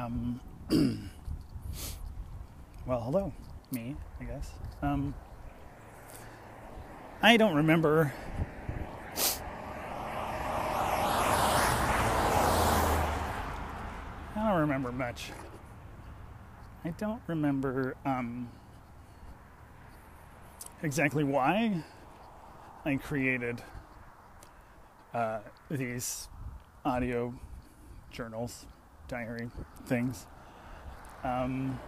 Um, 0.00 0.40
well, 2.86 3.02
hello, 3.02 3.32
me, 3.70 3.94
I 4.18 4.24
guess. 4.24 4.50
Um, 4.80 5.14
I 7.20 7.36
don't 7.36 7.54
remember. 7.54 8.10
I 14.34 14.48
don't 14.48 14.60
remember 14.60 14.90
much. 14.90 15.32
I 16.82 16.90
don't 16.90 17.20
remember 17.26 17.94
um, 18.06 18.48
exactly 20.82 21.24
why 21.24 21.84
I 22.86 22.96
created 22.96 23.60
uh, 25.12 25.40
these 25.70 26.28
audio 26.86 27.34
journals, 28.10 28.64
diary 29.10 29.50
things. 29.86 30.26
Um, 31.24 31.78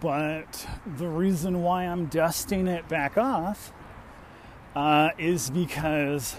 but 0.00 0.66
the 0.96 1.08
reason 1.08 1.62
why 1.62 1.84
I'm 1.84 2.06
dusting 2.06 2.68
it 2.68 2.88
back 2.88 3.18
off 3.18 3.72
uh, 4.74 5.10
is 5.18 5.50
because 5.50 6.36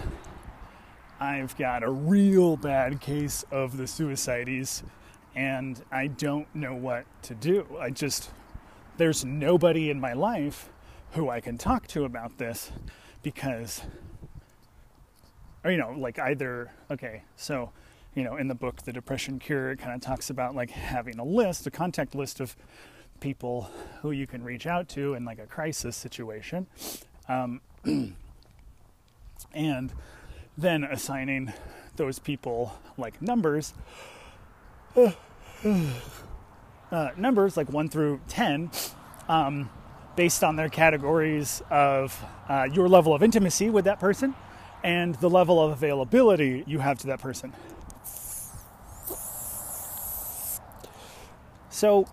I've 1.20 1.56
got 1.56 1.82
a 1.82 1.90
real 1.90 2.56
bad 2.56 3.00
case 3.00 3.44
of 3.50 3.76
the 3.76 3.86
suicides 3.86 4.82
and 5.34 5.82
I 5.92 6.06
don't 6.06 6.52
know 6.54 6.74
what 6.74 7.04
to 7.24 7.34
do. 7.34 7.66
I 7.78 7.90
just, 7.90 8.30
there's 8.96 9.24
nobody 9.24 9.90
in 9.90 10.00
my 10.00 10.14
life 10.14 10.70
who 11.12 11.28
I 11.28 11.40
can 11.40 11.58
talk 11.58 11.86
to 11.88 12.04
about 12.04 12.38
this 12.38 12.72
because, 13.22 13.82
or, 15.62 15.70
you 15.70 15.78
know, 15.78 15.94
like 15.96 16.18
either, 16.18 16.70
okay, 16.90 17.22
so, 17.36 17.70
you 18.18 18.24
know, 18.24 18.34
in 18.34 18.48
the 18.48 18.54
book, 18.56 18.82
The 18.82 18.92
Depression 18.92 19.38
Cure, 19.38 19.70
it 19.70 19.78
kind 19.78 19.94
of 19.94 20.00
talks 20.00 20.28
about 20.28 20.56
like 20.56 20.70
having 20.70 21.20
a 21.20 21.24
list, 21.24 21.68
a 21.68 21.70
contact 21.70 22.16
list 22.16 22.40
of 22.40 22.56
people 23.20 23.70
who 24.02 24.10
you 24.10 24.26
can 24.26 24.42
reach 24.42 24.66
out 24.66 24.88
to 24.88 25.14
in 25.14 25.24
like 25.24 25.38
a 25.38 25.46
crisis 25.46 25.96
situation. 25.96 26.66
Um, 27.28 27.60
and 29.54 29.92
then 30.56 30.82
assigning 30.82 31.52
those 31.94 32.18
people 32.18 32.72
like 32.96 33.22
numbers. 33.22 33.72
Uh, 36.90 37.10
numbers 37.18 37.54
like 37.54 37.70
1 37.70 37.90
through 37.90 38.18
10 38.28 38.70
um, 39.28 39.68
based 40.16 40.42
on 40.42 40.56
their 40.56 40.70
categories 40.70 41.62
of 41.68 42.18
uh, 42.48 42.66
your 42.72 42.88
level 42.88 43.12
of 43.12 43.22
intimacy 43.22 43.68
with 43.68 43.84
that 43.84 44.00
person 44.00 44.34
and 44.82 45.16
the 45.16 45.28
level 45.28 45.60
of 45.62 45.70
availability 45.70 46.64
you 46.66 46.78
have 46.78 46.98
to 46.98 47.08
that 47.08 47.20
person. 47.20 47.52
So 51.78 52.08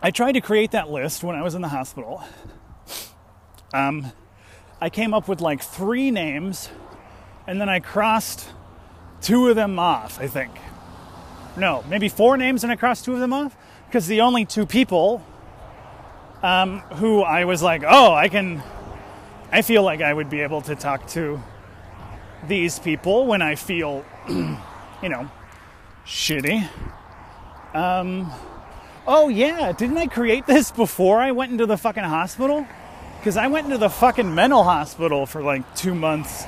I 0.00 0.12
tried 0.12 0.32
to 0.32 0.40
create 0.40 0.70
that 0.70 0.88
list 0.88 1.24
when 1.24 1.34
I 1.34 1.42
was 1.42 1.56
in 1.56 1.62
the 1.62 1.68
hospital. 1.68 2.22
Um, 3.74 4.12
I 4.80 4.88
came 4.88 5.12
up 5.12 5.26
with 5.26 5.40
like 5.40 5.60
three 5.60 6.12
names 6.12 6.70
and 7.48 7.60
then 7.60 7.68
I 7.68 7.80
crossed 7.80 8.50
two 9.20 9.48
of 9.48 9.56
them 9.56 9.80
off, 9.80 10.20
I 10.20 10.28
think. 10.28 10.52
No, 11.56 11.82
maybe 11.88 12.08
four 12.08 12.36
names 12.36 12.62
and 12.62 12.70
I 12.70 12.76
crossed 12.76 13.04
two 13.04 13.14
of 13.14 13.18
them 13.18 13.32
off 13.32 13.56
because 13.88 14.06
the 14.06 14.20
only 14.20 14.44
two 14.44 14.64
people 14.64 15.26
um, 16.44 16.78
who 17.00 17.22
I 17.22 17.46
was 17.46 17.64
like, 17.64 17.82
oh, 17.84 18.14
I 18.14 18.28
can, 18.28 18.62
I 19.50 19.62
feel 19.62 19.82
like 19.82 20.02
I 20.02 20.14
would 20.14 20.30
be 20.30 20.42
able 20.42 20.60
to 20.62 20.76
talk 20.76 21.08
to 21.08 21.42
these 22.46 22.78
people 22.78 23.26
when 23.26 23.42
I 23.42 23.56
feel, 23.56 24.04
you 24.28 25.08
know, 25.08 25.28
shitty. 26.06 26.68
Um, 27.74 28.32
oh 29.06 29.28
yeah, 29.28 29.72
didn't 29.72 29.98
I 29.98 30.06
create 30.06 30.46
this 30.46 30.70
before 30.70 31.20
I 31.20 31.32
went 31.32 31.52
into 31.52 31.66
the 31.66 31.76
fucking 31.76 32.04
hospital? 32.04 32.66
Because 33.18 33.36
I 33.36 33.48
went 33.48 33.66
into 33.66 33.78
the 33.78 33.90
fucking 33.90 34.34
mental 34.34 34.64
hospital 34.64 35.26
for 35.26 35.42
like 35.42 35.74
two 35.74 35.94
months. 35.94 36.44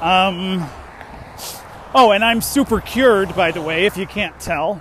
Um, 0.00 0.68
oh, 1.94 2.12
and 2.12 2.24
I'm 2.24 2.40
super 2.40 2.80
cured, 2.80 3.34
by 3.34 3.50
the 3.50 3.62
way, 3.62 3.86
if 3.86 3.96
you 3.96 4.06
can't 4.06 4.38
tell. 4.38 4.80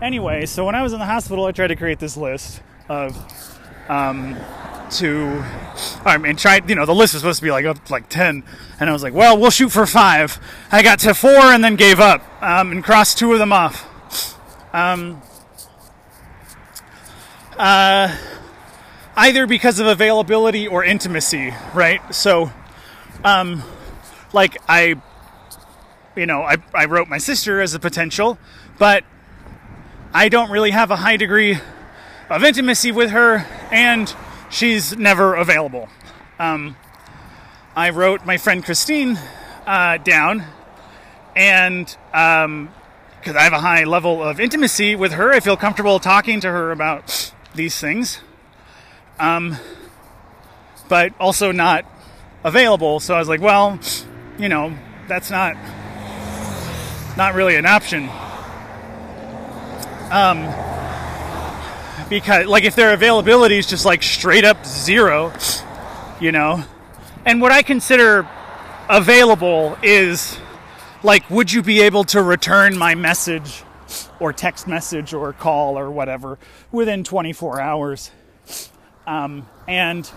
Anyway, 0.00 0.46
so 0.46 0.64
when 0.64 0.74
I 0.74 0.82
was 0.82 0.92
in 0.92 0.98
the 0.98 1.04
hospital, 1.04 1.44
I 1.44 1.52
tried 1.52 1.68
to 1.68 1.76
create 1.76 1.98
this 1.98 2.16
list 2.16 2.62
of 2.88 3.16
um, 3.88 4.36
to 4.90 5.44
I 6.04 6.16
mean 6.18 6.36
try 6.36 6.60
you 6.66 6.74
know 6.74 6.86
the 6.86 6.94
list 6.94 7.14
was 7.14 7.22
supposed 7.22 7.40
to 7.40 7.44
be 7.44 7.50
like 7.50 7.64
up 7.64 7.90
like 7.90 8.08
10 8.08 8.42
and 8.80 8.88
I 8.88 8.92
was 8.92 9.02
like 9.02 9.12
well 9.12 9.38
we'll 9.38 9.50
shoot 9.50 9.70
for 9.70 9.86
five 9.86 10.38
I 10.72 10.82
got 10.82 10.98
to 11.00 11.14
four 11.14 11.30
and 11.30 11.62
then 11.62 11.76
gave 11.76 12.00
up 12.00 12.22
um, 12.42 12.72
and 12.72 12.82
crossed 12.82 13.18
two 13.18 13.32
of 13.32 13.38
them 13.38 13.52
off 13.52 13.87
um, 14.72 15.20
uh, 17.56 18.16
either 19.16 19.46
because 19.46 19.78
of 19.78 19.86
availability 19.86 20.66
or 20.66 20.84
intimacy 20.84 21.52
right 21.74 22.14
so 22.14 22.50
um, 23.24 23.62
like 24.32 24.56
I 24.68 24.94
you 26.16 26.26
know 26.26 26.42
I, 26.42 26.56
I 26.74 26.86
wrote 26.86 27.08
my 27.08 27.18
sister 27.18 27.60
as 27.60 27.74
a 27.74 27.78
potential 27.80 28.38
but 28.78 29.04
I 30.12 30.28
don't 30.28 30.50
really 30.50 30.70
have 30.70 30.90
a 30.90 30.96
high 30.96 31.16
degree 31.16 31.58
of 32.30 32.44
intimacy 32.44 32.92
with 32.92 33.10
her 33.10 33.46
and 33.70 34.14
she's 34.50 34.96
never 34.96 35.34
available. 35.34 35.88
Um, 36.38 36.76
I 37.76 37.90
wrote 37.90 38.24
my 38.24 38.36
friend 38.38 38.64
Christine 38.64 39.18
uh, 39.66 39.98
down, 39.98 40.44
and 41.36 41.94
because 43.20 43.36
I 43.36 43.42
have 43.42 43.52
a 43.52 43.60
high 43.60 43.84
level 43.84 44.22
of 44.22 44.40
intimacy 44.40 44.94
with 44.94 45.12
her, 45.12 45.32
I 45.32 45.40
feel 45.40 45.56
comfortable 45.56 45.98
talking 45.98 46.40
to 46.40 46.50
her 46.50 46.70
about 46.70 47.32
these 47.54 47.78
things, 47.80 48.20
um, 49.18 49.56
but 50.88 51.12
also 51.20 51.52
not 51.52 51.84
available. 52.44 53.00
So 53.00 53.14
I 53.14 53.18
was 53.18 53.28
like, 53.28 53.40
well, 53.40 53.78
you 54.38 54.48
know, 54.48 54.76
that's 55.08 55.30
not 55.30 55.56
not 57.16 57.34
really 57.34 57.56
an 57.56 57.66
option. 57.66 58.08
Um, 60.10 60.46
because 62.08 62.46
like 62.46 62.64
if 62.64 62.74
their 62.74 62.94
availability 62.94 63.58
is 63.58 63.66
just 63.66 63.84
like 63.84 64.02
straight 64.02 64.44
up 64.44 64.64
zero, 64.64 65.32
you 66.20 66.32
know. 66.32 66.64
And 67.26 67.42
what 67.42 67.52
I 67.52 67.62
consider 67.62 68.26
available 68.88 69.76
is 69.82 70.38
like 71.02 71.28
would 71.30 71.52
you 71.52 71.62
be 71.62 71.80
able 71.82 72.04
to 72.04 72.22
return 72.22 72.76
my 72.76 72.94
message 72.94 73.62
or 74.20 74.32
text 74.32 74.66
message 74.66 75.14
or 75.14 75.32
call 75.32 75.78
or 75.78 75.90
whatever 75.90 76.38
within 76.72 77.04
24 77.04 77.60
hours? 77.60 78.10
Um, 79.06 79.48
and 79.66 80.10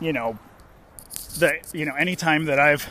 you 0.00 0.12
know 0.12 0.38
the 1.38 1.58
you 1.72 1.84
know 1.84 1.94
anytime 1.94 2.46
that 2.46 2.58
i've 2.58 2.88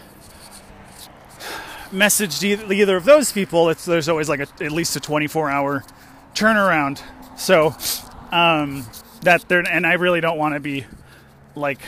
messaged 1.91 2.43
either 2.71 2.97
of 2.97 3.05
those 3.05 3.31
people 3.31 3.69
it's 3.69 3.85
there's 3.85 4.09
always 4.09 4.29
like 4.29 4.41
a, 4.41 4.63
at 4.63 4.71
least 4.71 4.95
a 4.95 4.99
24 4.99 5.49
hour 5.49 5.83
turnaround. 6.37 7.01
So 7.37 7.75
um, 8.31 8.85
that 9.23 9.47
they're 9.47 9.67
and 9.67 9.85
I 9.85 9.93
really 9.93 10.21
don't 10.21 10.37
want 10.37 10.53
to 10.53 10.59
be 10.59 10.85
like 11.55 11.79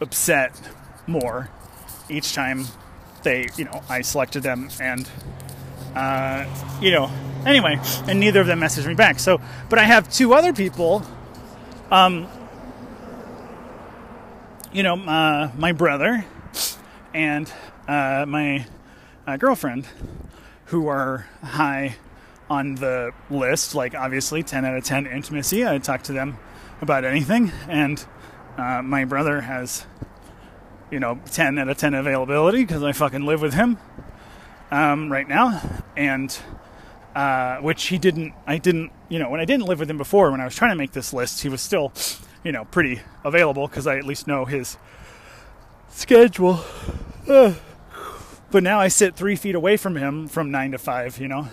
upset 0.00 0.52
more 1.06 1.48
each 2.08 2.34
time 2.34 2.66
they 3.22 3.48
you 3.56 3.64
know 3.64 3.82
I 3.88 4.02
selected 4.02 4.42
them 4.42 4.68
and 4.80 5.08
uh, 5.94 6.46
you 6.80 6.92
know 6.92 7.10
anyway 7.46 7.80
and 8.06 8.20
neither 8.20 8.40
of 8.40 8.46
them 8.46 8.60
messaged 8.60 8.86
me 8.86 8.94
back 8.94 9.18
so 9.18 9.40
but 9.68 9.78
I 9.78 9.84
have 9.84 10.10
two 10.10 10.34
other 10.34 10.52
people 10.52 11.02
um, 11.90 12.28
you 14.72 14.82
know 14.82 14.94
uh, 14.94 15.50
my 15.56 15.72
brother 15.72 16.24
and 17.14 17.52
uh, 17.88 18.24
my 18.26 18.66
uh, 19.26 19.36
girlfriend 19.36 19.86
who 20.66 20.86
are 20.86 21.26
high 21.42 21.96
on 22.48 22.74
the 22.74 23.12
list. 23.30 23.74
Like, 23.74 23.94
obviously, 23.94 24.42
10 24.42 24.64
out 24.64 24.76
of 24.76 24.84
10 24.84 25.06
intimacy. 25.06 25.66
I 25.66 25.78
talk 25.78 26.02
to 26.02 26.12
them 26.12 26.38
about 26.80 27.04
anything. 27.04 27.52
And 27.68 28.04
uh, 28.56 28.82
my 28.82 29.04
brother 29.04 29.40
has, 29.40 29.86
you 30.90 31.00
know, 31.00 31.20
10 31.30 31.58
out 31.58 31.68
of 31.68 31.76
10 31.76 31.94
availability 31.94 32.64
because 32.64 32.82
I 32.82 32.92
fucking 32.92 33.24
live 33.24 33.42
with 33.42 33.54
him 33.54 33.78
um, 34.70 35.10
right 35.10 35.28
now. 35.28 35.62
And 35.96 36.36
uh, 37.14 37.58
which 37.58 37.86
he 37.86 37.98
didn't, 37.98 38.34
I 38.46 38.58
didn't, 38.58 38.92
you 39.08 39.18
know, 39.18 39.30
when 39.30 39.40
I 39.40 39.44
didn't 39.44 39.66
live 39.66 39.80
with 39.80 39.90
him 39.90 39.98
before, 39.98 40.30
when 40.30 40.40
I 40.40 40.44
was 40.44 40.54
trying 40.54 40.72
to 40.72 40.76
make 40.76 40.92
this 40.92 41.12
list, 41.12 41.42
he 41.42 41.48
was 41.48 41.60
still, 41.60 41.92
you 42.44 42.52
know, 42.52 42.64
pretty 42.66 43.00
available 43.24 43.66
because 43.66 43.86
I 43.86 43.96
at 43.96 44.04
least 44.04 44.26
know 44.26 44.44
his 44.44 44.76
schedule. 45.88 46.64
but 47.26 48.62
now 48.62 48.80
I 48.80 48.88
sit 48.88 49.14
three 49.16 49.36
feet 49.36 49.54
away 49.54 49.76
from 49.76 49.96
him 49.96 50.28
from 50.28 50.50
nine 50.50 50.72
to 50.72 50.78
five, 50.78 51.18
you 51.18 51.28
know. 51.28 51.48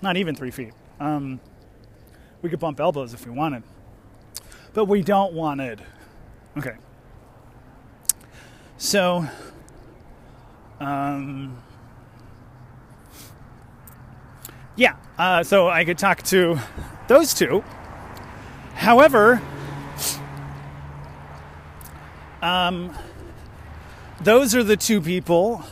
Not 0.00 0.16
even 0.16 0.34
three 0.34 0.50
feet. 0.50 0.72
Um, 1.00 1.40
we 2.40 2.50
could 2.50 2.60
bump 2.60 2.78
elbows 2.78 3.14
if 3.14 3.26
we 3.26 3.32
wanted. 3.32 3.62
But 4.74 4.84
we 4.84 5.02
don't 5.02 5.32
want 5.32 5.60
it. 5.60 5.80
Okay. 6.56 6.76
So, 8.80 9.26
um, 10.78 11.58
yeah, 14.76 14.94
uh, 15.18 15.42
so 15.42 15.68
I 15.68 15.84
could 15.84 15.98
talk 15.98 16.22
to 16.24 16.60
those 17.08 17.34
two. 17.34 17.64
However, 18.74 19.42
um, 22.40 22.96
those 24.20 24.54
are 24.54 24.62
the 24.62 24.76
two 24.76 25.00
people 25.00 25.64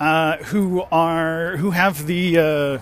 uh, 0.00 0.38
who 0.38 0.84
are 0.90 1.58
who 1.58 1.72
have 1.72 2.06
the 2.06 2.38
uh, 2.38 2.78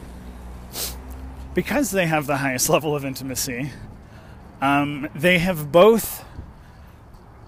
because 1.55 1.91
they 1.91 2.07
have 2.07 2.29
the 2.29 2.37
highest 2.37 2.69
level 2.69 2.95
of 2.95 3.05
intimacy. 3.05 3.73
Um, 4.61 5.09
they 5.13 5.39
have 5.41 5.73
both 5.73 6.25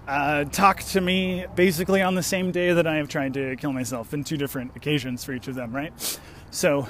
uh, 0.07 0.45
to 0.45 1.01
me 1.01 1.45
basically 1.55 2.01
on 2.01 2.15
the 2.15 2.23
same 2.23 2.51
day 2.51 2.73
that 2.73 2.87
I 2.87 2.95
have 2.95 3.09
tried 3.09 3.33
to 3.33 3.55
kill 3.57 3.73
myself 3.73 4.13
in 4.13 4.23
two 4.23 4.37
different 4.37 4.75
occasions 4.75 5.23
for 5.23 5.33
each 5.33 5.47
of 5.47 5.55
them, 5.55 5.75
right? 5.75 6.19
So, 6.49 6.87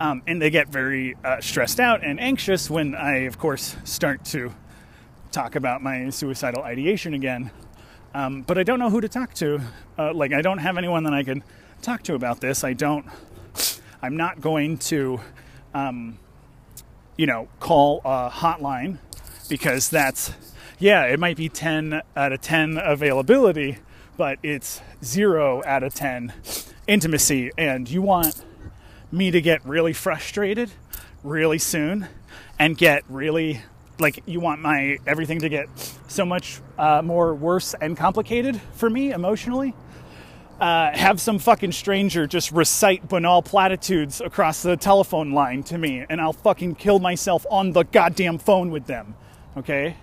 um, 0.00 0.22
and 0.26 0.40
they 0.40 0.50
get 0.50 0.68
very 0.68 1.16
uh, 1.24 1.40
stressed 1.40 1.80
out 1.80 2.04
and 2.04 2.20
anxious 2.20 2.70
when 2.70 2.94
I, 2.94 3.20
of 3.20 3.38
course, 3.38 3.76
start 3.84 4.24
to 4.26 4.52
talk 5.32 5.56
about 5.56 5.82
my 5.82 6.10
suicidal 6.10 6.62
ideation 6.62 7.14
again. 7.14 7.50
Um, 8.14 8.42
but 8.42 8.58
I 8.58 8.62
don't 8.62 8.78
know 8.78 8.90
who 8.90 9.00
to 9.00 9.08
talk 9.08 9.34
to. 9.34 9.60
Uh, 9.98 10.12
like, 10.12 10.32
I 10.32 10.42
don't 10.42 10.58
have 10.58 10.78
anyone 10.78 11.04
that 11.04 11.12
I 11.12 11.22
can 11.22 11.42
talk 11.82 12.02
to 12.04 12.14
about 12.14 12.40
this. 12.40 12.64
I 12.64 12.72
don't, 12.72 13.06
I'm 14.02 14.16
not 14.16 14.40
going 14.40 14.78
to, 14.78 15.20
um, 15.74 16.18
you 17.16 17.26
know, 17.26 17.48
call 17.60 18.00
a 18.04 18.30
hotline 18.30 18.98
because 19.48 19.88
that's, 19.90 20.32
yeah, 20.78 21.04
it 21.04 21.18
might 21.18 21.36
be 21.36 21.48
10 21.48 22.02
out 22.16 22.32
of 22.32 22.40
10 22.40 22.78
availability, 22.78 23.78
but 24.16 24.38
it's 24.42 24.80
zero 25.02 25.62
out 25.64 25.82
of 25.82 25.94
10 25.94 26.32
intimacy. 26.86 27.50
And 27.58 27.90
you 27.90 28.02
want 28.02 28.44
me 29.10 29.30
to 29.30 29.40
get 29.40 29.64
really 29.64 29.92
frustrated 29.92 30.70
really 31.24 31.58
soon 31.58 32.06
and 32.58 32.76
get 32.76 33.02
really 33.08 33.60
like 33.98 34.22
you 34.26 34.38
want 34.38 34.60
my 34.60 34.98
everything 35.06 35.40
to 35.40 35.48
get 35.48 35.68
so 36.06 36.24
much 36.24 36.60
uh, 36.78 37.02
more 37.02 37.34
worse 37.34 37.74
and 37.80 37.96
complicated 37.96 38.60
for 38.72 38.88
me 38.88 39.10
emotionally 39.10 39.74
uh, 40.60 40.96
have 40.96 41.20
some 41.20 41.38
fucking 41.38 41.72
stranger 41.72 42.26
just 42.26 42.52
recite 42.52 43.08
banal 43.08 43.42
platitudes 43.42 44.20
across 44.20 44.62
the 44.62 44.76
telephone 44.76 45.32
line 45.32 45.62
to 45.62 45.76
me 45.76 46.04
and 46.08 46.20
i'll 46.20 46.32
fucking 46.32 46.74
kill 46.74 47.00
myself 47.00 47.44
on 47.50 47.72
the 47.72 47.82
goddamn 47.84 48.38
phone 48.38 48.70
with 48.70 48.86
them 48.86 49.16
okay 49.56 49.96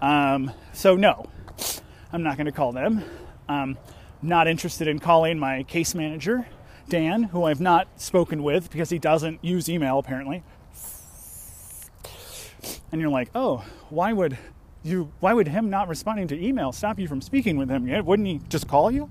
um, 0.00 0.50
so 0.72 0.96
no 0.96 1.28
i'm 2.12 2.22
not 2.22 2.36
going 2.36 2.46
to 2.46 2.52
call 2.52 2.72
them 2.72 3.02
um, 3.48 3.78
not 4.22 4.46
interested 4.46 4.88
in 4.88 4.98
calling 4.98 5.38
my 5.38 5.62
case 5.64 5.94
manager 5.94 6.46
Dan, 6.88 7.24
who 7.24 7.44
I've 7.44 7.60
not 7.60 8.00
spoken 8.00 8.42
with 8.42 8.70
because 8.70 8.88
he 8.90 8.98
doesn't 8.98 9.44
use 9.44 9.68
email 9.68 9.98
apparently. 9.98 10.42
And 12.90 13.00
you're 13.00 13.10
like, 13.10 13.28
oh, 13.34 13.64
why 13.90 14.12
would 14.12 14.38
you? 14.82 15.12
Why 15.20 15.34
would 15.34 15.48
him 15.48 15.68
not 15.68 15.88
responding 15.88 16.28
to 16.28 16.42
email 16.42 16.72
stop 16.72 16.98
you 16.98 17.06
from 17.06 17.20
speaking 17.20 17.58
with 17.58 17.68
him? 17.68 17.86
Yet? 17.86 18.04
Wouldn't 18.04 18.26
he 18.26 18.40
just 18.48 18.66
call 18.66 18.90
you? 18.90 19.10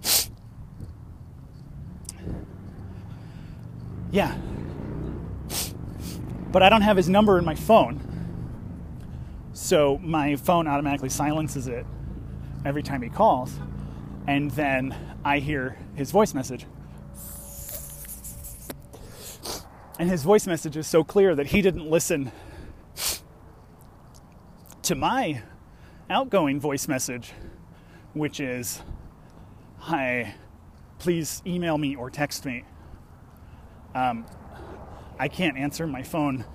Yeah. 4.10 4.36
But 6.52 6.64
I 6.64 6.70
don't 6.70 6.82
have 6.82 6.98
his 6.98 7.08
number 7.08 7.38
in 7.38 7.46
my 7.46 7.56
phone. 7.56 8.00
So 9.58 9.98
my 10.04 10.36
phone 10.36 10.68
automatically 10.68 11.10
silences 11.10 11.68
it 11.68 11.84
every 12.64 12.84
time 12.84 13.02
he 13.02 13.10
calls. 13.10 13.60
And 14.28 14.52
then 14.52 14.96
I 15.26 15.40
hear 15.40 15.80
his 15.96 16.12
voice 16.12 16.36
message. 16.36 16.68
And 19.98 20.12
his 20.12 20.22
voice 20.22 20.46
message 20.46 20.78
is 20.78 20.86
so 20.86 21.04
clear 21.04 21.34
that 21.34 21.48
he 21.48 21.64
didn't 21.64 21.90
listen 21.90 22.32
to 24.84 24.94
my 24.94 25.42
outgoing 26.08 26.60
voice 26.60 26.88
message, 26.88 27.34
which 28.14 28.40
is, 28.40 28.84
Hi, 29.80 30.36
please 31.00 31.42
email 31.48 31.80
me 31.80 31.96
or 31.96 32.12
text 32.12 32.46
me. 32.46 32.64
Um, 33.96 34.28
I 35.18 35.28
can't 35.28 35.58
answer 35.58 35.88
my 35.88 36.04
phone 36.04 36.46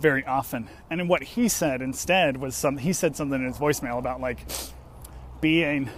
very 0.00 0.24
often. 0.24 0.68
And 0.90 1.08
what 1.08 1.22
he 1.22 1.48
said 1.48 1.82
instead 1.82 2.36
was 2.38 2.54
some 2.56 2.78
he 2.78 2.92
said 2.92 3.16
something 3.16 3.40
in 3.40 3.46
his 3.46 3.58
voicemail 3.58 3.98
about 3.98 4.20
like 4.20 4.40
being 5.40 5.90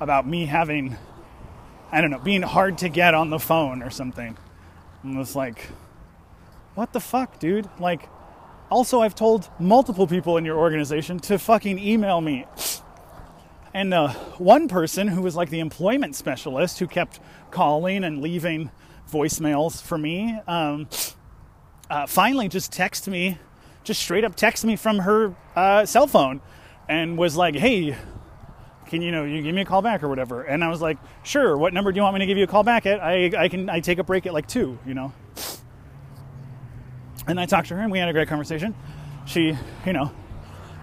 about 0.00 0.26
me 0.26 0.46
having 0.46 0.96
I 1.90 2.00
don't 2.00 2.10
know, 2.10 2.18
being 2.18 2.42
hard 2.42 2.78
to 2.78 2.88
get 2.88 3.14
on 3.14 3.30
the 3.30 3.38
phone 3.38 3.82
or 3.82 3.90
something. 3.90 4.36
And 5.02 5.16
was 5.16 5.34
like 5.34 5.68
what 6.78 6.92
the 6.92 7.00
fuck, 7.00 7.40
dude? 7.40 7.68
Like, 7.80 8.08
also, 8.70 9.00
I've 9.00 9.16
told 9.16 9.50
multiple 9.58 10.06
people 10.06 10.36
in 10.36 10.44
your 10.44 10.56
organization 10.56 11.18
to 11.20 11.36
fucking 11.36 11.76
email 11.76 12.20
me. 12.20 12.44
And 13.74 13.92
uh, 13.92 14.10
one 14.38 14.68
person 14.68 15.08
who 15.08 15.22
was 15.22 15.34
like 15.34 15.50
the 15.50 15.58
employment 15.58 16.14
specialist 16.14 16.78
who 16.78 16.86
kept 16.86 17.18
calling 17.50 18.04
and 18.04 18.22
leaving 18.22 18.70
voicemails 19.10 19.82
for 19.82 19.98
me 19.98 20.38
um, 20.46 20.86
uh, 21.90 22.06
finally 22.06 22.48
just 22.48 22.72
texted 22.72 23.08
me, 23.08 23.38
just 23.84 24.00
straight 24.00 24.24
up 24.24 24.34
text 24.34 24.64
me 24.64 24.76
from 24.76 25.00
her 25.00 25.34
uh, 25.56 25.86
cell 25.86 26.06
phone 26.06 26.40
and 26.88 27.18
was 27.18 27.36
like, 27.36 27.54
hey, 27.54 27.96
can 28.86 29.02
you 29.02 29.12
know 29.12 29.24
you 29.24 29.42
give 29.42 29.54
me 29.54 29.62
a 29.62 29.64
call 29.64 29.82
back 29.82 30.02
or 30.02 30.08
whatever? 30.08 30.42
And 30.42 30.64
I 30.64 30.68
was 30.68 30.80
like, 30.80 30.98
sure. 31.22 31.56
What 31.56 31.74
number 31.74 31.92
do 31.92 31.96
you 31.96 32.02
want 32.02 32.14
me 32.14 32.20
to 32.20 32.26
give 32.26 32.38
you 32.38 32.44
a 32.44 32.48
call 32.48 32.62
back 32.62 32.86
at? 32.86 33.00
I 33.00 33.30
I 33.36 33.48
can 33.48 33.68
I 33.68 33.80
take 33.80 33.98
a 33.98 34.04
break 34.04 34.26
at 34.26 34.32
like 34.32 34.48
two, 34.48 34.78
you 34.86 34.94
know. 34.94 35.12
And 37.26 37.38
I 37.38 37.44
talked 37.44 37.68
to 37.68 37.74
her 37.76 37.82
and 37.82 37.92
we 37.92 37.98
had 37.98 38.08
a 38.08 38.12
great 38.12 38.28
conversation. 38.28 38.74
She, 39.26 39.54
you 39.84 39.92
know, 39.92 40.10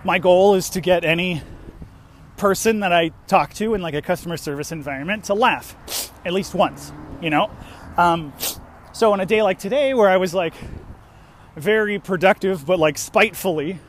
my 0.03 0.19
goal 0.19 0.53
is 0.53 0.69
to 0.71 0.81
get 0.81 1.03
any 1.03 1.41
person 2.37 2.81
that 2.81 2.93
I 2.93 3.09
talk 3.25 3.53
to 3.55 3.73
in 3.73 3.81
like 3.81 3.95
a 3.95 4.01
customer 4.01 4.37
service 4.37 4.71
environment 4.71 5.25
to 5.25 5.33
laugh 5.33 6.11
at 6.23 6.33
least 6.33 6.53
once, 6.53 6.91
you 7.21 7.31
know? 7.31 7.49
Um, 7.97 8.33
so 8.93 9.13
on 9.13 9.19
a 9.19 9.25
day 9.25 9.41
like 9.41 9.57
today 9.57 9.95
where 9.95 10.09
I 10.09 10.17
was 10.17 10.35
like 10.35 10.53
very 11.55 11.99
productive, 11.99 12.65
but 12.65 12.79
like 12.79 12.97
spitefully. 12.97 13.79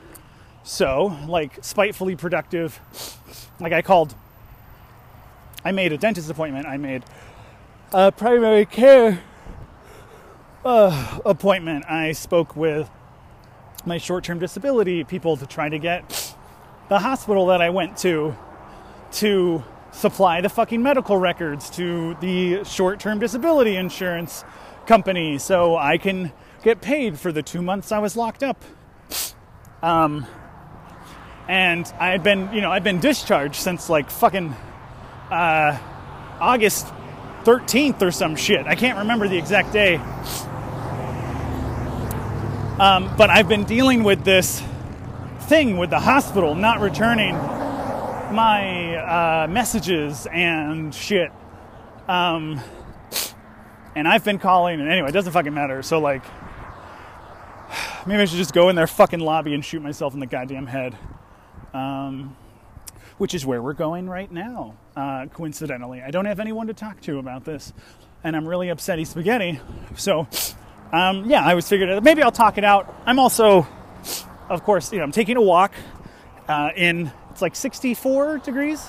So, 0.62 1.16
like 1.28 1.62
spitefully 1.64 2.16
productive, 2.16 2.80
like 3.61 3.73
I 3.73 3.82
called, 3.82 4.14
I 5.64 5.73
made 5.73 5.92
a 5.92 5.99
dentist 5.99 6.28
appointment, 6.28 6.66
I 6.66 6.76
made 6.76 7.04
a 7.92 8.11
primary 8.11 8.66
care 8.66 9.23
uh, 10.64 11.20
appointment, 11.25 11.85
I 11.88 12.12
spoke 12.12 12.56
with 12.56 12.90
my 13.85 13.99
short 13.99 14.25
term 14.25 14.40
disability 14.40 15.04
people 15.04 15.37
to 15.37 15.46
try 15.46 15.68
to 15.68 15.78
get 15.78 16.35
the 16.88 16.99
hospital 16.99 17.46
that 17.46 17.62
I 17.62 17.70
went 17.70 17.96
to 17.99 18.37
to 19.12 19.62
supply 19.92 20.40
the 20.40 20.49
fucking 20.49 20.82
medical 20.82 21.16
records 21.16 21.70
to 21.70 22.16
the 22.20 22.64
short 22.64 22.99
term 22.99 23.20
disability 23.20 23.76
insurance 23.76 24.44
company 24.87 25.38
so 25.38 25.76
I 25.76 25.99
can 25.99 26.32
get 26.66 26.80
paid 26.80 27.16
for 27.16 27.30
the 27.30 27.44
two 27.44 27.62
months 27.62 27.92
I 27.92 28.00
was 28.00 28.16
locked 28.16 28.42
up. 28.42 28.61
Um, 29.85 30.26
and 31.46 31.87
I 32.00 32.08
had 32.08 32.25
been, 32.25 32.52
you 32.52 32.61
know, 32.61 32.73
I'd 32.73 32.82
been 32.82 32.99
discharged 32.99 33.54
since 33.54 33.88
like 33.88 34.11
fucking 34.11 34.52
uh, 35.30 35.78
August 36.40 36.88
13th 37.44 38.02
or 38.02 38.11
some 38.11 38.35
shit. 38.35 38.66
I 38.66 38.75
can't 38.75 38.99
remember 38.99 39.28
the 39.28 39.38
exact 39.38 39.73
day. 39.73 39.94
Um, 42.80 43.14
but 43.16 43.30
I've 43.30 43.49
been 43.49 43.62
dealing 43.62 44.02
with 44.02 44.25
this 44.25 44.61
thing 45.42 45.76
with 45.76 45.90
the 45.90 46.00
hospital 46.00 46.56
not 46.56 46.80
returning 46.80 47.37
my 47.37 48.96
uh, 48.96 49.46
messages 49.46 50.26
and 50.32 50.92
shit. 50.92 51.30
Um, 52.08 52.61
and 53.94 54.08
I've 54.08 54.25
been 54.25 54.40
calling, 54.40 54.80
and 54.80 54.90
anyway, 54.90 55.11
it 55.11 55.12
doesn't 55.12 55.32
fucking 55.32 55.54
matter. 55.54 55.82
So, 55.85 56.00
like, 56.00 56.25
maybe 58.06 58.22
I 58.22 58.25
should 58.25 58.38
just 58.38 58.54
go 58.54 58.68
in 58.68 58.76
their 58.76 58.86
fucking 58.86 59.20
lobby 59.20 59.54
and 59.54 59.64
shoot 59.64 59.82
myself 59.82 60.14
in 60.14 60.20
the 60.20 60.26
goddamn 60.26 60.66
head. 60.66 60.96
Um, 61.75 62.36
which 63.18 63.34
is 63.34 63.46
where 63.46 63.62
we're 63.62 63.72
going 63.72 64.08
right 64.08 64.30
now, 64.30 64.75
uh, 64.94 65.26
coincidentally. 65.32 66.02
I 66.02 66.10
don't 66.10 66.26
have 66.26 66.40
anyone 66.40 66.66
to 66.66 66.75
talk 66.75 67.00
to 67.02 67.18
about 67.18 67.44
this, 67.44 67.72
and 68.22 68.36
I'm 68.36 68.46
really 68.46 68.68
upsetty 68.68 69.06
spaghetti. 69.06 69.60
So, 69.96 70.28
um, 70.92 71.25
yeah, 71.28 71.44
I 71.44 71.54
was 71.54 71.68
figuring 71.68 72.02
maybe 72.02 72.22
I'll 72.22 72.32
talk 72.32 72.58
it 72.58 72.64
out. 72.64 72.94
I'm 73.06 73.18
also, 73.18 73.66
of 74.48 74.62
course, 74.64 74.92
you 74.92 74.98
know, 74.98 75.04
I'm 75.04 75.12
taking 75.12 75.36
a 75.36 75.42
walk 75.42 75.72
uh, 76.48 76.70
in 76.76 77.10
it's 77.30 77.42
like 77.42 77.56
64 77.56 78.38
degrees 78.38 78.86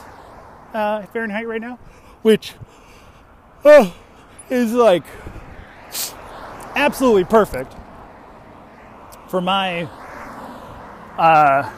uh, 0.74 1.06
Fahrenheit 1.08 1.48
right 1.48 1.62
now, 1.62 1.80
which 2.22 2.54
oh, 3.66 3.94
is 4.50 4.74
like 4.74 5.04
absolutely 6.76 7.24
perfect 7.24 7.74
for 9.28 9.42
my 9.42 9.84
uh, 11.18 11.72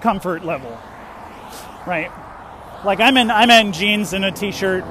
comfort 0.00 0.44
level, 0.44 0.78
right? 1.86 2.10
Like 2.84 3.00
I'm 3.00 3.16
in 3.16 3.30
I'm 3.30 3.50
in 3.50 3.72
jeans 3.72 4.12
and 4.12 4.24
a 4.24 4.30
t-shirt 4.30 4.84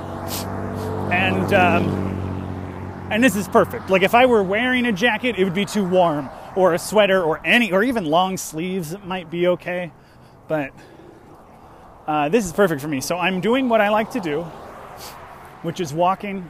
and. 1.11 1.53
Um, 1.53 2.07
And 3.11 3.21
this 3.21 3.35
is 3.35 3.45
perfect. 3.45 3.89
Like 3.89 4.03
if 4.03 4.15
I 4.15 4.25
were 4.25 4.41
wearing 4.41 4.85
a 4.85 4.93
jacket, 4.93 5.35
it 5.37 5.43
would 5.43 5.53
be 5.53 5.65
too 5.65 5.83
warm, 5.83 6.29
or 6.55 6.73
a 6.73 6.79
sweater, 6.79 7.21
or 7.21 7.41
any, 7.43 7.73
or 7.73 7.83
even 7.83 8.05
long 8.05 8.37
sleeves 8.37 8.95
might 9.03 9.29
be 9.29 9.47
okay. 9.47 9.91
But 10.47 10.71
uh, 12.07 12.29
this 12.29 12.45
is 12.45 12.53
perfect 12.53 12.79
for 12.81 12.87
me. 12.87 13.01
So 13.01 13.17
I'm 13.17 13.41
doing 13.41 13.67
what 13.67 13.81
I 13.81 13.89
like 13.89 14.11
to 14.11 14.21
do, 14.21 14.43
which 15.61 15.81
is 15.81 15.93
walking, 15.93 16.49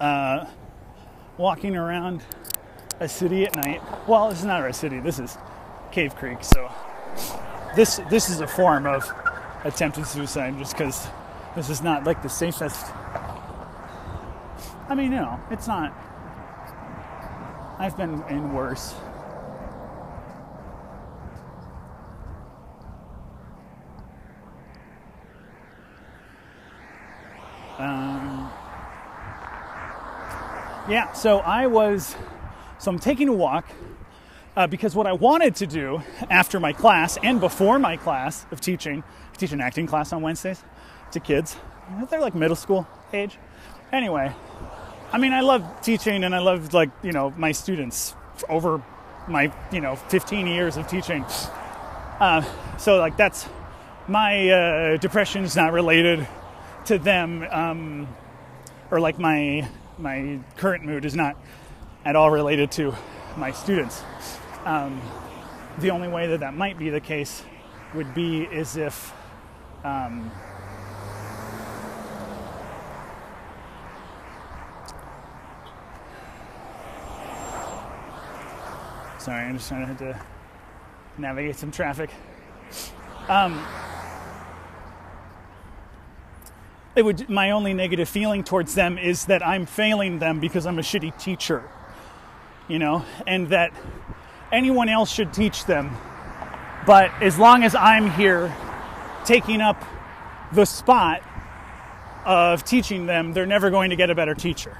uh, 0.00 0.46
walking 1.36 1.76
around 1.76 2.24
a 3.00 3.08
city 3.08 3.44
at 3.44 3.56
night. 3.56 3.82
Well, 4.08 4.28
this 4.28 4.40
is 4.40 4.44
not 4.44 4.68
a 4.68 4.72
city. 4.72 5.00
This 5.00 5.18
is 5.18 5.38
Cave 5.92 6.14
Creek. 6.16 6.38
So 6.42 6.70
this 7.76 8.00
this 8.10 8.28
is 8.28 8.40
a 8.40 8.46
form 8.46 8.86
of 8.86 9.10
attempted 9.64 10.06
suicide, 10.06 10.58
just 10.58 10.76
because 10.76 11.08
this 11.54 11.70
is 11.70 11.82
not 11.82 12.04
like 12.04 12.22
the 12.22 12.28
safest. 12.28 12.86
I 14.88 14.94
mean, 14.94 15.12
you 15.12 15.18
know, 15.18 15.38
it's 15.50 15.68
not. 15.68 15.92
I've 17.78 17.96
been 17.96 18.22
in 18.28 18.52
worse. 18.52 18.94
Um, 27.78 28.50
yeah, 30.88 31.12
so 31.12 31.38
I 31.38 31.68
was, 31.68 32.16
so 32.78 32.90
I'm 32.90 32.98
taking 32.98 33.28
a 33.28 33.32
walk 33.32 33.66
uh, 34.56 34.66
because 34.66 34.94
what 34.94 35.06
I 35.06 35.12
wanted 35.12 35.54
to 35.56 35.66
do 35.66 36.02
after 36.30 36.58
my 36.58 36.72
class 36.72 37.18
and 37.22 37.40
before 37.40 37.78
my 37.78 37.96
class 37.96 38.46
of 38.50 38.60
teaching, 38.60 39.02
I 39.32 39.36
teach 39.36 39.52
an 39.52 39.60
acting 39.60 39.86
class 39.86 40.12
on 40.12 40.22
Wednesdays 40.22 40.62
to 41.12 41.20
kids. 41.20 41.56
They're 42.10 42.20
like 42.20 42.34
middle 42.34 42.56
school 42.56 42.86
age. 43.12 43.38
Anyway, 43.92 44.32
I 45.12 45.18
mean, 45.18 45.32
I 45.32 45.40
love 45.40 45.64
teaching 45.82 46.24
and 46.24 46.34
I 46.34 46.38
love 46.38 46.74
like, 46.74 46.90
you 47.02 47.12
know, 47.12 47.32
my 47.36 47.52
students 47.52 48.14
over 48.48 48.82
my, 49.26 49.52
you 49.72 49.80
know, 49.80 49.96
15 49.96 50.46
years 50.46 50.76
of 50.76 50.86
teaching. 50.88 51.24
Uh, 52.20 52.42
so 52.78 52.98
like 52.98 53.16
that's 53.16 53.48
my 54.08 54.48
uh, 54.48 54.96
depression 54.96 55.44
is 55.44 55.54
not 55.54 55.72
related 55.72 56.26
to 56.86 56.98
them, 56.98 57.46
um, 57.50 58.08
or 58.90 58.98
like 58.98 59.18
my 59.18 59.68
my 59.98 60.38
current 60.56 60.84
mood 60.84 61.04
is 61.04 61.14
not 61.14 61.36
at 62.08 62.16
all 62.16 62.30
related 62.30 62.70
to 62.70 62.94
my 63.36 63.50
students. 63.50 64.02
Um, 64.64 64.98
the 65.78 65.90
only 65.90 66.08
way 66.08 66.26
that 66.28 66.40
that 66.40 66.54
might 66.54 66.78
be 66.78 66.88
the 66.88 67.02
case 67.02 67.44
would 67.94 68.14
be 68.14 68.44
is 68.44 68.78
if 68.78 69.12
um, 69.84 70.30
sorry, 79.18 79.44
I'm 79.44 79.58
just 79.58 79.68
trying 79.68 79.94
to 79.94 80.18
navigate 81.18 81.56
some 81.56 81.70
traffic. 81.70 82.08
Um, 83.28 83.62
it 86.96 87.02
would 87.04 87.28
my 87.28 87.50
only 87.50 87.74
negative 87.74 88.08
feeling 88.08 88.44
towards 88.44 88.74
them 88.74 88.96
is 88.96 89.26
that 89.26 89.46
I'm 89.46 89.66
failing 89.66 90.20
them 90.20 90.40
because 90.40 90.64
I'm 90.64 90.78
a 90.78 90.82
shitty 90.82 91.18
teacher. 91.20 91.68
You 92.68 92.78
know, 92.78 93.04
and 93.26 93.48
that 93.48 93.72
anyone 94.52 94.88
else 94.88 95.10
should 95.10 95.32
teach 95.32 95.64
them. 95.64 95.96
But 96.86 97.10
as 97.22 97.38
long 97.38 97.64
as 97.64 97.74
I'm 97.74 98.10
here 98.10 98.54
taking 99.24 99.60
up 99.60 99.82
the 100.52 100.64
spot 100.64 101.22
of 102.24 102.64
teaching 102.64 103.06
them, 103.06 103.32
they're 103.32 103.46
never 103.46 103.70
going 103.70 103.90
to 103.90 103.96
get 103.96 104.10
a 104.10 104.14
better 104.14 104.34
teacher. 104.34 104.76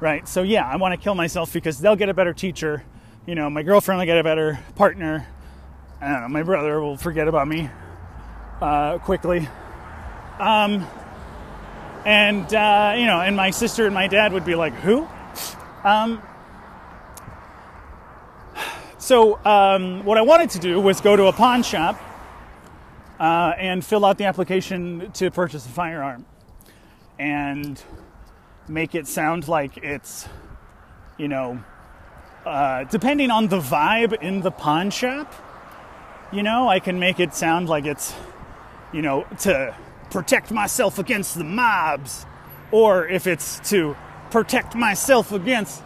Right? 0.00 0.26
So 0.26 0.42
yeah, 0.42 0.66
I 0.66 0.76
want 0.76 0.98
to 0.98 1.02
kill 1.02 1.14
myself 1.14 1.52
because 1.52 1.78
they'll 1.78 1.96
get 1.96 2.08
a 2.08 2.14
better 2.14 2.32
teacher. 2.32 2.84
You 3.26 3.34
know, 3.34 3.50
my 3.50 3.62
girlfriend 3.62 3.98
will 3.98 4.06
get 4.06 4.18
a 4.18 4.24
better 4.24 4.58
partner. 4.76 5.26
I 6.00 6.12
don't 6.12 6.22
know, 6.22 6.28
my 6.28 6.42
brother 6.42 6.80
will 6.80 6.96
forget 6.96 7.28
about 7.28 7.46
me 7.46 7.68
uh, 8.60 8.98
quickly. 8.98 9.46
Um, 10.38 10.86
and 12.06 12.52
uh, 12.54 12.94
you 12.96 13.06
know, 13.06 13.20
and 13.20 13.36
my 13.36 13.50
sister 13.50 13.84
and 13.84 13.94
my 13.94 14.06
dad 14.06 14.32
would 14.32 14.44
be 14.44 14.54
like, 14.54 14.72
"Who?" 14.74 15.06
Um, 15.84 16.22
so 19.10 19.44
um, 19.44 20.04
what 20.04 20.18
I 20.18 20.22
wanted 20.22 20.50
to 20.50 20.60
do 20.60 20.80
was 20.80 21.00
go 21.00 21.16
to 21.16 21.26
a 21.26 21.32
pawn 21.32 21.64
shop 21.64 22.00
uh, 23.18 23.54
and 23.58 23.84
fill 23.84 24.04
out 24.04 24.18
the 24.18 24.24
application 24.26 25.10
to 25.14 25.32
purchase 25.32 25.66
a 25.66 25.68
firearm, 25.68 26.24
and 27.18 27.82
make 28.68 28.94
it 28.94 29.08
sound 29.08 29.48
like 29.48 29.78
it's, 29.78 30.28
you 31.18 31.26
know, 31.26 31.60
uh, 32.46 32.84
depending 32.84 33.32
on 33.32 33.48
the 33.48 33.58
vibe 33.58 34.12
in 34.22 34.42
the 34.42 34.52
pawn 34.52 34.92
shop. 34.92 35.34
You 36.30 36.44
know, 36.44 36.68
I 36.68 36.78
can 36.78 37.00
make 37.00 37.18
it 37.18 37.34
sound 37.34 37.68
like 37.68 37.86
it's, 37.86 38.14
you 38.92 39.02
know, 39.02 39.26
to 39.40 39.74
protect 40.12 40.52
myself 40.52 41.00
against 41.00 41.36
the 41.36 41.42
mobs, 41.42 42.26
or 42.70 43.08
if 43.08 43.26
it's 43.26 43.58
to 43.70 43.96
protect 44.30 44.76
myself 44.76 45.32
against 45.32 45.82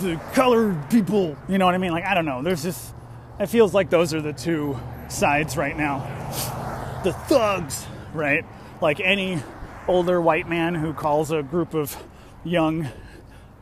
the 0.00 0.16
colored 0.32 0.90
people. 0.90 1.36
You 1.48 1.58
know 1.58 1.66
what 1.66 1.74
I 1.74 1.78
mean? 1.78 1.92
Like, 1.92 2.04
I 2.04 2.14
don't 2.14 2.26
know. 2.26 2.42
There's 2.42 2.62
just, 2.62 2.94
it 3.40 3.46
feels 3.46 3.74
like 3.74 3.90
those 3.90 4.14
are 4.14 4.20
the 4.20 4.32
two 4.32 4.78
sides 5.08 5.56
right 5.56 5.76
now. 5.76 6.00
The 7.04 7.12
thugs, 7.12 7.86
right? 8.12 8.44
Like 8.80 9.00
any 9.00 9.42
older 9.86 10.20
white 10.20 10.48
man 10.48 10.74
who 10.74 10.92
calls 10.92 11.30
a 11.30 11.42
group 11.42 11.74
of 11.74 11.96
young 12.44 12.88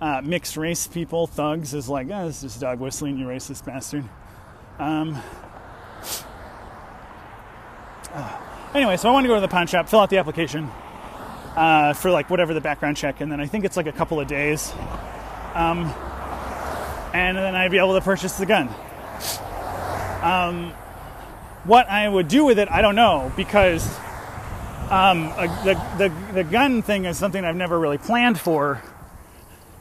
uh, 0.01 0.21
mixed 0.23 0.57
race 0.57 0.87
people 0.87 1.27
thugs 1.27 1.73
is 1.73 1.89
like, 1.89 2.09
oh, 2.11 2.27
this 2.27 2.43
is 2.43 2.57
dog 2.57 2.81
whistling, 2.81 3.19
you 3.19 3.27
racist 3.27 3.65
bastard. 3.65 4.05
Um, 4.79 5.21
uh, 8.13 8.43
Anyway, 8.75 8.99
so 8.99 9.09
I 9.09 9.13
want 9.13 9.25
to 9.25 9.29
go 9.29 9.37
to 9.37 9.41
the 9.41 9.49
pawn 9.49 9.67
shop, 9.67 9.89
fill 9.89 10.01
out 10.01 10.11
the 10.11 10.19
application 10.19 10.69
uh, 11.57 11.95
for 11.95 12.11
like 12.11 12.29
whatever 12.29 12.53
the 12.53 12.61
background 12.61 12.99
check, 12.99 13.23
and 13.23 13.33
then 13.33 13.41
I 13.41 13.47
think 13.47 13.65
it's 13.65 13.77
like 13.77 13.87
a 13.87 13.93
couple 13.93 14.21
of 14.21 14.29
days. 14.29 14.71
Um, 15.55 15.95
and 17.13 17.37
then 17.37 17.55
I'd 17.55 17.71
be 17.71 17.79
able 17.79 17.95
to 17.95 18.01
purchase 18.01 18.33
the 18.39 18.47
gun. 18.47 18.69
Um, 20.23 20.71
what 21.65 21.89
I 21.89 22.09
would 22.09 22.29
do 22.29 22.45
with 22.45 22.59
it, 22.59 22.69
I 22.71 22.83
don't 22.83 22.95
know, 22.95 23.33
because 23.37 23.87
um, 24.91 25.27
a, 25.37 25.47
the, 25.65 26.09
the, 26.09 26.33
the 26.35 26.45
gun 26.45 26.83
thing 26.83 27.05
is 27.05 27.19
something 27.19 27.45
I've 27.45 27.57
never 27.57 27.79
really 27.79 27.99
planned 27.99 28.41
for 28.41 28.83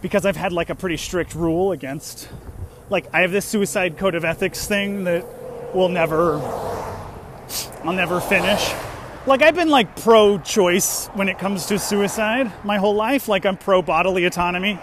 because 0.02 0.26
I've 0.26 0.36
had 0.36 0.54
like 0.54 0.70
a 0.70 0.76
pretty 0.76 0.98
strict 0.98 1.36
rule 1.36 1.72
against, 1.72 2.30
like, 2.90 3.08
I 3.14 3.22
have 3.22 3.32
this 3.32 3.46
suicide 3.46 3.98
code 3.98 4.16
of 4.16 4.26
ethics 4.26 4.68
thing 4.68 5.06
that 5.06 5.26
will 5.76 5.90
never 5.90 6.42
I'll 7.84 7.94
never 7.94 8.20
finish. 8.20 8.74
Like 9.28 9.42
I've 9.42 9.56
been 9.56 9.70
like 9.70 9.96
pro 10.02 10.40
choice 10.40 11.08
when 11.14 11.30
it 11.30 11.38
comes 11.38 11.68
to 11.68 11.78
suicide 11.78 12.52
my 12.64 12.78
whole 12.78 12.96
life. 12.96 13.28
Like 13.28 13.46
I'm 13.46 13.58
pro 13.58 13.82
bodily 13.82 14.26
autonomy. 14.26 14.80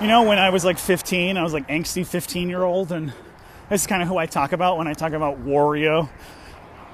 You 0.00 0.06
know, 0.06 0.22
when 0.22 0.38
I 0.38 0.48
was 0.48 0.64
like 0.64 0.78
15, 0.78 1.36
I 1.36 1.42
was 1.42 1.52
like 1.52 1.68
angsty 1.68 2.06
15 2.06 2.48
year 2.48 2.62
old, 2.62 2.90
and 2.90 3.12
this 3.68 3.82
is 3.82 3.86
kind 3.86 4.00
of 4.00 4.08
who 4.08 4.16
I 4.16 4.24
talk 4.24 4.52
about 4.52 4.78
when 4.78 4.88
I 4.88 4.94
talk 4.94 5.12
about 5.12 5.44
Wario. 5.44 6.08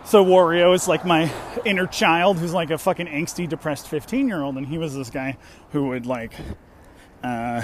So 0.05 0.25
Wario 0.25 0.75
is 0.75 0.89
like 0.89 1.05
my 1.05 1.33
inner 1.65 1.87
child 1.87 2.39
who's 2.39 2.53
like 2.53 2.71
a 2.71 2.79
fucking 2.79 3.07
angsty, 3.07 3.49
depressed 3.49 3.87
15 3.87 4.27
year 4.27 4.43
old, 4.43 4.57
and 4.57 4.67
he 4.67 4.77
was 4.77 4.93
this 4.93 5.11
guy 5.11 5.37
who 5.71 5.87
would 5.89 6.05
like, 6.05 6.33
uh, 7.23 7.63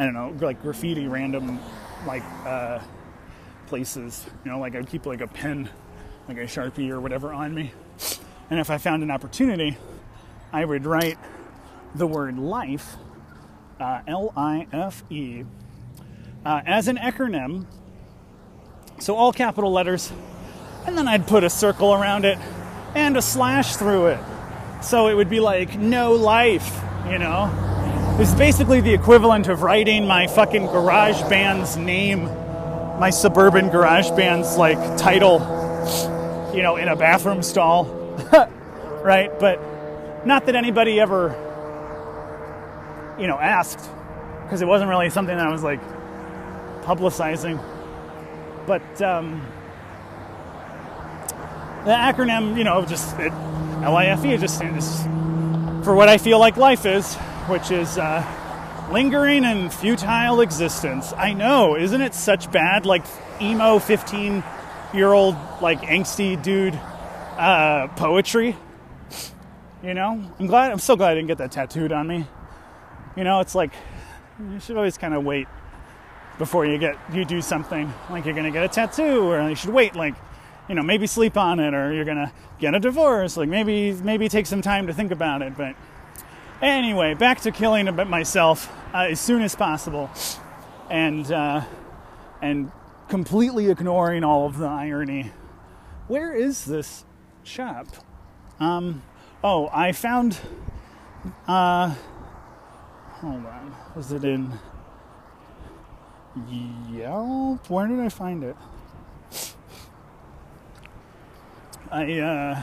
I 0.00 0.04
don't 0.04 0.14
know, 0.14 0.34
like 0.40 0.60
graffiti 0.62 1.06
random 1.06 1.60
like 2.04 2.24
uh, 2.44 2.80
places. 3.68 4.26
You 4.44 4.50
know, 4.50 4.58
like 4.58 4.74
I'd 4.74 4.88
keep 4.88 5.06
like 5.06 5.20
a 5.20 5.28
pen 5.28 5.70
like 6.26 6.38
a 6.38 6.44
Sharpie 6.44 6.90
or 6.90 7.00
whatever 7.00 7.32
on 7.32 7.54
me. 7.54 7.72
And 8.50 8.58
if 8.58 8.68
I 8.68 8.78
found 8.78 9.04
an 9.04 9.12
opportunity, 9.12 9.76
I 10.52 10.64
would 10.64 10.86
write 10.86 11.18
the 11.94 12.06
word 12.06 12.36
life, 12.36 12.96
uh, 13.80 14.00
L 14.06 14.32
I 14.36 14.66
F 14.72 15.02
E, 15.10 15.44
uh, 16.44 16.60
as 16.64 16.88
an 16.88 16.96
acronym. 16.96 17.66
So 18.98 19.16
all 19.16 19.32
capital 19.32 19.72
letters. 19.72 20.12
And 20.86 20.96
then 20.98 21.08
I'd 21.08 21.26
put 21.26 21.44
a 21.44 21.50
circle 21.50 21.94
around 21.94 22.24
it 22.24 22.38
and 22.94 23.16
a 23.16 23.22
slash 23.22 23.76
through 23.76 24.06
it. 24.08 24.20
So 24.82 25.08
it 25.08 25.14
would 25.14 25.30
be 25.30 25.40
like 25.40 25.78
no 25.78 26.12
life, 26.12 26.80
you 27.08 27.18
know? 27.18 27.50
It's 28.20 28.34
basically 28.34 28.80
the 28.80 28.92
equivalent 28.92 29.48
of 29.48 29.62
writing 29.62 30.06
my 30.06 30.26
fucking 30.26 30.66
garage 30.66 31.20
band's 31.22 31.76
name, 31.76 32.24
my 33.00 33.10
suburban 33.10 33.70
garage 33.70 34.10
band's 34.10 34.56
like 34.56 34.78
title 34.96 35.40
you 36.54 36.62
know, 36.62 36.76
in 36.76 36.88
a 36.88 36.96
bathroom 36.96 37.42
stall, 37.42 37.84
right? 39.04 39.30
But 39.40 39.60
not 40.24 40.46
that 40.46 40.54
anybody 40.54 41.00
ever, 41.00 41.34
you 43.18 43.26
know, 43.26 43.38
asked, 43.38 43.88
because 44.42 44.62
it 44.62 44.66
wasn't 44.66 44.90
really 44.90 45.10
something 45.10 45.36
that 45.36 45.46
I 45.46 45.52
was 45.52 45.62
like 45.62 45.80
publicizing. 46.82 47.62
But 48.66 49.02
um, 49.02 49.46
the 51.84 51.90
acronym, 51.90 52.56
you 52.56 52.64
know, 52.64 52.84
just 52.84 53.18
it, 53.18 53.32
LIFE, 53.80 54.40
just 54.40 54.56
stands 54.56 55.02
for 55.84 55.94
what 55.94 56.08
I 56.08 56.18
feel 56.18 56.38
like 56.38 56.56
life 56.56 56.86
is. 56.86 57.16
which 57.48 57.70
is 57.70 57.98
uh, 57.98 58.24
lingering 58.90 59.44
and 59.44 59.72
futile 59.72 60.40
existence. 60.40 61.12
I 61.12 61.34
know, 61.34 61.76
isn't 61.76 62.00
it 62.00 62.14
such 62.14 62.50
bad, 62.50 62.86
like 62.86 63.04
emo 63.40 63.78
15 63.78 64.42
year 64.94 65.12
old, 65.12 65.36
like 65.60 65.82
angsty 65.82 66.42
dude 66.42 66.74
uh, 67.36 67.88
poetry? 67.96 68.56
You 69.82 69.92
know, 69.92 70.22
I'm 70.38 70.46
glad. 70.46 70.72
I'm 70.72 70.78
so 70.78 70.96
glad 70.96 71.10
I 71.10 71.14
didn't 71.16 71.28
get 71.28 71.38
that 71.38 71.52
tattooed 71.52 71.92
on 71.92 72.06
me. 72.06 72.26
You 73.16 73.24
know, 73.24 73.40
it's 73.40 73.54
like 73.54 73.72
you 74.52 74.60
should 74.60 74.76
always 74.76 74.98
kind 74.98 75.14
of 75.14 75.24
wait 75.24 75.46
before 76.38 76.66
you 76.66 76.78
get 76.78 76.96
you 77.12 77.24
do 77.24 77.40
something 77.40 77.92
like 78.10 78.24
you're 78.24 78.34
gonna 78.34 78.50
get 78.50 78.64
a 78.64 78.68
tattoo, 78.68 79.30
or 79.30 79.48
you 79.48 79.54
should 79.54 79.70
wait 79.70 79.94
like 79.94 80.14
you 80.68 80.74
know 80.74 80.82
maybe 80.82 81.06
sleep 81.06 81.36
on 81.36 81.60
it, 81.60 81.74
or 81.74 81.92
you're 81.92 82.04
gonna 82.04 82.32
get 82.58 82.74
a 82.74 82.80
divorce. 82.80 83.36
Like 83.36 83.48
maybe 83.48 83.92
maybe 83.92 84.28
take 84.28 84.46
some 84.46 84.62
time 84.62 84.86
to 84.88 84.92
think 84.92 85.12
about 85.12 85.42
it. 85.42 85.56
But 85.56 85.76
anyway, 86.60 87.14
back 87.14 87.40
to 87.42 87.52
killing 87.52 87.94
myself 88.08 88.72
uh, 88.92 89.08
as 89.10 89.20
soon 89.20 89.42
as 89.42 89.54
possible, 89.54 90.10
and 90.90 91.30
uh, 91.30 91.62
and 92.42 92.72
completely 93.08 93.70
ignoring 93.70 94.24
all 94.24 94.46
of 94.46 94.58
the 94.58 94.66
irony. 94.66 95.30
Where 96.08 96.34
is 96.34 96.64
this 96.64 97.04
shop? 97.44 97.86
Um, 98.60 99.02
Oh, 99.46 99.68
I 99.70 99.92
found. 99.92 100.38
Uh, 101.46 101.94
hold 103.24 103.46
on. 103.46 103.74
Was 103.96 104.12
it 104.12 104.24
in 104.24 104.52
Yelp? 106.90 107.68
Where 107.70 107.86
did 107.86 108.00
I 108.00 108.08
find 108.08 108.44
it? 108.44 108.56
I, 111.90 112.18
uh, 112.18 112.62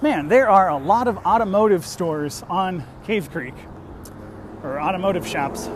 man, 0.00 0.28
there 0.28 0.48
are 0.48 0.70
a 0.70 0.76
lot 0.76 1.08
of 1.08 1.18
automotive 1.26 1.84
stores 1.84 2.42
on 2.48 2.84
Cave 3.04 3.30
Creek, 3.30 3.54
or 4.62 4.80
automotive 4.80 5.26
shops. 5.26 5.66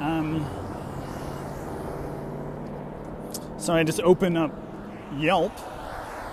Um, 0.00 0.44
so 3.58 3.72
I 3.72 3.84
just 3.84 4.00
open 4.00 4.36
up 4.36 4.52
Yelp 5.16 5.52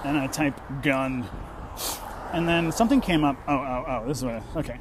and 0.03 0.17
I 0.17 0.27
type 0.27 0.59
gun 0.81 1.29
and 2.33 2.47
then 2.47 2.71
something 2.71 3.01
came 3.01 3.23
up. 3.23 3.37
Oh, 3.47 3.55
oh, 3.55 3.85
oh, 3.87 4.07
this 4.07 4.19
is 4.19 4.25
what. 4.25 4.35
I, 4.35 4.59
okay. 4.59 4.79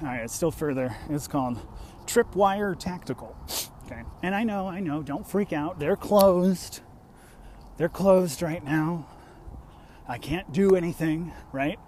All 0.00 0.08
right, 0.08 0.22
it's 0.22 0.34
still 0.34 0.50
further. 0.50 0.96
It's 1.08 1.26
called 1.26 1.58
Tripwire 2.06 2.78
Tactical. 2.78 3.36
Okay. 3.86 4.02
And 4.22 4.34
I 4.34 4.44
know, 4.44 4.66
I 4.66 4.80
know, 4.80 5.02
don't 5.02 5.26
freak 5.26 5.52
out. 5.52 5.78
They're 5.78 5.96
closed. 5.96 6.80
They're 7.76 7.88
closed 7.88 8.42
right 8.42 8.62
now. 8.62 9.06
I 10.06 10.18
can't 10.18 10.52
do 10.52 10.74
anything, 10.74 11.32
right? 11.52 11.78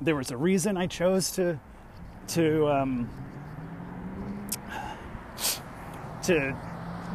There 0.00 0.16
was 0.16 0.30
a 0.30 0.36
reason 0.36 0.76
I 0.76 0.86
chose 0.86 1.30
to 1.32 1.58
to 2.28 2.68
um, 2.68 3.10
to 6.24 6.56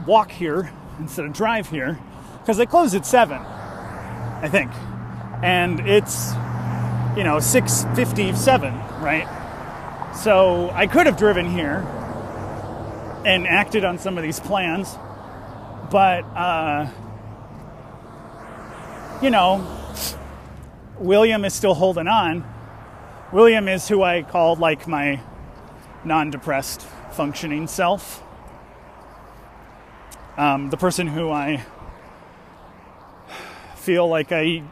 walk 0.06 0.32
here 0.32 0.72
instead 1.00 1.26
of 1.26 1.34
drive 1.34 1.70
here 1.70 2.00
because 2.40 2.58
they 2.58 2.66
close 2.66 2.94
at 2.96 3.06
seven, 3.06 3.40
I 3.40 4.50
think 4.50 4.72
and 5.44 5.80
it's 5.82 6.34
you 7.16 7.24
know 7.24 7.40
657 7.40 8.74
right 9.02 9.28
so 10.18 10.70
i 10.72 10.88
could 10.88 11.06
have 11.06 11.18
driven 11.18 11.50
here 11.50 11.86
and 13.26 13.48
acted 13.48 13.86
on 13.86 14.00
some 14.00 14.18
of 14.18 14.24
these 14.24 14.40
plans 14.40 14.96
but 15.92 16.24
uh, 16.36 16.90
you 19.22 19.30
know 19.30 19.66
william 21.00 21.46
is 21.46 21.54
still 21.54 21.74
holding 21.74 22.08
on. 22.08 22.44
William 23.32 23.68
is 23.68 23.88
who 23.88 24.04
i 24.04 24.24
called 24.24 24.60
like 24.60 24.88
my 24.88 25.22
non-depressed 26.04 26.82
functioning 27.12 27.68
self. 27.68 28.24
Um, 30.38 30.70
the 30.70 30.78
person 30.78 31.08
who 31.08 31.30
i 31.30 31.64
feel 33.76 34.08
like 34.08 34.32
i 34.32 34.64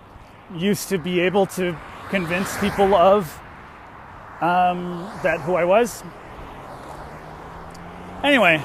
used 0.55 0.89
to 0.89 0.97
be 0.97 1.21
able 1.21 1.45
to 1.47 1.77
convince 2.09 2.57
people 2.57 2.93
of 2.93 3.39
um, 4.41 5.09
that 5.23 5.41
who 5.41 5.55
I 5.55 5.65
was. 5.65 6.03
Anyway, 8.23 8.63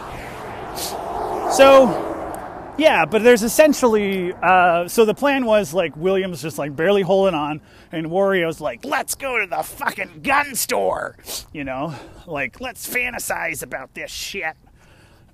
so 1.52 2.74
yeah, 2.78 3.04
but 3.04 3.22
there's 3.22 3.42
essentially 3.42 4.32
uh, 4.32 4.88
so 4.88 5.04
the 5.04 5.14
plan 5.14 5.44
was 5.44 5.74
like 5.74 5.96
Williams 5.96 6.40
just 6.40 6.56
like 6.56 6.74
barely 6.74 7.02
holding 7.02 7.34
on, 7.34 7.60
and 7.92 8.06
Wario's 8.06 8.60
like, 8.60 8.84
let's 8.84 9.14
go 9.14 9.38
to 9.38 9.46
the 9.46 9.62
fucking 9.62 10.20
gun 10.22 10.54
store, 10.54 11.16
you 11.52 11.64
know, 11.64 11.94
like 12.26 12.60
let's 12.60 12.88
fantasize 12.88 13.62
about 13.62 13.94
this 13.94 14.10
shit. 14.10 14.56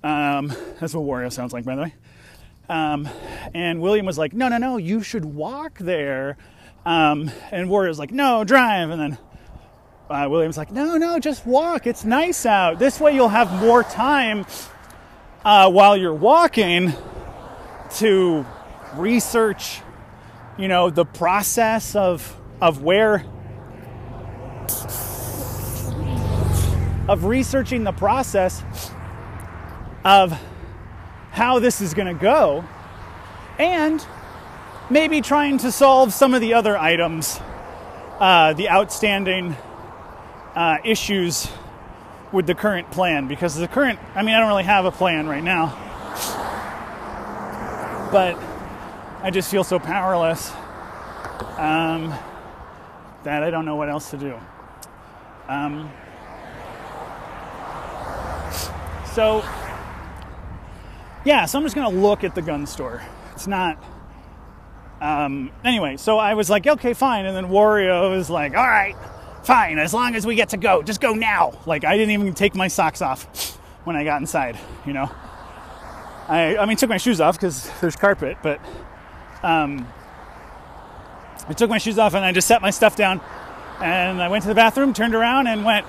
Um, 0.03 0.53
that's 0.79 0.93
what 0.93 1.05
Wario 1.05 1.31
sounds 1.31 1.53
like, 1.53 1.65
by 1.65 1.75
the 1.75 1.81
way. 1.83 1.93
Um, 2.69 3.07
and 3.53 3.81
William 3.81 4.05
was 4.05 4.17
like, 4.17 4.33
no, 4.33 4.49
no, 4.49 4.57
no, 4.57 4.77
you 4.77 5.01
should 5.01 5.25
walk 5.25 5.77
there. 5.79 6.37
Um, 6.85 7.31
and 7.51 7.69
Wario's 7.69 7.99
like, 7.99 8.11
no, 8.11 8.43
drive. 8.43 8.89
And 8.89 8.99
then 8.99 9.17
uh, 10.09 10.27
William's 10.29 10.57
like, 10.57 10.71
no, 10.71 10.97
no, 10.97 11.19
just 11.19 11.45
walk. 11.45 11.85
It's 11.85 12.05
nice 12.05 12.45
out. 12.45 12.79
This 12.79 12.99
way 12.99 13.13
you'll 13.13 13.27
have 13.29 13.51
more 13.61 13.83
time 13.83 14.45
uh, 15.43 15.69
while 15.69 15.97
you're 15.97 16.13
walking 16.13 16.93
to 17.95 18.45
research, 18.95 19.81
you 20.57 20.67
know, 20.67 20.89
the 20.89 21.05
process 21.05 21.95
of 21.95 22.35
of 22.59 22.81
where 22.81 23.23
of 27.07 27.25
researching 27.25 27.83
the 27.83 27.91
process 27.91 28.63
of 30.03 30.37
how 31.31 31.59
this 31.59 31.81
is 31.81 31.93
going 31.93 32.07
to 32.07 32.21
go 32.21 32.65
and 33.59 34.05
maybe 34.89 35.21
trying 35.21 35.57
to 35.57 35.71
solve 35.71 36.13
some 36.13 36.33
of 36.33 36.41
the 36.41 36.53
other 36.53 36.77
items, 36.77 37.39
uh, 38.19 38.53
the 38.53 38.69
outstanding 38.69 39.55
uh, 40.57 40.79
issues 40.83 41.47
with 42.31 42.47
the 42.47 42.55
current 42.55 42.89
plan. 42.89 43.27
Because 43.27 43.55
the 43.55 43.67
current, 43.67 43.99
I 44.15 44.23
mean, 44.23 44.33
I 44.33 44.39
don't 44.39 44.49
really 44.49 44.63
have 44.63 44.85
a 44.85 44.91
plan 44.91 45.27
right 45.27 45.43
now, 45.43 45.67
but 48.11 48.35
I 49.21 49.29
just 49.31 49.51
feel 49.51 49.63
so 49.63 49.77
powerless 49.77 50.51
um, 51.57 52.11
that 53.23 53.43
I 53.43 53.51
don't 53.51 53.65
know 53.65 53.75
what 53.75 53.87
else 53.87 54.09
to 54.09 54.17
do. 54.17 54.35
Um, 55.47 55.91
so 59.13 59.45
yeah, 61.23 61.45
so 61.45 61.59
I'm 61.59 61.65
just 61.65 61.75
gonna 61.75 61.95
look 61.95 62.23
at 62.23 62.33
the 62.33 62.41
gun 62.41 62.65
store. 62.65 63.03
It's 63.33 63.47
not. 63.47 63.77
Um, 64.99 65.51
anyway, 65.63 65.97
so 65.97 66.17
I 66.17 66.33
was 66.33 66.49
like, 66.49 66.65
okay, 66.65 66.93
fine. 66.93 67.27
And 67.27 67.37
then 67.37 67.45
Wario 67.45 68.09
was 68.09 68.31
like, 68.31 68.55
all 68.57 68.67
right, 68.67 68.95
fine, 69.47 69.79
as 69.79 69.93
long 69.93 70.13
as 70.13 70.27
we 70.27 70.35
get 70.35 70.49
to 70.49 70.57
go, 70.57 70.83
just 70.83 70.99
go 70.99 71.13
now. 71.13 71.57
Like, 71.65 71.85
I 71.85 71.97
didn't 71.97 72.11
even 72.11 72.33
take 72.33 72.53
my 72.53 72.67
socks 72.67 73.01
off 73.01 73.57
when 73.85 73.95
I 73.95 74.03
got 74.03 74.19
inside, 74.19 74.59
you 74.85 74.91
know? 74.91 75.09
I, 76.27 76.57
I 76.57 76.65
mean, 76.65 76.75
took 76.75 76.89
my 76.89 76.97
shoes 76.97 77.21
off 77.21 77.37
because 77.37 77.71
there's 77.79 77.95
carpet, 77.95 78.37
but 78.43 78.59
um, 79.43 79.87
I 81.47 81.53
took 81.53 81.69
my 81.69 81.77
shoes 81.77 81.97
off 81.97 82.13
and 82.13 82.25
I 82.25 82.33
just 82.33 82.45
set 82.45 82.61
my 82.61 82.71
stuff 82.71 82.97
down 82.97 83.21
and 83.81 84.21
I 84.21 84.27
went 84.27 84.41
to 84.41 84.49
the 84.49 84.55
bathroom, 84.55 84.93
turned 84.93 85.15
around, 85.15 85.47
and 85.47 85.63
went 85.63 85.85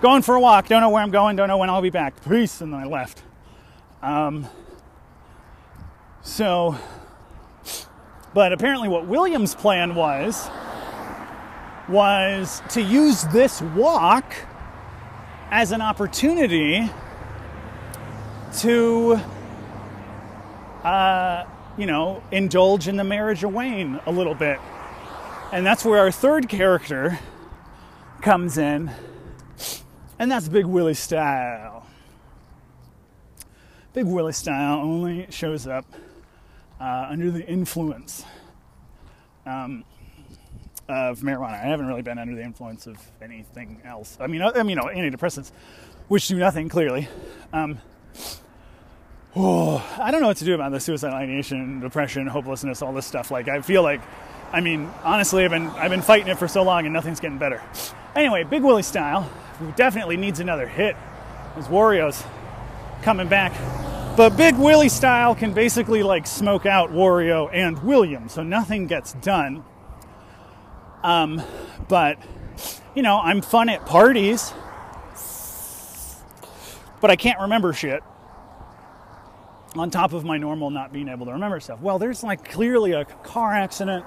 going 0.00 0.22
for 0.22 0.34
a 0.34 0.40
walk. 0.40 0.66
Don't 0.66 0.80
know 0.80 0.88
where 0.88 1.02
I'm 1.02 1.10
going, 1.10 1.36
don't 1.36 1.48
know 1.48 1.58
when 1.58 1.68
I'll 1.68 1.82
be 1.82 1.90
back. 1.90 2.14
Peace. 2.26 2.62
And 2.62 2.72
then 2.72 2.80
I 2.80 2.86
left. 2.86 3.22
Um, 4.00 4.48
so, 6.22 6.78
but 8.32 8.54
apparently, 8.54 8.88
what 8.88 9.06
Williams' 9.06 9.54
plan 9.54 9.94
was 9.94 10.48
was 11.88 12.62
to 12.70 12.82
use 12.82 13.24
this 13.24 13.60
walk 13.60 14.24
as 15.50 15.72
an 15.72 15.80
opportunity 15.80 16.90
to, 18.58 19.20
uh, 20.82 21.44
you 21.76 21.86
know, 21.86 22.22
indulge 22.30 22.88
in 22.88 22.96
the 22.96 23.02
marijuana 23.02 24.04
a 24.06 24.10
little 24.10 24.34
bit. 24.34 24.58
And 25.52 25.64
that's 25.64 25.84
where 25.84 26.00
our 26.00 26.10
third 26.10 26.48
character 26.48 27.18
comes 28.22 28.58
in, 28.58 28.90
and 30.18 30.30
that's 30.30 30.48
Big 30.48 30.64
Willie 30.64 30.94
Style. 30.94 31.86
Big 33.92 34.06
Willie 34.06 34.32
style 34.32 34.80
only 34.80 35.26
shows 35.30 35.68
up 35.68 35.84
uh, 36.80 37.06
under 37.10 37.30
the 37.30 37.46
influence 37.46 38.24
um, 39.46 39.84
of 40.88 41.20
marijuana. 41.20 41.52
I 41.52 41.68
haven't 41.68 41.86
really 41.86 42.02
been 42.02 42.18
under 42.18 42.34
the 42.34 42.42
influence 42.42 42.86
of 42.86 42.96
anything 43.22 43.80
else. 43.84 44.16
I 44.20 44.26
mean, 44.26 44.42
I, 44.42 44.62
mean, 44.62 44.70
you 44.70 44.76
know, 44.76 44.84
antidepressants, 44.84 45.50
which 46.08 46.28
do 46.28 46.36
nothing 46.36 46.68
clearly. 46.68 47.08
Um, 47.52 47.78
oh, 49.34 49.84
I 49.98 50.10
don't 50.10 50.20
know 50.20 50.28
what 50.28 50.38
to 50.38 50.44
do 50.44 50.54
about 50.54 50.72
the 50.72 50.80
suicide 50.80 51.12
ideation, 51.12 51.80
depression, 51.80 52.26
hopelessness, 52.26 52.82
all 52.82 52.92
this 52.92 53.06
stuff. 53.06 53.30
Like, 53.30 53.48
I 53.48 53.60
feel 53.60 53.82
like 53.82 54.00
I 54.54 54.60
mean, 54.60 54.88
honestly, 55.02 55.44
I've 55.44 55.50
been 55.50 55.66
I've 55.66 55.90
been 55.90 56.00
fighting 56.00 56.28
it 56.28 56.38
for 56.38 56.46
so 56.46 56.62
long 56.62 56.84
and 56.84 56.92
nothing's 56.92 57.18
getting 57.18 57.38
better. 57.38 57.60
Anyway, 58.14 58.44
Big 58.44 58.62
Willie 58.62 58.84
style, 58.84 59.22
who 59.58 59.72
definitely 59.72 60.16
needs 60.16 60.38
another 60.38 60.68
hit. 60.68 60.94
His 61.56 61.66
Wario's 61.66 62.22
coming 63.02 63.26
back. 63.26 63.52
But 64.16 64.36
Big 64.36 64.54
Willie 64.56 64.88
style 64.88 65.34
can 65.34 65.54
basically 65.54 66.04
like 66.04 66.28
smoke 66.28 66.66
out 66.66 66.92
Wario 66.92 67.50
and 67.52 67.82
William, 67.82 68.28
so 68.28 68.44
nothing 68.44 68.86
gets 68.86 69.14
done. 69.14 69.64
Um, 71.04 71.42
but 71.86 72.18
you 72.94 73.02
know, 73.02 73.20
I'm 73.20 73.42
fun 73.42 73.68
at 73.68 73.84
parties, 73.84 74.54
but 77.00 77.10
I 77.10 77.16
can't 77.16 77.40
remember 77.40 77.74
shit. 77.74 78.02
On 79.76 79.90
top 79.90 80.14
of 80.14 80.24
my 80.24 80.38
normal 80.38 80.70
not 80.70 80.92
being 80.92 81.08
able 81.08 81.26
to 81.26 81.32
remember 81.32 81.60
stuff. 81.60 81.80
Well, 81.80 81.98
there's 81.98 82.22
like 82.22 82.48
clearly 82.48 82.92
a 82.92 83.04
car 83.04 83.52
accident 83.52 84.06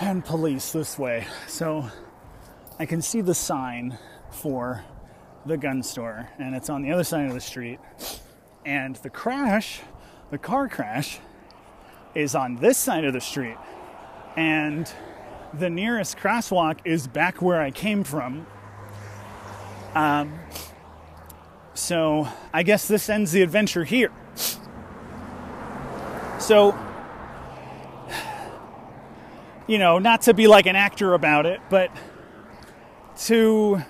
and 0.00 0.24
police 0.24 0.70
this 0.70 0.98
way. 0.98 1.26
So 1.48 1.88
I 2.78 2.86
can 2.86 3.02
see 3.02 3.20
the 3.20 3.34
sign 3.34 3.98
for 4.30 4.84
the 5.46 5.56
gun 5.56 5.82
store, 5.82 6.28
and 6.38 6.54
it's 6.54 6.70
on 6.70 6.82
the 6.82 6.92
other 6.92 7.04
side 7.04 7.26
of 7.26 7.34
the 7.34 7.40
street. 7.40 7.80
And 8.64 8.94
the 8.96 9.10
crash, 9.10 9.80
the 10.30 10.38
car 10.38 10.68
crash, 10.68 11.18
is 12.14 12.36
on 12.36 12.56
this 12.56 12.78
side 12.78 13.04
of 13.04 13.12
the 13.12 13.20
street. 13.20 13.56
And 14.36 14.92
the 15.58 15.70
nearest 15.70 16.18
crosswalk 16.18 16.78
is 16.84 17.06
back 17.06 17.40
where 17.40 17.60
I 17.60 17.70
came 17.70 18.04
from. 18.04 18.46
Um, 19.94 20.38
so 21.74 22.28
I 22.52 22.62
guess 22.62 22.88
this 22.88 23.08
ends 23.08 23.32
the 23.32 23.42
adventure 23.42 23.84
here. 23.84 24.12
So, 26.38 26.76
you 29.66 29.78
know, 29.78 29.98
not 29.98 30.22
to 30.22 30.34
be 30.34 30.46
like 30.46 30.66
an 30.66 30.76
actor 30.76 31.14
about 31.14 31.46
it, 31.46 31.60
but 31.70 31.90
to, 33.24 33.82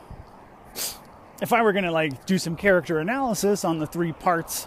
if 1.40 1.53
I 1.53 1.62
were 1.62 1.72
going 1.72 1.85
to 1.85 1.92
like 1.92 2.27
do 2.27 2.38
some 2.38 2.57
character 2.57 2.98
analysis 2.98 3.64
on 3.64 3.79
the 3.79 3.87
three 3.87 4.12
parts 4.12 4.66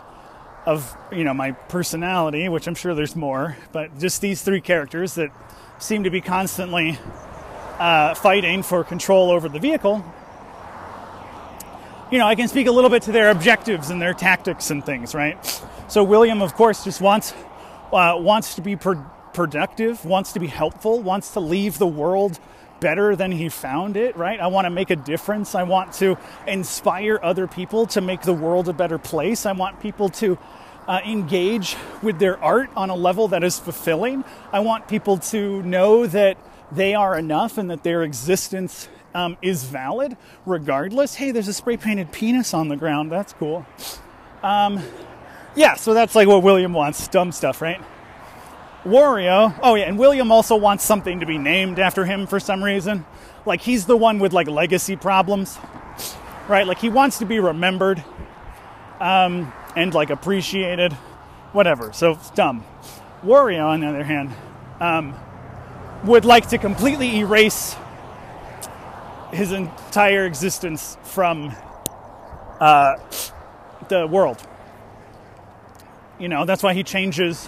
of, 0.65 0.97
you 1.11 1.23
know, 1.23 1.33
my 1.33 1.51
personality, 1.51 2.49
which 2.49 2.67
I'm 2.67 2.75
sure 2.75 2.93
there's 2.93 3.15
more, 3.15 3.55
but 3.71 3.97
just 3.99 4.19
these 4.21 4.41
three 4.41 4.59
characters 4.59 5.15
that 5.15 5.31
seem 5.79 6.03
to 6.03 6.09
be 6.09 6.21
constantly 6.21 6.97
uh, 7.79 8.15
fighting 8.15 8.63
for 8.63 8.83
control 8.83 9.31
over 9.31 9.47
the 9.49 9.59
vehicle, 9.59 10.03
you 12.09 12.17
know, 12.17 12.25
I 12.25 12.35
can 12.35 12.47
speak 12.47 12.67
a 12.67 12.71
little 12.71 12.89
bit 12.89 13.03
to 13.03 13.11
their 13.11 13.29
objectives 13.29 13.89
and 13.89 14.01
their 14.01 14.13
tactics 14.13 14.71
and 14.71 14.85
things, 14.85 15.13
right? 15.13 15.37
So 15.89 16.03
William, 16.03 16.41
of 16.41 16.53
course, 16.55 16.83
just 16.83 17.01
wants 17.01 17.33
uh, 17.91 18.15
wants 18.17 18.55
to 18.55 18.61
be 18.61 18.75
pro- 18.75 19.03
productive, 19.33 20.03
wants 20.05 20.33
to 20.33 20.39
be 20.39 20.47
helpful, 20.47 21.01
wants 21.01 21.33
to 21.33 21.39
leave 21.39 21.77
the 21.77 21.87
world 21.87 22.39
better 22.79 23.15
than 23.15 23.31
he 23.31 23.49
found 23.49 23.97
it, 23.97 24.15
right? 24.15 24.39
I 24.39 24.47
want 24.47 24.65
to 24.65 24.69
make 24.69 24.89
a 24.89 24.95
difference. 24.95 25.55
I 25.55 25.63
want 25.63 25.93
to 25.93 26.17
inspire 26.47 27.19
other 27.21 27.47
people 27.47 27.87
to 27.87 28.01
make 28.01 28.21
the 28.21 28.33
world 28.33 28.69
a 28.69 28.73
better 28.73 28.97
place. 28.97 29.45
I 29.45 29.51
want 29.53 29.79
people 29.81 30.09
to 30.09 30.37
uh, 30.87 31.01
engage 31.05 31.75
with 32.01 32.19
their 32.19 32.41
art 32.43 32.69
on 32.75 32.89
a 32.89 32.95
level 32.95 33.27
that 33.29 33.43
is 33.43 33.59
fulfilling. 33.59 34.23
I 34.51 34.61
want 34.61 34.87
people 34.87 35.17
to 35.17 35.61
know 35.63 36.07
that 36.07 36.37
they 36.71 36.95
are 36.95 37.17
enough 37.17 37.57
and 37.57 37.69
that 37.69 37.83
their 37.83 38.03
existence 38.03 38.89
um, 39.13 39.37
is 39.41 39.63
valid 39.63 40.17
regardless. 40.45 41.15
Hey, 41.15 41.31
there's 41.31 41.47
a 41.47 41.53
spray 41.53 41.77
painted 41.77 42.11
penis 42.11 42.53
on 42.53 42.67
the 42.67 42.75
ground. 42.75 43.11
That's 43.11 43.33
cool. 43.33 43.65
Um, 44.43 44.81
yeah, 45.55 45.75
so 45.75 45.93
that's 45.93 46.15
like 46.15 46.27
what 46.27 46.43
William 46.43 46.73
wants. 46.73 47.07
Dumb 47.07 47.31
stuff, 47.31 47.61
right? 47.61 47.81
Wario. 48.83 49.57
Oh 49.61 49.75
yeah, 49.75 49.85
and 49.85 49.97
William 49.97 50.31
also 50.31 50.55
wants 50.55 50.83
something 50.83 51.19
to 51.19 51.25
be 51.25 51.37
named 51.37 51.79
after 51.79 52.05
him 52.05 52.27
for 52.27 52.39
some 52.39 52.63
reason. 52.63 53.05
Like 53.45 53.61
he's 53.61 53.85
the 53.85 53.97
one 53.97 54.19
with 54.19 54.33
like 54.33 54.47
legacy 54.47 54.95
problems, 54.95 55.57
right? 56.47 56.65
Like 56.67 56.79
he 56.79 56.89
wants 56.89 57.17
to 57.19 57.25
be 57.25 57.39
remembered 57.39 58.03
um, 58.99 59.51
and 59.77 59.93
like 59.93 60.09
appreciated, 60.09 60.91
whatever. 61.53 61.93
So 61.93 62.13
it's 62.13 62.31
dumb. 62.31 62.65
Wario, 63.23 63.67
on 63.67 63.81
the 63.81 63.87
other 63.87 64.03
hand, 64.03 64.33
um, 64.79 65.13
would 66.03 66.25
like 66.25 66.49
to 66.49 66.57
completely 66.57 67.19
erase 67.19 67.75
his 69.31 69.51
entire 69.51 70.25
existence 70.25 70.97
from 71.03 71.55
uh, 72.59 72.95
the 73.87 74.07
world. 74.07 74.41
You 76.19 76.27
know, 76.27 76.45
that's 76.45 76.63
why 76.63 76.73
he 76.73 76.81
changes 76.81 77.47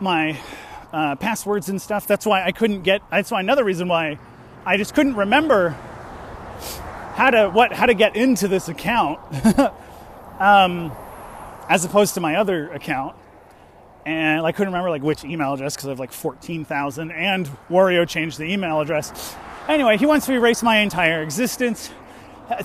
my 0.00 0.40
uh, 0.94 1.16
passwords 1.16 1.68
and 1.68 1.80
stuff. 1.80 2.06
That's 2.06 2.24
why 2.24 2.42
I 2.42 2.52
couldn't 2.52 2.82
get. 2.82 3.02
That's 3.10 3.30
why 3.30 3.40
another 3.40 3.64
reason 3.64 3.86
why 3.86 4.18
I 4.64 4.78
just 4.78 4.94
couldn't 4.94 5.16
remember 5.16 5.76
how 7.16 7.30
to 7.30 7.50
what 7.50 7.72
how 7.72 7.84
to 7.84 7.94
get 7.94 8.16
into 8.16 8.48
this 8.48 8.68
account, 8.68 9.20
um, 10.38 10.92
as 11.68 11.84
opposed 11.84 12.14
to 12.14 12.20
my 12.20 12.36
other 12.36 12.70
account. 12.72 13.16
And 14.04 14.46
I 14.46 14.52
couldn't 14.52 14.72
remember 14.72 14.90
like 14.90 15.02
which 15.02 15.24
email 15.24 15.54
address 15.54 15.74
because 15.74 15.86
I 15.88 15.90
have 15.90 15.98
like 15.98 16.12
fourteen 16.12 16.64
thousand. 16.64 17.10
And 17.10 17.50
Wario 17.68 18.08
changed 18.08 18.38
the 18.38 18.44
email 18.44 18.80
address. 18.80 19.34
Anyway, 19.68 19.96
he 19.96 20.06
wants 20.06 20.26
to 20.26 20.32
erase 20.32 20.62
my 20.62 20.78
entire 20.78 21.22
existence. 21.22 21.90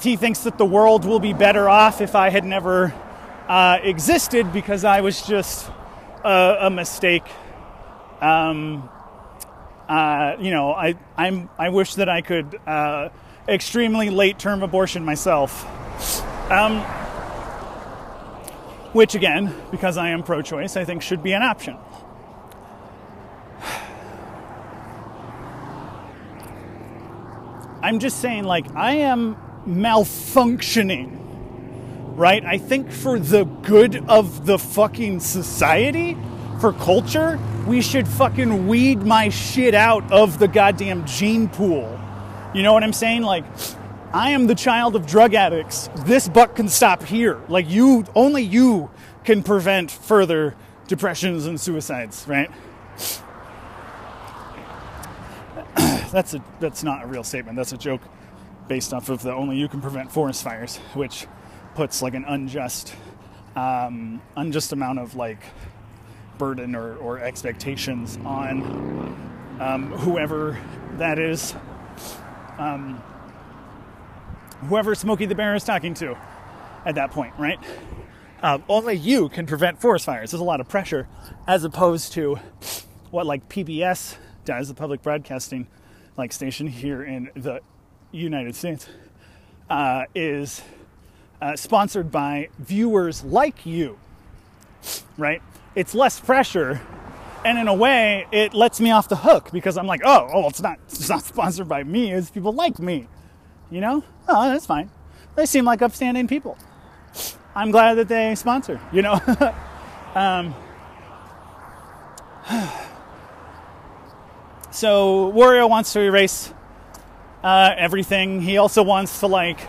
He 0.02 0.16
thinks 0.16 0.42
that 0.42 0.60
the 0.60 0.66
world 0.66 1.06
will 1.06 1.20
be 1.20 1.34
better 1.34 1.68
off 1.68 2.02
if 2.02 2.14
I 2.14 2.30
had 2.30 2.46
never 2.46 2.94
uh, 3.48 3.80
existed 3.82 4.54
because 4.54 4.84
I 4.84 5.02
was 5.02 5.26
just 5.26 5.68
a, 6.24 6.58
a 6.62 6.70
mistake. 6.70 7.24
Um, 8.22 8.88
uh, 9.90 10.36
you 10.40 10.52
know, 10.52 10.74
I 10.74 10.96
I'm 11.18 11.50
I 11.58 11.70
wish 11.70 11.96
that 11.96 12.08
I 12.08 12.22
could 12.22 12.60
uh, 12.68 13.10
extremely 13.48 14.12
late 14.12 14.38
term 14.38 14.62
abortion 14.62 15.04
myself. 15.04 15.66
Um, 16.52 16.86
which 18.94 19.16
again, 19.16 19.54
because 19.72 19.98
I 19.98 20.10
am 20.10 20.24
pro-choice, 20.24 20.78
I 20.78 20.86
think 20.86 21.02
should 21.02 21.24
be 21.24 21.34
an 21.34 21.42
option. 21.42 21.78
I'm 27.84 28.00
just 28.00 28.20
saying, 28.22 28.44
like, 28.44 28.76
I 28.76 28.94
am 28.98 29.36
malfunctioning 29.68 31.22
right? 32.16 32.46
I 32.46 32.58
think 32.58 32.92
for 32.92 33.20
the 33.20 33.46
good 33.46 34.04
of 34.08 34.46
the 34.46 34.60
fucking 34.60 35.20
society, 35.20 36.18
for 36.60 36.74
culture, 36.74 37.40
we 37.68 37.82
should 37.82 38.08
fucking 38.08 38.68
weed 38.68 39.02
my 39.02 39.30
shit 39.30 39.74
out 39.74 40.10
of 40.12 40.38
the 40.38 40.48
goddamn 40.48 41.06
gene 41.06 41.50
pool. 41.50 42.00
You 42.54 42.64
know 42.64 42.74
what 42.74 42.84
I'm 42.84 42.94
saying? 42.94 43.24
Like, 43.24 43.46
I 44.14 44.32
am 44.32 44.48
the 44.48 44.56
child 44.56 44.98
of 44.98 45.08
drug 45.08 45.34
addicts. 45.34 45.90
This 46.00 46.28
buck 46.28 46.58
can 46.58 46.68
stop 46.68 47.04
here. 47.04 47.40
Like, 47.48 47.70
you, 47.70 48.04
only 48.14 48.44
you 48.44 48.90
can 49.24 49.42
prevent 49.42 49.90
further 49.90 50.56
depressions 50.88 51.46
and 51.46 51.60
suicides, 51.60 52.26
right? 52.28 52.52
that's 56.12 56.34
a 56.34 56.44
that's 56.60 56.84
not 56.84 57.04
a 57.04 57.08
real 57.08 57.24
statement. 57.24 57.56
That's 57.56 57.72
a 57.72 57.78
joke 57.78 58.02
based 58.68 58.94
off 58.94 59.08
of 59.08 59.22
the 59.22 59.32
only 59.32 59.58
you 59.58 59.70
can 59.70 59.80
prevent 59.80 60.12
forest 60.12 60.44
fires, 60.44 60.78
which 60.94 61.26
puts 61.76 62.02
like 62.02 62.14
an 62.14 62.26
unjust 62.26 62.94
um, 63.56 64.22
unjust 64.36 64.74
amount 64.74 65.00
of 65.00 65.16
like 65.16 65.42
burden 66.38 66.76
or, 66.76 66.98
or 66.98 67.20
expectations 67.20 68.18
on 68.26 68.62
um, 69.62 69.92
whoever 69.92 70.58
that 70.98 71.20
is 71.20 71.54
um, 72.58 73.02
whoever 74.68 74.96
Smokey 74.96 75.26
the 75.26 75.36
Bear 75.36 75.56
is 75.56 75.64
talking 75.64 75.94
to 75.96 76.18
at 76.86 76.96
that 76.96 77.12
point, 77.12 77.34
right? 77.38 77.60
Uh, 78.42 78.58
only 78.68 78.96
you 78.96 79.30
can 79.30 79.46
prevent 79.46 79.80
forest 79.80 80.06
fires. 80.06 80.32
There's 80.32 80.42
a 80.42 80.46
lot 80.46 80.60
of 80.60 80.68
pressure, 80.68 81.08
as 81.48 81.64
opposed 81.64 82.14
to 82.14 82.40
what 83.12 83.26
like 83.26 83.48
PBS 83.50 84.16
does, 84.46 84.68
the 84.68 84.74
public 84.74 85.02
broadcasting 85.04 85.68
like 86.18 86.34
station 86.34 86.68
here 86.68 87.04
in 87.04 87.30
the 87.36 87.62
United 88.12 88.56
States, 88.56 88.88
uh, 89.70 90.06
is 90.16 90.62
uh, 91.42 91.56
sponsored 91.56 92.12
by 92.12 92.50
viewers 92.60 93.24
like 93.24 93.66
you, 93.66 93.98
right? 95.18 95.42
It's 95.76 95.94
less 95.94 96.20
pressure, 96.20 96.82
and 97.46 97.58
in 97.58 97.68
a 97.68 97.74
way, 97.74 98.28
it 98.32 98.54
lets 98.54 98.80
me 98.80 98.92
off 98.92 99.08
the 99.08 99.16
hook 99.18 99.52
because 99.52 99.78
I'm 99.78 99.88
like, 99.88 100.02
oh, 100.04 100.30
oh, 100.34 100.50
it's 100.50 100.62
not, 100.62 100.80
it's 100.88 101.10
not 101.10 101.24
sponsored 101.24 101.68
by 101.68 101.84
me. 101.84 102.12
It's 102.12 102.30
people 102.30 102.54
like 102.54 102.80
me, 102.80 103.08
you 103.72 103.82
know? 103.82 104.04
Oh, 104.28 104.50
that's 104.50 104.66
fine. 104.66 104.92
They 105.36 105.46
seem 105.46 105.66
like 105.66 105.82
upstanding 105.82 106.28
people. 106.28 106.58
I'm 107.56 107.72
glad 107.72 107.96
that 107.96 108.08
they 108.08 108.36
sponsor, 108.36 108.80
you 108.92 109.02
know? 109.02 109.14
um, 110.16 110.54
so 114.72 115.32
Wario 115.34 115.68
wants 115.70 115.94
to 115.94 116.02
erase 116.02 116.54
uh, 117.44 117.74
everything. 117.78 118.42
He 118.42 118.58
also 118.58 118.84
wants 118.84 119.22
to 119.22 119.28
like 119.28 119.60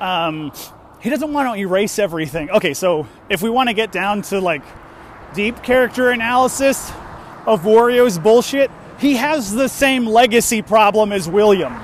um, 0.00 0.52
he 1.00 1.10
doesn't 1.10 1.32
want 1.32 1.54
to 1.54 1.60
erase 1.60 1.98
everything. 1.98 2.50
Okay, 2.50 2.74
so 2.74 3.06
if 3.28 3.42
we 3.42 3.50
want 3.50 3.68
to 3.68 3.74
get 3.74 3.92
down 3.92 4.22
to 4.22 4.40
like 4.40 4.62
deep 5.34 5.62
character 5.62 6.10
analysis, 6.10 6.90
of 7.46 7.62
Wario's 7.62 8.18
bullshit, 8.18 8.70
he 8.98 9.16
has 9.16 9.52
the 9.52 9.68
same 9.68 10.06
legacy 10.06 10.62
problem 10.62 11.12
as 11.12 11.28
William, 11.28 11.74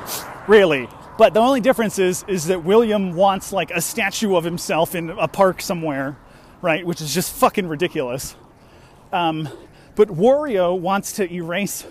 really. 0.46 0.88
But 1.20 1.34
the 1.34 1.40
only 1.40 1.60
difference 1.60 1.98
is 1.98 2.24
is 2.28 2.46
that 2.46 2.64
William 2.64 3.12
wants 3.12 3.52
like 3.52 3.70
a 3.72 3.82
statue 3.82 4.36
of 4.36 4.42
himself 4.42 4.94
in 4.94 5.10
a 5.10 5.28
park 5.28 5.60
somewhere, 5.60 6.16
right? 6.62 6.82
Which 6.86 7.02
is 7.02 7.12
just 7.12 7.34
fucking 7.34 7.68
ridiculous. 7.68 8.34
Um, 9.12 9.46
but 9.96 10.08
Wario 10.08 10.80
wants 10.80 11.16
to 11.16 11.30
erase, 11.30 11.86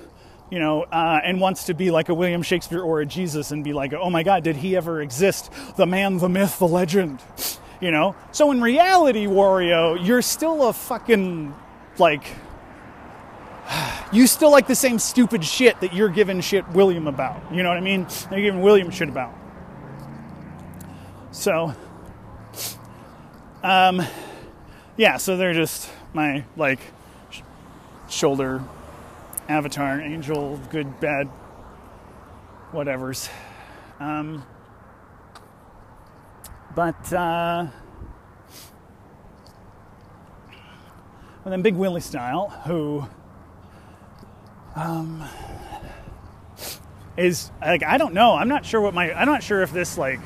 you 0.50 0.58
know, 0.58 0.82
uh, 0.82 1.20
and 1.24 1.40
wants 1.40 1.66
to 1.66 1.76
be 1.76 1.92
like 1.92 2.10
a 2.10 2.14
William 2.16 2.42
Shakespeare 2.42 2.82
or 2.82 3.02
a 3.02 3.06
Jesus 3.06 3.52
and 3.52 3.64
be 3.64 3.72
like, 3.72 3.94
oh 3.94 4.10
my 4.10 4.24
God, 4.24 4.44
did 4.44 4.56
he 4.56 4.76
ever 4.76 5.00
exist? 5.00 5.52
The 5.78 5.86
man, 5.86 6.18
the 6.18 6.28
myth, 6.28 6.58
the 6.58 6.68
legend, 6.68 7.20
you 7.80 7.92
know. 7.92 8.16
So 8.32 8.50
in 8.50 8.62
reality, 8.62 9.28
Wario, 9.28 10.04
you're 10.04 10.24
still 10.24 10.70
a 10.70 10.74
fucking 10.74 11.54
like 12.00 12.24
you 14.12 14.28
still 14.28 14.52
like 14.52 14.68
the 14.68 14.76
same 14.76 15.00
stupid 15.00 15.44
shit 15.44 15.80
that 15.82 15.94
you're 15.94 16.10
giving 16.10 16.42
shit 16.42 16.68
William 16.70 17.08
about. 17.08 17.54
You 17.54 17.64
know 17.64 17.70
what 17.70 17.78
I 17.78 17.82
mean? 17.82 18.08
You're 18.32 18.42
giving 18.42 18.62
William 18.62 18.90
shit 18.90 19.10
about. 19.10 19.34
So, 21.32 21.74
um, 23.64 24.02
yeah, 24.98 25.18
so 25.18 25.38
they're 25.38 25.54
just 25.54 25.90
my, 26.14 26.44
like, 26.58 26.80
sh- 27.30 27.42
shoulder 28.10 28.64
avatar, 29.48 30.02
angel, 30.02 30.60
good, 30.72 31.00
bad, 31.00 31.30
whatevers. 32.72 33.30
Um, 34.00 34.46
but, 36.76 37.14
uh, 37.14 37.68
and 41.44 41.54
then 41.54 41.62
Big 41.62 41.76
Willie 41.76 42.02
Style, 42.02 42.50
who 42.66 43.08
um, 44.76 45.24
is 47.18 47.52
like 47.62 47.84
I 47.84 47.98
don't 47.98 48.14
know. 48.14 48.34
I'm 48.34 48.48
not 48.48 48.66
sure 48.66 48.82
what 48.82 48.94
my 48.94 49.14
I'm 49.14 49.28
not 49.28 49.44
sure 49.44 49.62
if 49.62 49.72
this 49.72 49.98
like 49.98 50.20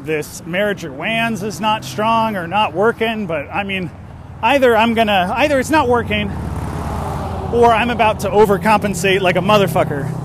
this 0.00 0.40
marijuana's 0.42 1.42
is 1.42 1.60
not 1.60 1.84
strong 1.84 2.36
or 2.36 2.46
not 2.46 2.74
working. 2.74 3.26
But 3.26 3.48
I 3.48 3.64
mean, 3.64 3.90
either 4.42 4.76
I'm 4.76 4.94
gonna 4.94 5.32
either 5.36 5.58
it's 5.58 5.70
not 5.70 5.88
working 5.88 6.30
or 7.52 7.70
I'm 7.72 7.90
about 7.90 8.20
to 8.20 8.30
overcompensate 8.30 9.20
like 9.20 9.36
a 9.36 9.40
motherfucker. 9.40 10.18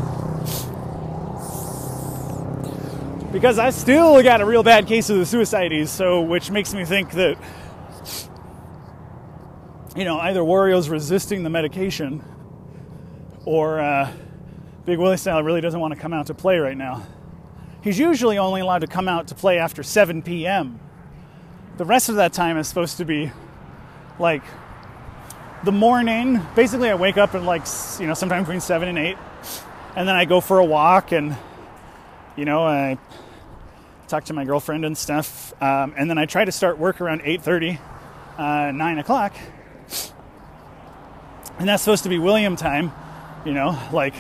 Because 3.32 3.60
I 3.60 3.69
still 3.69 4.23
got 4.23 4.41
a 4.41 4.45
real 4.45 4.63
bad 4.63 4.88
case 4.88 5.10
of 5.10 5.17
the 5.17 5.26
suicides, 5.26 5.91
so 5.91 6.21
which 6.21 6.50
makes 6.50 6.73
me 6.73 6.86
think 6.86 7.12
that 7.12 7.38
you 9.95 10.06
know 10.06 10.19
either 10.19 10.41
Wario's 10.41 10.89
resisting 10.89 11.43
the 11.43 11.50
medication 11.50 12.23
or 13.47 13.79
uh, 13.79 14.12
Big 14.86 14.99
Willie 14.99 15.15
Style 15.15 15.41
really 15.41 15.62
doesn't 15.62 15.79
want 15.79 15.93
to 15.93 15.99
come 15.99 16.12
out 16.12 16.27
to 16.27 16.33
play 16.33 16.57
right 16.57 16.75
now. 16.75 17.07
He's 17.81 17.97
usually 17.97 18.38
only 18.38 18.60
allowed 18.60 18.79
to 18.79 18.88
come 18.88 19.07
out 19.07 19.29
to 19.29 19.36
play 19.36 19.57
after 19.57 19.83
7 19.83 20.21
p.m. 20.21 20.81
The 21.77 21.86
rest 21.86 22.10
of 22.10 22.15
that 22.15 22.33
time 22.33 22.57
is 22.57 22.67
supposed 22.67 22.97
to 22.97 23.05
be 23.05 23.31
like 24.19 24.43
the 25.63 25.71
morning. 25.71 26.41
Basically, 26.55 26.89
I 26.89 26.95
wake 26.95 27.17
up 27.17 27.36
at 27.36 27.43
like, 27.43 27.62
you 28.01 28.05
know, 28.05 28.13
sometime 28.15 28.43
between 28.43 28.60
7 28.60 28.86
and 28.86 28.97
8, 28.97 29.17
and 29.95 30.05
then 30.05 30.17
I 30.17 30.25
go 30.25 30.41
for 30.41 30.60
a 30.60 30.65
walk 30.65 31.13
and, 31.13 31.33
you 32.36 32.43
know, 32.43 32.63
I 32.63 32.97
talk 34.10 34.25
to 34.25 34.33
my 34.33 34.43
girlfriend 34.43 34.83
and 34.83 34.97
stuff, 34.97 35.53
um, 35.63 35.93
and 35.97 36.10
then 36.10 36.17
I 36.17 36.25
try 36.25 36.43
to 36.43 36.51
start 36.51 36.77
work 36.77 36.99
around 36.99 37.21
8.30, 37.21 37.79
uh, 38.38 38.71
9 38.73 38.99
o'clock. 38.99 39.33
And 41.60 41.69
that's 41.69 41.81
supposed 41.81 42.03
to 42.03 42.10
be 42.10 42.19
William 42.19 42.57
time 42.57 42.91
you 43.45 43.54
know, 43.54 43.78
like 43.91 44.13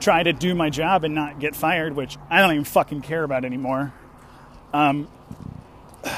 try 0.00 0.22
to 0.22 0.32
do 0.32 0.54
my 0.54 0.70
job 0.70 1.04
and 1.04 1.14
not 1.14 1.40
get 1.40 1.56
fired, 1.56 1.94
which 1.94 2.16
I 2.30 2.40
don't 2.40 2.52
even 2.52 2.64
fucking 2.64 3.02
care 3.02 3.24
about 3.24 3.44
anymore. 3.44 3.92
Um, 4.72 5.08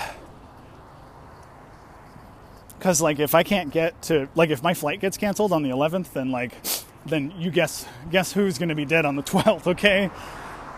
because 2.79 3.01
like 3.01 3.18
if 3.18 3.35
I 3.35 3.42
can't 3.42 3.72
get 3.72 4.01
to 4.03 4.29
like 4.35 4.51
if 4.51 4.62
my 4.62 4.75
flight 4.75 5.01
gets 5.01 5.16
canceled 5.16 5.53
on 5.53 5.62
the 5.62 5.70
11th, 5.70 6.12
then 6.12 6.31
like 6.31 6.53
then 7.07 7.33
you 7.38 7.51
guess 7.51 7.87
guess 8.11 8.33
who's 8.33 8.59
going 8.59 8.68
to 8.68 8.75
be 8.75 8.85
dead 8.85 9.05
on 9.05 9.16
the 9.16 9.22
12th, 9.25 9.66
okay? 9.68 10.11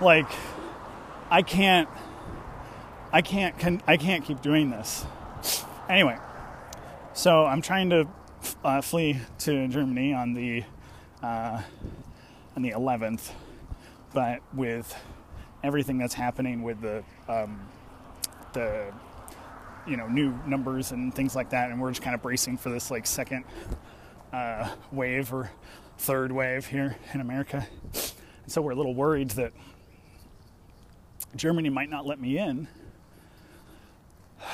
Like 0.00 0.30
I 1.30 1.42
can't 1.42 1.88
I 3.12 3.22
can't 3.22 3.82
I 3.86 3.96
can't 3.96 4.24
keep 4.24 4.42
doing 4.42 4.70
this. 4.70 5.04
Anyway, 5.88 6.18
so 7.14 7.46
I'm 7.46 7.62
trying 7.62 7.90
to 7.90 8.06
uh, 8.62 8.80
flee 8.82 9.20
to 9.40 9.68
Germany 9.68 10.12
on 10.12 10.34
the 10.34 10.64
uh, 11.22 11.62
on 12.56 12.62
the 12.62 12.70
11th, 12.70 13.30
but 14.12 14.40
with 14.54 14.94
everything 15.62 15.98
that's 15.98 16.14
happening 16.14 16.62
with 16.62 16.80
the 16.80 17.02
um, 17.28 17.60
the 18.52 18.92
you 19.86 19.96
know 19.96 20.06
new 20.06 20.38
numbers 20.46 20.92
and 20.92 21.14
things 21.14 21.34
like 21.34 21.50
that, 21.50 21.70
and 21.70 21.80
we're 21.80 21.90
just 21.90 22.02
kind 22.02 22.14
of 22.14 22.22
bracing 22.22 22.56
for 22.56 22.70
this 22.70 22.90
like 22.90 23.06
second 23.06 23.44
uh, 24.32 24.68
wave 24.92 25.32
or 25.32 25.50
third 25.98 26.32
wave 26.32 26.66
here 26.66 26.96
in 27.12 27.20
America. 27.20 27.66
And 27.92 28.52
so 28.52 28.62
we're 28.62 28.72
a 28.72 28.76
little 28.76 28.94
worried 28.94 29.30
that 29.32 29.52
Germany 31.36 31.68
might 31.68 31.90
not 31.90 32.06
let 32.06 32.20
me 32.20 32.38
in. 32.38 32.68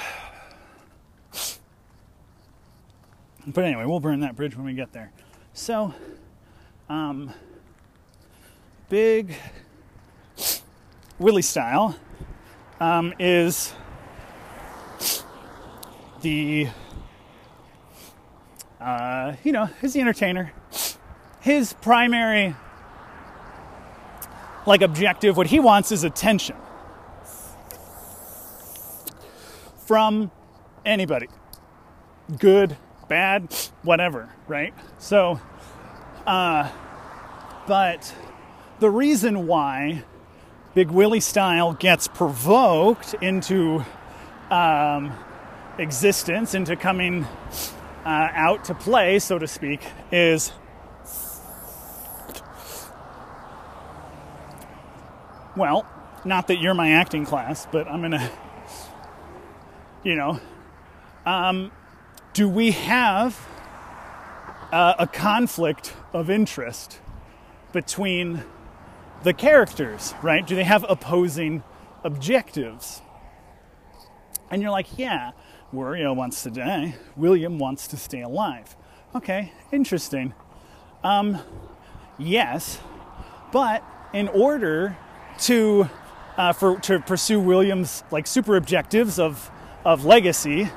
But 3.46 3.64
anyway, 3.64 3.84
we'll 3.84 4.00
burn 4.00 4.20
that 4.20 4.36
bridge 4.36 4.56
when 4.56 4.64
we 4.64 4.72
get 4.72 4.94
there. 4.94 5.12
So, 5.52 5.92
um, 6.88 7.32
big 8.88 9.34
Willie 11.18 11.42
style 11.42 11.96
um, 12.80 13.14
is 13.18 13.72
the 16.22 16.68
uh, 18.80 19.34
you 19.44 19.52
know 19.52 19.68
is 19.82 19.92
the 19.92 20.00
entertainer. 20.00 20.52
His 21.40 21.74
primary 21.74 22.54
like 24.66 24.82
objective, 24.82 25.36
what 25.36 25.48
he 25.48 25.60
wants 25.60 25.92
is 25.92 26.04
attention 26.04 26.56
from 29.86 30.30
anybody, 30.84 31.28
good, 32.38 32.76
bad, 33.08 33.54
whatever, 33.82 34.30
right? 34.48 34.72
So 34.98 35.40
uh, 36.26 36.70
but 37.66 38.14
the 38.80 38.90
reason 38.90 39.46
why 39.46 40.04
Big 40.74 40.90
Willie 40.90 41.20
Style 41.20 41.72
gets 41.72 42.08
provoked 42.08 43.14
into 43.14 43.84
um, 44.50 45.12
existence, 45.78 46.54
into 46.54 46.76
coming 46.76 47.24
uh, 48.04 48.28
out 48.32 48.64
to 48.64 48.74
play, 48.74 49.18
so 49.18 49.38
to 49.38 49.46
speak, 49.46 49.80
is 50.10 50.52
well, 55.56 55.86
not 56.24 56.48
that 56.48 56.56
you're 56.60 56.74
my 56.74 56.90
acting 56.92 57.24
class, 57.24 57.66
but 57.70 57.86
I'm 57.86 58.02
gonna, 58.02 58.30
you 60.02 60.16
know, 60.16 60.40
um, 61.24 61.70
do 62.32 62.48
we 62.48 62.72
have 62.72 63.38
uh, 64.72 64.94
a 64.98 65.06
conflict 65.06 65.94
of 66.14 66.30
interest 66.30 67.00
between 67.72 68.44
the 69.24 69.34
characters, 69.34 70.14
right? 70.22 70.46
Do 70.46 70.54
they 70.54 70.64
have 70.64 70.86
opposing 70.88 71.62
objectives? 72.04 73.02
And 74.50 74.62
you're 74.62 74.70
like, 74.70 74.96
yeah, 74.96 75.32
Wario 75.74 76.14
wants 76.14 76.44
to 76.44 76.50
die, 76.50 76.94
William 77.16 77.58
wants 77.58 77.88
to 77.88 77.96
stay 77.96 78.22
alive. 78.22 78.76
Okay, 79.14 79.52
interesting. 79.72 80.34
Um, 81.02 81.38
yes, 82.16 82.78
but 83.52 83.84
in 84.12 84.28
order 84.28 84.96
to 85.40 85.90
uh, 86.36 86.52
for 86.52 86.78
to 86.80 87.00
pursue 87.00 87.40
William's 87.40 88.04
like 88.10 88.26
super 88.26 88.56
objectives 88.56 89.18
of 89.18 89.50
of 89.84 90.04
legacy 90.04 90.68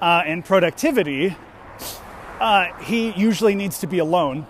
uh, 0.00 0.22
and 0.26 0.44
productivity, 0.44 1.36
uh, 2.40 2.74
he 2.82 3.12
usually 3.12 3.54
needs 3.54 3.78
to 3.80 3.86
be 3.86 3.98
alone 3.98 4.46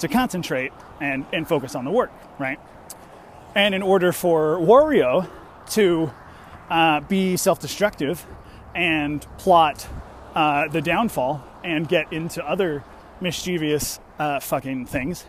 to 0.00 0.08
concentrate 0.08 0.72
and, 1.00 1.24
and 1.32 1.46
focus 1.46 1.74
on 1.74 1.84
the 1.84 1.90
work, 1.90 2.10
right? 2.38 2.58
And 3.54 3.74
in 3.74 3.82
order 3.82 4.12
for 4.12 4.58
Wario 4.58 5.28
to 5.70 6.10
uh, 6.68 7.00
be 7.00 7.36
self 7.36 7.60
destructive 7.60 8.26
and 8.74 9.22
plot 9.38 9.86
uh, 10.34 10.68
the 10.68 10.80
downfall 10.80 11.44
and 11.64 11.88
get 11.88 12.12
into 12.12 12.46
other 12.46 12.84
mischievous 13.20 14.00
uh, 14.18 14.40
fucking 14.40 14.86
things, 14.86 15.24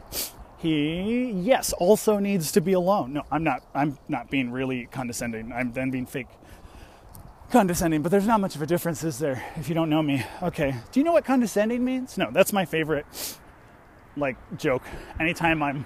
he 0.58 1.32
yes 1.32 1.74
also 1.74 2.20
needs 2.20 2.52
to 2.52 2.62
be 2.62 2.74
alone. 2.74 3.14
No, 3.14 3.24
I'm 3.32 3.44
not. 3.44 3.64
I'm 3.74 3.98
not 4.08 4.30
being 4.30 4.52
really 4.52 4.86
condescending. 4.86 5.52
I'm 5.52 5.74
then 5.74 5.90
being 5.90 6.06
fake 6.06 6.28
condescending, 7.50 8.02
but 8.02 8.12
there's 8.12 8.28
not 8.28 8.40
much 8.40 8.56
of 8.56 8.62
a 8.62 8.66
difference, 8.66 9.04
is 9.04 9.20
there, 9.20 9.44
if 9.58 9.68
you 9.68 9.76
don't 9.76 9.90
know 9.90 10.02
me? 10.02 10.24
Okay. 10.42 10.74
Do 10.94 11.02
you 11.02 11.04
know 11.04 11.12
what 11.12 11.26
condescending 11.26 11.84
means? 11.84 12.18
No, 12.18 12.32
that's 12.32 12.54
my 12.54 12.64
favorite 12.64 13.06
like 14.17 14.38
joke. 14.58 14.84
Anytime 15.19 15.63
I'm 15.63 15.86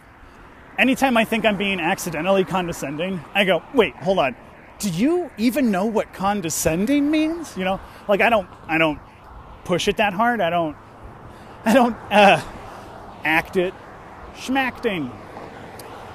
anytime 0.78 1.18
I 1.18 1.26
think 1.26 1.46
I'm 1.46 1.58
being 1.58 1.80
accidentally 1.80 2.44
condescending, 2.44 3.24
I 3.34 3.46
go, 3.46 3.64
"Wait, 3.74 3.96
hold 3.96 4.20
on. 4.20 4.36
Do 4.80 4.90
you 4.90 5.32
even 5.38 5.72
know 5.72 5.86
what 5.86 6.14
condescending 6.14 7.10
means?" 7.10 7.56
You 7.58 7.64
know? 7.66 7.80
Like 8.08 8.22
I 8.22 8.30
don't 8.30 8.48
I 8.68 8.78
don't 8.78 9.00
push 9.64 9.88
it 9.88 9.98
that 9.98 10.14
hard. 10.14 10.42
I 10.42 10.50
don't 10.50 10.76
I 11.66 11.74
don't 11.74 11.96
uh, 12.12 12.42
act 13.24 13.58
it 13.58 13.74
schmacting. 14.36 15.12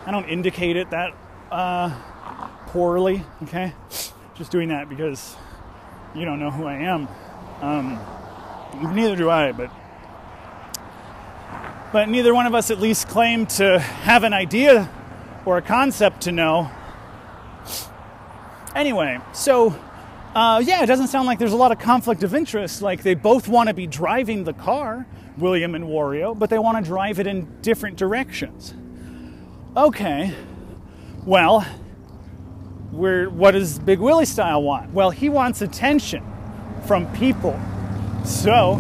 I 0.07 0.11
don't 0.11 0.29
indicate 0.29 0.77
it 0.77 0.90
that 0.90 1.14
uh, 1.51 1.90
poorly, 2.66 3.25
okay? 3.44 3.73
Just 4.35 4.51
doing 4.51 4.68
that 4.68 4.88
because 4.88 5.37
you 6.14 6.25
don't 6.25 6.40
know 6.40 6.51
who 6.51 6.64
I 6.64 6.75
am. 6.75 7.09
Um, 7.61 8.94
neither 8.94 9.16
do 9.16 9.29
I, 9.29 9.53
but 9.53 9.70
but 11.92 12.09
neither 12.09 12.35
one 12.35 12.46
of 12.46 12.55
us 12.55 12.70
at 12.70 12.81
least 12.81 13.09
claim 13.09 13.46
to 13.46 13.79
have 13.79 14.24
an 14.24 14.33
idea 14.33 14.88
or 15.44 15.59
a 15.59 15.62
concept 15.62 16.22
to 16.22 16.33
know. 16.33 16.70
Anyway, 18.74 19.18
so 19.33 19.74
uh, 20.35 20.62
yeah, 20.64 20.83
it 20.83 20.87
doesn't 20.87 21.09
sound 21.09 21.26
like 21.26 21.38
there's 21.38 21.53
a 21.53 21.57
lot 21.57 21.72
of 21.72 21.79
conflict 21.79 22.22
of 22.22 22.35
interest. 22.35 22.83
Like 22.83 23.03
they 23.03 23.14
both 23.14 23.48
want 23.48 23.68
to 23.68 23.74
be 23.74 23.87
driving 23.87 24.44
the 24.44 24.53
car, 24.53 25.07
William 25.37 25.74
and 25.74 25.87
Wario, 25.87 26.38
but 26.38 26.50
they 26.50 26.59
want 26.59 26.83
to 26.83 26.88
drive 26.88 27.18
it 27.18 27.26
in 27.26 27.48
different 27.62 27.96
directions. 27.96 28.74
Okay, 29.76 30.35
well, 31.24 31.62
what 32.92 33.53
does 33.53 33.79
Big 33.79 33.98
Willie 33.98 34.24
style 34.24 34.62
want? 34.62 34.92
Well, 34.92 35.11
he 35.11 35.29
wants 35.29 35.62
attention 35.62 36.24
from 36.87 37.12
people. 37.12 37.59
So, 38.24 38.76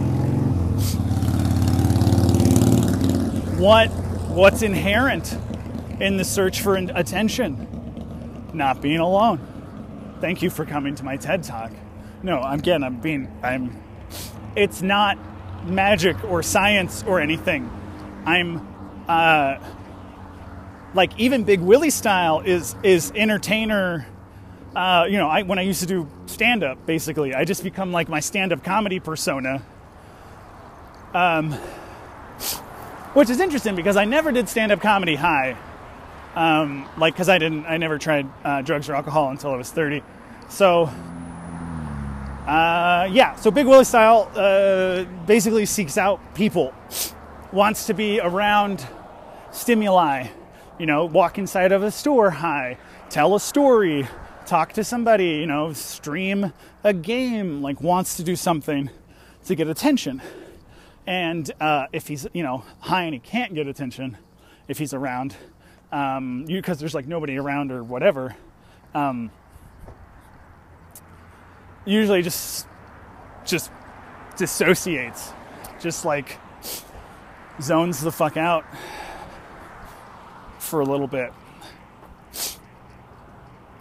what 3.60 3.88
what's 4.30 4.62
inherent 4.62 5.36
in 6.00 6.16
the 6.16 6.24
search 6.24 6.62
for 6.62 6.76
attention? 6.76 8.48
Not 8.54 8.80
being 8.80 9.00
alone. 9.00 9.38
Thank 10.20 10.40
you 10.40 10.48
for 10.48 10.64
coming 10.64 10.94
to 10.94 11.04
my 11.04 11.16
TED 11.16 11.44
Talk. 11.44 11.70
No, 12.22 12.42
again, 12.42 12.82
I'm 12.82 13.00
being 13.00 13.30
I'm 13.42 13.82
it's 14.56 14.80
not 14.80 15.18
magic 15.66 16.24
or 16.24 16.42
science 16.42 17.04
or 17.06 17.20
anything. 17.20 17.70
I'm 18.24 18.66
uh 19.06 19.58
like 20.94 21.18
even 21.18 21.44
Big 21.44 21.60
Willie 21.60 21.90
style 21.90 22.40
is 22.40 22.74
is 22.82 23.12
entertainer. 23.14 24.06
Uh, 24.74 25.04
you 25.08 25.18
know, 25.18 25.28
I 25.28 25.42
when 25.42 25.58
I 25.58 25.62
used 25.62 25.80
to 25.80 25.86
do 25.86 26.08
stand 26.26 26.64
up, 26.64 26.86
basically, 26.86 27.34
I 27.34 27.44
just 27.44 27.62
become 27.62 27.92
like 27.92 28.08
my 28.08 28.20
stand 28.20 28.52
up 28.52 28.64
comedy 28.64 29.00
persona. 29.00 29.62
Um, 31.12 31.58
which 33.14 33.30
is 33.30 33.40
interesting 33.40 33.74
because 33.74 33.96
I 33.96 34.04
never 34.04 34.32
did 34.32 34.48
stand 34.48 34.72
up 34.72 34.80
comedy 34.80 35.14
high. 35.14 35.56
Um, 36.34 36.88
like, 36.96 37.14
because 37.14 37.28
I 37.28 37.38
didn't, 37.38 37.66
I 37.66 37.76
never 37.76 37.98
tried 37.98 38.26
uh, 38.44 38.62
drugs 38.62 38.88
or 38.88 38.94
alcohol 38.94 39.30
until 39.30 39.50
I 39.50 39.56
was 39.56 39.70
30. 39.70 40.02
So, 40.48 40.84
uh, 42.46 43.08
yeah, 43.10 43.34
so 43.36 43.50
Big 43.50 43.66
Willie 43.66 43.84
style 43.84 44.30
uh, 44.36 45.04
basically 45.26 45.66
seeks 45.66 45.98
out 45.98 46.20
people, 46.34 46.72
wants 47.52 47.86
to 47.86 47.94
be 47.94 48.20
around 48.20 48.86
stimuli 49.50 50.28
you 50.80 50.86
know, 50.86 51.04
walk 51.04 51.36
inside 51.36 51.72
of 51.72 51.82
a 51.82 51.90
store 51.90 52.30
high, 52.30 52.78
tell 53.10 53.34
a 53.34 53.40
story, 53.40 54.08
talk 54.46 54.72
to 54.72 54.82
somebody, 54.82 55.26
you 55.26 55.46
know, 55.46 55.74
stream 55.74 56.54
a 56.82 56.94
game, 56.94 57.60
like 57.60 57.82
wants 57.82 58.16
to 58.16 58.24
do 58.24 58.34
something 58.34 58.88
to 59.44 59.54
get 59.54 59.68
attention. 59.68 60.22
And 61.10 61.50
uh, 61.60 61.88
if 61.92 62.06
he's, 62.06 62.28
you 62.32 62.44
know, 62.44 62.62
high 62.78 63.02
and 63.02 63.12
he 63.12 63.18
can't 63.18 63.52
get 63.52 63.66
attention, 63.66 64.16
if 64.68 64.78
he's 64.78 64.94
around, 64.94 65.34
um, 65.90 66.44
because 66.44 66.78
there's 66.78 66.94
like 66.94 67.08
nobody 67.08 67.36
around 67.36 67.72
or 67.72 67.82
whatever, 67.82 68.36
um, 68.94 69.32
usually 71.84 72.22
just 72.22 72.68
just 73.44 73.72
dissociates, 74.36 75.32
just 75.80 76.04
like 76.04 76.38
zones 77.60 78.00
the 78.00 78.12
fuck 78.12 78.36
out 78.36 78.64
for 80.60 80.78
a 80.78 80.84
little 80.84 81.08
bit. 81.08 81.32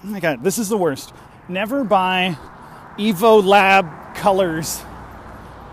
Oh 0.03 0.07
my 0.07 0.19
god, 0.19 0.43
this 0.43 0.57
is 0.57 0.67
the 0.67 0.77
worst. 0.77 1.13
Never 1.47 1.83
buy 1.83 2.35
Evolab 2.97 4.15
Colors 4.15 4.81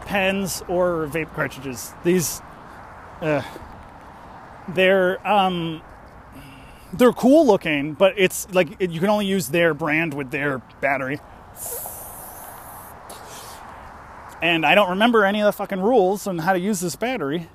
pens 0.06 0.62
or 0.68 1.06
vape 1.08 1.32
cartridges. 1.34 1.92
These 2.04 2.40
uh, 3.20 3.42
they're 4.68 5.26
um 5.26 5.82
they're 6.92 7.12
cool 7.12 7.46
looking, 7.46 7.92
but 7.92 8.14
it's 8.16 8.52
like 8.54 8.80
you 8.80 9.00
can 9.00 9.10
only 9.10 9.26
use 9.26 9.48
their 9.48 9.74
brand 9.74 10.14
with 10.14 10.30
their 10.30 10.58
battery. 10.80 11.20
And 14.40 14.64
I 14.64 14.74
don't 14.74 14.90
remember 14.90 15.24
any 15.24 15.40
of 15.40 15.46
the 15.46 15.52
fucking 15.52 15.80
rules 15.80 16.26
on 16.26 16.38
how 16.38 16.52
to 16.52 16.58
use 16.58 16.80
this 16.80 16.94
battery 16.94 17.48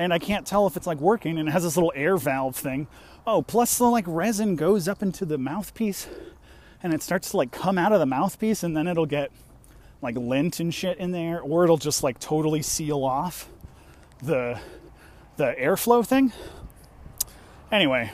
and 0.00 0.14
I 0.14 0.18
can't 0.18 0.46
tell 0.46 0.66
if 0.66 0.78
it's 0.78 0.86
like 0.86 0.98
working 0.98 1.38
and 1.38 1.46
it 1.46 1.52
has 1.52 1.62
this 1.62 1.76
little 1.76 1.92
air 1.94 2.16
valve 2.16 2.56
thing. 2.56 2.86
Oh, 3.26 3.42
plus 3.42 3.76
the 3.76 3.84
like 3.84 4.06
resin 4.06 4.56
goes 4.56 4.88
up 4.88 5.02
into 5.02 5.26
the 5.26 5.36
mouthpiece 5.36 6.08
and 6.82 6.94
it 6.94 7.02
starts 7.02 7.32
to 7.32 7.36
like 7.36 7.52
come 7.52 7.76
out 7.76 7.92
of 7.92 8.00
the 8.00 8.06
mouthpiece 8.06 8.62
and 8.62 8.74
then 8.74 8.88
it'll 8.88 9.04
get 9.04 9.30
like 10.02 10.16
lint 10.16 10.60
and 10.60 10.72
shit 10.72 10.98
in 10.98 11.10
there 11.10 11.40
or 11.40 11.64
it'll 11.64 11.76
just 11.76 12.02
like 12.02 12.18
totally 12.18 12.62
seal 12.62 13.04
off 13.04 13.48
the 14.22 14.58
the 15.36 15.54
airflow 15.58 16.06
thing. 16.06 16.32
Anyway, 17.72 18.12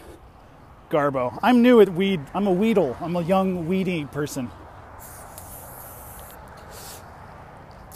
Garbo. 0.91 1.39
I'm 1.43 1.63
new 1.63 1.81
at 1.81 1.89
weed. 1.91 2.21
I'm 2.35 2.47
a 2.47 2.53
weedle. 2.53 2.97
I'm 3.01 3.17
a 3.17 3.23
young 3.23 3.69
weedy 3.69 4.05
person. 4.05 4.51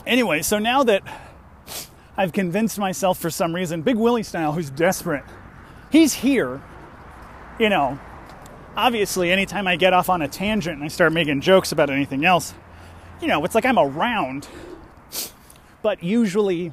Anyway, 0.07 0.43
so 0.43 0.59
now 0.59 0.83
that 0.83 1.03
I've 2.17 2.33
convinced 2.33 2.79
myself 2.79 3.19
for 3.19 3.31
some 3.31 3.55
reason, 3.55 3.83
Big 3.83 3.97
Willie 3.97 4.23
style, 4.23 4.53
who's 4.53 4.71
desperate, 4.71 5.25
he's 5.93 6.15
here. 6.15 6.61
You 7.59 7.69
know, 7.69 7.99
obviously, 8.77 9.31
anytime 9.31 9.67
I 9.67 9.77
get 9.77 9.93
off 9.93 10.09
on 10.09 10.23
a 10.23 10.29
tangent 10.29 10.77
and 10.77 10.85
I 10.85 10.89
start 10.89 11.13
making 11.13 11.43
jokes 11.43 11.71
about 11.71 11.91
anything 11.91 12.25
else, 12.25 12.55
you 13.21 13.29
know, 13.29 13.45
it's 13.45 13.55
like 13.55 13.67
I'm 13.67 13.79
around. 13.79 14.49
But 15.83 16.03
usually, 16.03 16.73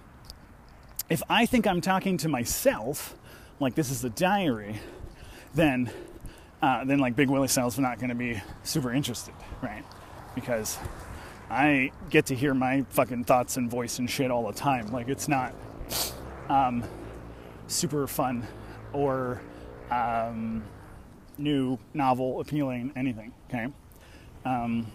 if 1.09 1.21
I 1.29 1.45
think 1.45 1.67
I'm 1.67 1.81
talking 1.81 2.17
to 2.17 2.29
myself, 2.29 3.15
like 3.59 3.75
this 3.75 3.89
is 3.89 4.03
a 4.03 4.09
diary, 4.09 4.79
then 5.53 5.89
uh, 6.61 6.83
then 6.85 6.99
like 6.99 7.15
Big 7.15 7.29
Willie 7.29 7.47
Style's 7.47 7.77
are 7.77 7.81
not 7.81 7.99
going 7.99 8.09
to 8.09 8.15
be 8.15 8.41
super 8.63 8.91
interested, 8.91 9.33
right? 9.61 9.83
Because 10.35 10.77
I 11.49 11.91
get 12.09 12.25
to 12.27 12.35
hear 12.35 12.53
my 12.53 12.85
fucking 12.89 13.25
thoughts 13.25 13.57
and 13.57 13.69
voice 13.69 13.99
and 13.99 14.09
shit 14.09 14.31
all 14.31 14.47
the 14.47 14.53
time. 14.53 14.87
Like 14.87 15.07
it's 15.07 15.27
not 15.27 15.53
um, 16.49 16.83
super 17.67 18.07
fun 18.07 18.45
or 18.93 19.41
um, 19.91 20.63
new, 21.37 21.77
novel, 21.93 22.41
appealing, 22.41 22.91
anything. 22.95 23.33
Okay. 23.49 23.67
Um, 24.45 24.87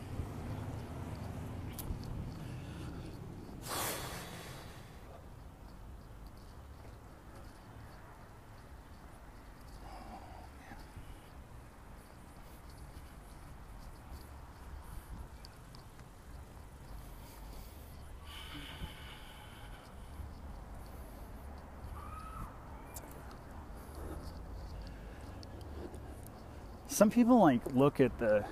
some 27.02 27.10
people 27.10 27.40
like 27.40 27.60
look 27.74 27.98
at 27.98 28.16
the 28.20 28.44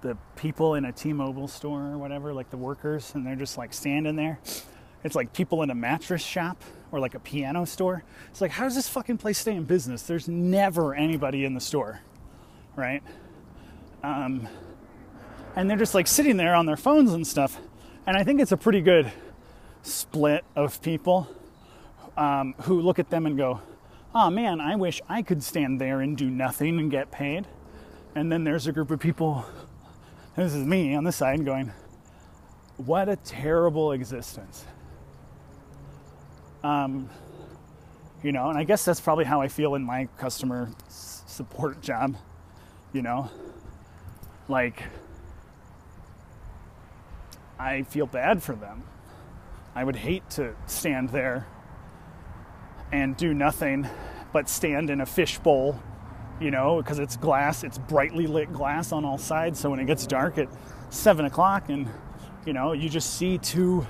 the 0.00 0.16
people 0.34 0.76
in 0.76 0.86
a 0.86 0.92
T-Mobile 0.92 1.46
store 1.46 1.90
or 1.90 1.98
whatever, 1.98 2.32
like 2.32 2.48
the 2.48 2.56
workers, 2.56 3.14
and 3.14 3.26
they're 3.26 3.36
just 3.36 3.58
like 3.58 3.74
standing 3.74 4.16
there. 4.16 4.38
It's 5.04 5.14
like 5.14 5.34
people 5.34 5.62
in 5.62 5.68
a 5.68 5.74
mattress 5.74 6.22
shop 6.22 6.56
or 6.90 7.00
like 7.00 7.14
a 7.14 7.18
piano 7.18 7.66
store. 7.66 8.02
It's 8.30 8.40
like, 8.40 8.50
how 8.50 8.64
does 8.64 8.74
this 8.74 8.88
fucking 8.88 9.18
place 9.18 9.36
stay 9.36 9.54
in 9.54 9.64
business? 9.64 10.04
There's 10.04 10.26
never 10.26 10.94
anybody 10.94 11.44
in 11.44 11.52
the 11.52 11.60
store, 11.60 12.00
right? 12.76 13.02
Um, 14.02 14.48
and 15.54 15.68
they're 15.68 15.76
just 15.76 15.94
like 15.94 16.06
sitting 16.06 16.38
there 16.38 16.54
on 16.54 16.64
their 16.64 16.78
phones 16.78 17.12
and 17.12 17.26
stuff. 17.26 17.60
And 18.06 18.16
I 18.16 18.24
think 18.24 18.40
it's 18.40 18.52
a 18.52 18.56
pretty 18.56 18.80
good 18.80 19.12
split 19.82 20.46
of 20.56 20.80
people 20.80 21.28
um, 22.16 22.54
who 22.62 22.80
look 22.80 22.98
at 22.98 23.10
them 23.10 23.26
and 23.26 23.36
go, 23.36 23.60
oh 24.14 24.30
man, 24.30 24.60
I 24.60 24.76
wish 24.76 25.02
I 25.08 25.22
could 25.22 25.42
stand 25.42 25.80
there 25.80 26.00
and 26.00 26.16
do 26.16 26.30
nothing 26.30 26.78
and 26.78 26.90
get 26.90 27.10
paid. 27.10 27.46
And 28.14 28.30
then 28.30 28.44
there's 28.44 28.66
a 28.66 28.72
group 28.72 28.90
of 28.90 29.00
people, 29.00 29.44
this 30.36 30.54
is 30.54 30.64
me 30.64 30.94
on 30.94 31.04
the 31.04 31.12
side 31.12 31.44
going, 31.44 31.72
what 32.76 33.08
a 33.08 33.16
terrible 33.16 33.92
existence. 33.92 34.64
Um, 36.62 37.10
you 38.22 38.32
know, 38.32 38.48
and 38.48 38.58
I 38.58 38.64
guess 38.64 38.84
that's 38.84 39.00
probably 39.00 39.24
how 39.24 39.40
I 39.40 39.48
feel 39.48 39.74
in 39.74 39.82
my 39.82 40.08
customer 40.16 40.70
support 40.88 41.82
job, 41.82 42.16
you 42.92 43.02
know, 43.02 43.30
like 44.48 44.82
I 47.58 47.82
feel 47.82 48.06
bad 48.06 48.42
for 48.42 48.54
them. 48.54 48.84
I 49.74 49.82
would 49.82 49.96
hate 49.96 50.30
to 50.30 50.54
stand 50.66 51.08
there 51.10 51.48
and 52.92 53.16
do 53.16 53.34
nothing 53.34 53.88
but 54.32 54.48
stand 54.48 54.90
in 54.90 55.00
a 55.00 55.06
fishbowl, 55.06 55.80
you 56.40 56.50
know, 56.50 56.78
because 56.78 56.98
it's 56.98 57.16
glass, 57.16 57.64
it's 57.64 57.78
brightly 57.78 58.26
lit 58.26 58.52
glass 58.52 58.92
on 58.92 59.04
all 59.04 59.18
sides. 59.18 59.60
So 59.60 59.70
when 59.70 59.80
it 59.80 59.86
gets 59.86 60.06
dark 60.06 60.38
at 60.38 60.48
seven 60.90 61.24
o'clock 61.24 61.68
and, 61.68 61.88
you 62.44 62.52
know, 62.52 62.72
you 62.72 62.88
just 62.88 63.14
see 63.14 63.38
two 63.38 63.86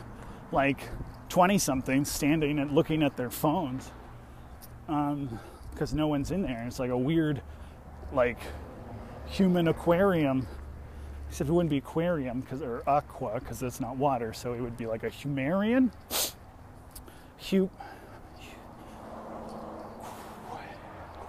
like 0.52 0.80
20 1.28 1.58
somethings 1.58 2.10
standing 2.10 2.58
and 2.58 2.72
looking 2.72 3.02
at 3.02 3.16
their 3.16 3.30
phones 3.30 3.90
because 4.86 5.92
um, 5.92 5.96
no 5.96 6.06
one's 6.06 6.30
in 6.30 6.42
there. 6.42 6.64
It's 6.66 6.78
like 6.78 6.90
a 6.90 6.98
weird, 6.98 7.40
like, 8.12 8.38
human 9.26 9.68
aquarium. 9.68 10.46
Except 11.28 11.50
it 11.50 11.52
wouldn't 11.52 11.70
be 11.70 11.78
aquarium 11.78 12.40
because 12.40 12.62
or 12.62 12.82
aqua 12.86 13.40
because 13.40 13.62
it's 13.62 13.80
not 13.80 13.96
water, 13.96 14.32
so 14.32 14.52
it 14.52 14.60
would 14.60 14.76
be 14.76 14.86
like 14.86 15.02
a 15.02 15.10
humarian. 15.10 15.90
Hu- 17.50 17.70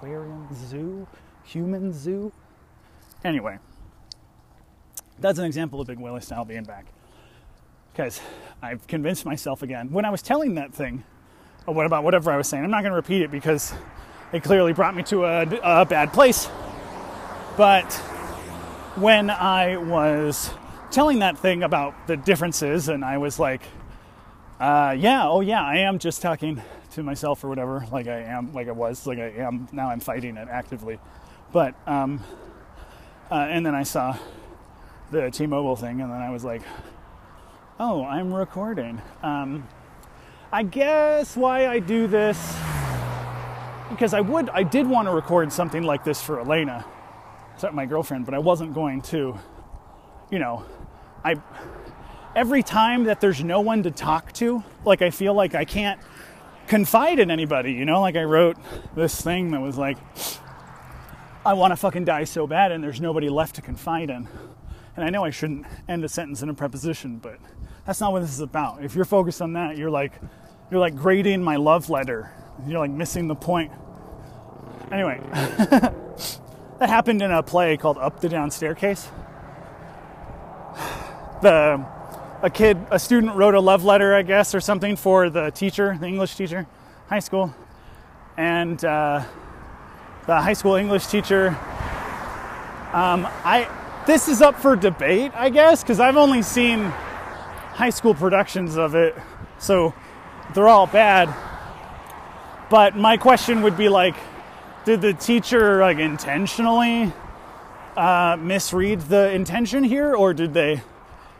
aquarium 0.05 0.47
zoo, 0.53 1.07
human 1.43 1.91
zoo. 1.91 2.31
Anyway, 3.23 3.57
that's 5.19 5.39
an 5.39 5.45
example 5.45 5.81
of 5.81 5.87
Big 5.87 5.99
Willie 5.99 6.21
style 6.21 6.45
being 6.45 6.63
back. 6.63 6.85
Because 7.91 8.21
I've 8.61 8.85
convinced 8.87 9.25
myself 9.25 9.63
again. 9.63 9.91
When 9.91 10.05
I 10.05 10.09
was 10.09 10.21
telling 10.21 10.55
that 10.55 10.73
thing, 10.73 11.03
what 11.65 11.85
about 11.85 12.03
whatever 12.03 12.31
I 12.31 12.37
was 12.37 12.47
saying, 12.47 12.63
I'm 12.63 12.69
not 12.69 12.81
going 12.81 12.91
to 12.91 12.97
repeat 12.97 13.23
it 13.23 13.31
because 13.31 13.73
it 14.31 14.43
clearly 14.43 14.73
brought 14.73 14.95
me 14.95 15.01
to 15.03 15.25
a, 15.25 15.41
a 15.63 15.85
bad 15.85 16.13
place. 16.13 16.49
But 17.57 17.91
when 18.95 19.29
I 19.29 19.77
was 19.77 20.51
telling 20.91 21.19
that 21.19 21.37
thing 21.37 21.63
about 21.63 22.05
the 22.05 22.17
differences, 22.17 22.89
and 22.89 23.03
I 23.03 23.17
was 23.17 23.39
like, 23.39 23.61
uh, 24.59 24.95
yeah, 24.97 25.27
oh 25.27 25.41
yeah, 25.41 25.63
I 25.63 25.77
am 25.77 25.97
just 25.97 26.21
talking 26.21 26.61
to 26.95 27.03
myself 27.03 27.43
or 27.43 27.49
whatever, 27.49 27.85
like 27.91 28.07
I 28.07 28.21
am, 28.21 28.53
like 28.53 28.69
I 28.69 28.71
was, 28.71 29.05
like 29.05 29.19
I 29.19 29.29
am. 29.37 29.67
Now 29.73 29.89
I'm 29.89 29.99
fighting 29.99 30.37
it 30.37 30.47
actively. 30.49 30.97
But, 31.51 31.75
um, 31.85 32.23
uh, 33.29 33.35
and 33.35 33.65
then 33.65 33.75
I 33.75 33.83
saw 33.83 34.17
the 35.11 35.29
T 35.29 35.45
Mobile 35.45 35.75
thing, 35.75 36.01
and 36.01 36.11
then 36.11 36.21
I 36.21 36.29
was 36.29 36.43
like, 36.43 36.61
oh, 37.79 38.05
I'm 38.05 38.33
recording. 38.33 39.01
Um, 39.21 39.67
I 40.53 40.63
guess 40.63 41.35
why 41.35 41.67
I 41.67 41.79
do 41.79 42.07
this, 42.07 42.37
because 43.89 44.13
I 44.13 44.21
would, 44.21 44.49
I 44.49 44.63
did 44.63 44.87
want 44.87 45.07
to 45.09 45.13
record 45.13 45.51
something 45.51 45.83
like 45.83 46.05
this 46.05 46.21
for 46.21 46.39
Elena, 46.39 46.85
my 47.73 47.85
girlfriend, 47.85 48.25
but 48.25 48.33
I 48.33 48.39
wasn't 48.39 48.73
going 48.73 49.01
to, 49.03 49.37
you 50.29 50.39
know, 50.39 50.63
I, 51.25 51.35
every 52.35 52.63
time 52.63 53.03
that 53.05 53.19
there's 53.19 53.43
no 53.43 53.59
one 53.59 53.83
to 53.83 53.91
talk 53.91 54.31
to, 54.33 54.63
like 54.85 55.01
I 55.01 55.09
feel 55.09 55.33
like 55.33 55.55
I 55.55 55.65
can't 55.65 55.99
confide 56.67 57.19
in 57.19 57.31
anybody, 57.31 57.73
you 57.73 57.85
know? 57.85 58.01
Like 58.01 58.15
I 58.15 58.23
wrote 58.23 58.57
this 58.95 59.21
thing 59.21 59.51
that 59.51 59.61
was 59.61 59.77
like, 59.77 59.97
I 61.45 61.53
want 61.53 61.71
to 61.71 61.75
fucking 61.75 62.05
die 62.05 62.23
so 62.23 62.47
bad, 62.47 62.71
and 62.71 62.83
there's 62.83 62.99
nobody 62.99 63.29
left 63.29 63.55
to 63.55 63.61
confide 63.61 64.09
in. 64.09 64.27
And 64.95 65.05
I 65.05 65.09
know 65.09 65.23
I 65.23 65.29
shouldn't 65.29 65.65
end 65.87 66.03
a 66.03 66.09
sentence 66.09 66.41
in 66.41 66.49
a 66.49 66.53
preposition, 66.53 67.17
but 67.17 67.37
that's 67.85 67.99
not 67.99 68.11
what 68.11 68.21
this 68.21 68.31
is 68.31 68.39
about. 68.39 68.83
If 68.83 68.95
you're 68.95 69.05
focused 69.05 69.41
on 69.41 69.53
that, 69.53 69.77
you're 69.77 69.91
like, 69.91 70.13
you're 70.71 70.79
like 70.79 70.95
grading 70.95 71.43
my 71.43 71.57
love 71.57 71.89
letter. 71.89 72.31
You're 72.65 72.79
like 72.79 72.91
missing 72.91 73.27
the 73.27 73.35
point. 73.35 73.71
Anyway, 74.91 75.19
that 75.31 75.93
happened 76.79 77.21
in 77.21 77.31
a 77.31 77.43
play 77.43 77.77
called 77.77 77.97
Up 77.97 78.21
the 78.21 78.29
Down 78.29 78.51
Staircase. 78.51 79.07
The 81.41 81.85
a 82.41 82.49
kid, 82.49 82.77
a 82.91 82.99
student 82.99 83.35
wrote 83.35 83.55
a 83.55 83.59
love 83.59 83.83
letter, 83.83 84.13
I 84.13 84.21
guess, 84.21 84.53
or 84.53 84.59
something 84.59 84.95
for 84.95 85.29
the 85.29 85.51
teacher, 85.51 85.97
the 85.99 86.07
English 86.07 86.35
teacher, 86.35 86.67
high 87.07 87.19
school, 87.19 87.53
and 88.37 88.83
uh, 88.83 89.23
the 90.27 90.41
high 90.41 90.53
school 90.53 90.75
English 90.75 91.07
teacher. 91.07 91.49
Um, 92.93 93.27
I 93.43 93.69
this 94.05 94.27
is 94.27 94.41
up 94.41 94.59
for 94.59 94.75
debate, 94.75 95.31
I 95.33 95.49
guess, 95.49 95.81
because 95.81 95.99
I've 95.99 96.17
only 96.17 96.43
seen 96.43 96.83
high 96.83 97.89
school 97.89 98.13
productions 98.13 98.77
of 98.77 98.95
it, 98.95 99.15
so 99.57 99.93
they're 100.53 100.67
all 100.67 100.87
bad. 100.87 101.33
But 102.69 102.95
my 102.95 103.17
question 103.17 103.63
would 103.63 103.77
be 103.77 103.89
like, 103.89 104.15
did 104.85 105.01
the 105.01 105.13
teacher 105.13 105.79
like 105.79 105.97
intentionally 105.97 107.11
uh, 107.97 108.37
misread 108.39 109.01
the 109.01 109.31
intention 109.31 109.83
here, 109.83 110.13
or 110.13 110.33
did 110.33 110.53
they? 110.53 110.81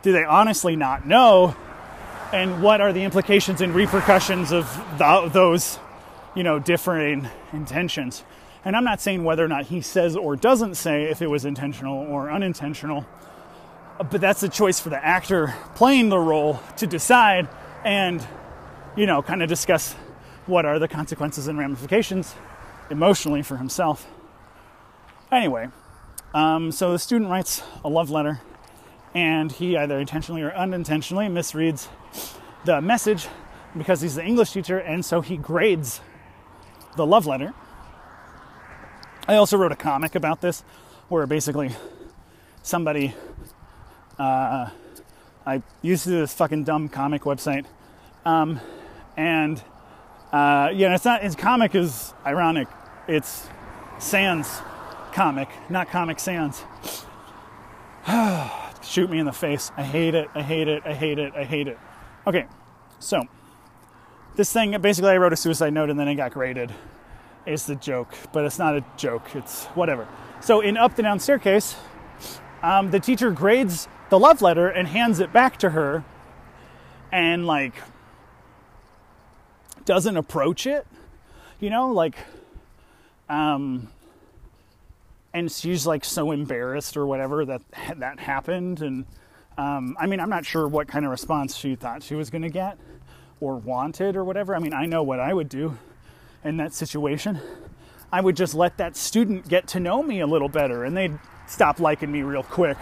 Do 0.06 0.12
they 0.12 0.22
honestly 0.22 0.76
not 0.76 1.04
know? 1.04 1.56
And 2.32 2.62
what 2.62 2.80
are 2.80 2.92
the 2.92 3.02
implications 3.02 3.60
and 3.60 3.74
repercussions 3.74 4.52
of 4.52 4.72
the, 4.98 5.28
those, 5.32 5.80
you 6.36 6.44
know, 6.44 6.60
differing 6.60 7.28
intentions? 7.52 8.22
And 8.64 8.76
I'm 8.76 8.84
not 8.84 9.00
saying 9.00 9.24
whether 9.24 9.44
or 9.44 9.48
not 9.48 9.66
he 9.66 9.80
says 9.80 10.14
or 10.14 10.36
doesn't 10.36 10.76
say 10.76 11.10
if 11.10 11.22
it 11.22 11.26
was 11.26 11.44
intentional 11.44 11.98
or 11.98 12.30
unintentional, 12.30 13.04
but 13.98 14.20
that's 14.20 14.44
a 14.44 14.48
choice 14.48 14.78
for 14.78 14.90
the 14.90 15.04
actor 15.04 15.52
playing 15.74 16.08
the 16.08 16.20
role 16.20 16.60
to 16.76 16.86
decide 16.86 17.48
and, 17.84 18.24
you 18.94 19.06
know, 19.06 19.22
kind 19.22 19.42
of 19.42 19.48
discuss 19.48 19.94
what 20.46 20.64
are 20.64 20.78
the 20.78 20.86
consequences 20.86 21.48
and 21.48 21.58
ramifications 21.58 22.32
emotionally 22.90 23.42
for 23.42 23.56
himself. 23.56 24.06
Anyway, 25.32 25.66
um, 26.32 26.70
so 26.70 26.92
the 26.92 26.98
student 27.00 27.28
writes 27.28 27.60
a 27.82 27.88
love 27.88 28.08
letter 28.08 28.40
and 29.14 29.52
he 29.52 29.76
either 29.76 29.98
intentionally 29.98 30.42
or 30.42 30.54
unintentionally 30.54 31.26
misreads 31.26 31.88
the 32.64 32.80
message 32.80 33.28
because 33.76 34.00
he's 34.00 34.14
the 34.14 34.24
English 34.24 34.52
teacher, 34.52 34.78
and 34.78 35.04
so 35.04 35.20
he 35.20 35.36
grades 35.36 36.00
the 36.96 37.06
love 37.06 37.26
letter. 37.26 37.54
I 39.28 39.36
also 39.36 39.56
wrote 39.56 39.72
a 39.72 39.76
comic 39.76 40.14
about 40.14 40.40
this 40.40 40.62
where 41.08 41.26
basically 41.26 41.70
somebody, 42.62 43.14
uh, 44.18 44.70
I 45.44 45.62
used 45.82 46.04
to 46.04 46.10
do 46.10 46.20
this 46.20 46.34
fucking 46.34 46.64
dumb 46.64 46.88
comic 46.88 47.22
website, 47.22 47.66
um, 48.24 48.60
and 49.16 49.62
uh, 50.32 50.70
yeah, 50.74 50.94
it's 50.94 51.04
not, 51.04 51.22
his 51.22 51.36
comic 51.36 51.74
is 51.74 52.12
ironic. 52.24 52.68
It's 53.08 53.48
Sans 53.98 54.46
comic, 55.12 55.48
not 55.70 55.88
Comic 55.88 56.20
Sans. 56.20 56.62
shoot 58.86 59.10
me 59.10 59.18
in 59.18 59.26
the 59.26 59.32
face. 59.32 59.70
I 59.76 59.82
hate 59.82 60.14
it. 60.14 60.28
I 60.34 60.42
hate 60.42 60.68
it. 60.68 60.82
I 60.84 60.94
hate 60.94 61.18
it. 61.18 61.34
I 61.34 61.44
hate 61.44 61.68
it. 61.68 61.78
Okay, 62.26 62.46
so 62.98 63.22
this 64.36 64.52
thing 64.52 64.78
basically, 64.80 65.10
I 65.10 65.16
wrote 65.16 65.32
a 65.32 65.36
suicide 65.36 65.72
note 65.72 65.90
and 65.90 65.98
then 65.98 66.08
it 66.08 66.14
got 66.16 66.32
graded. 66.32 66.72
It's 67.46 67.64
the 67.64 67.76
joke, 67.76 68.14
but 68.32 68.44
it's 68.44 68.58
not 68.58 68.76
a 68.76 68.84
joke. 68.96 69.34
It's 69.34 69.66
whatever. 69.66 70.08
So 70.40 70.60
in 70.60 70.76
Up 70.76 70.96
the 70.96 71.02
Down 71.02 71.20
Staircase, 71.20 71.76
um, 72.62 72.90
the 72.90 73.00
teacher 73.00 73.30
grades 73.30 73.88
the 74.10 74.18
love 74.18 74.42
letter 74.42 74.68
and 74.68 74.88
hands 74.88 75.20
it 75.20 75.32
back 75.32 75.56
to 75.58 75.70
her, 75.70 76.04
and 77.12 77.46
like 77.46 77.74
doesn't 79.84 80.16
approach 80.16 80.66
it. 80.66 80.86
You 81.60 81.70
know, 81.70 81.92
like 81.92 82.16
um, 83.28 83.88
and 85.36 85.52
she's 85.52 85.86
like 85.86 86.02
so 86.02 86.32
embarrassed 86.32 86.96
or 86.96 87.06
whatever 87.06 87.44
that 87.44 87.60
that 87.96 88.18
happened 88.18 88.80
and 88.80 89.04
um, 89.58 89.94
i 90.00 90.06
mean 90.06 90.18
i'm 90.18 90.30
not 90.30 90.46
sure 90.46 90.66
what 90.66 90.88
kind 90.88 91.04
of 91.04 91.10
response 91.10 91.54
she 91.54 91.74
thought 91.74 92.02
she 92.02 92.14
was 92.14 92.30
going 92.30 92.42
to 92.42 92.48
get 92.48 92.78
or 93.40 93.56
wanted 93.56 94.16
or 94.16 94.24
whatever 94.24 94.56
i 94.56 94.58
mean 94.58 94.72
i 94.72 94.86
know 94.86 95.02
what 95.02 95.20
i 95.20 95.32
would 95.32 95.48
do 95.48 95.76
in 96.42 96.56
that 96.56 96.72
situation 96.72 97.38
i 98.10 98.20
would 98.20 98.34
just 98.34 98.54
let 98.54 98.78
that 98.78 98.96
student 98.96 99.46
get 99.46 99.66
to 99.66 99.78
know 99.78 100.02
me 100.02 100.20
a 100.20 100.26
little 100.26 100.48
better 100.48 100.84
and 100.84 100.96
they'd 100.96 101.18
stop 101.46 101.80
liking 101.80 102.10
me 102.10 102.22
real 102.22 102.42
quick 102.42 102.78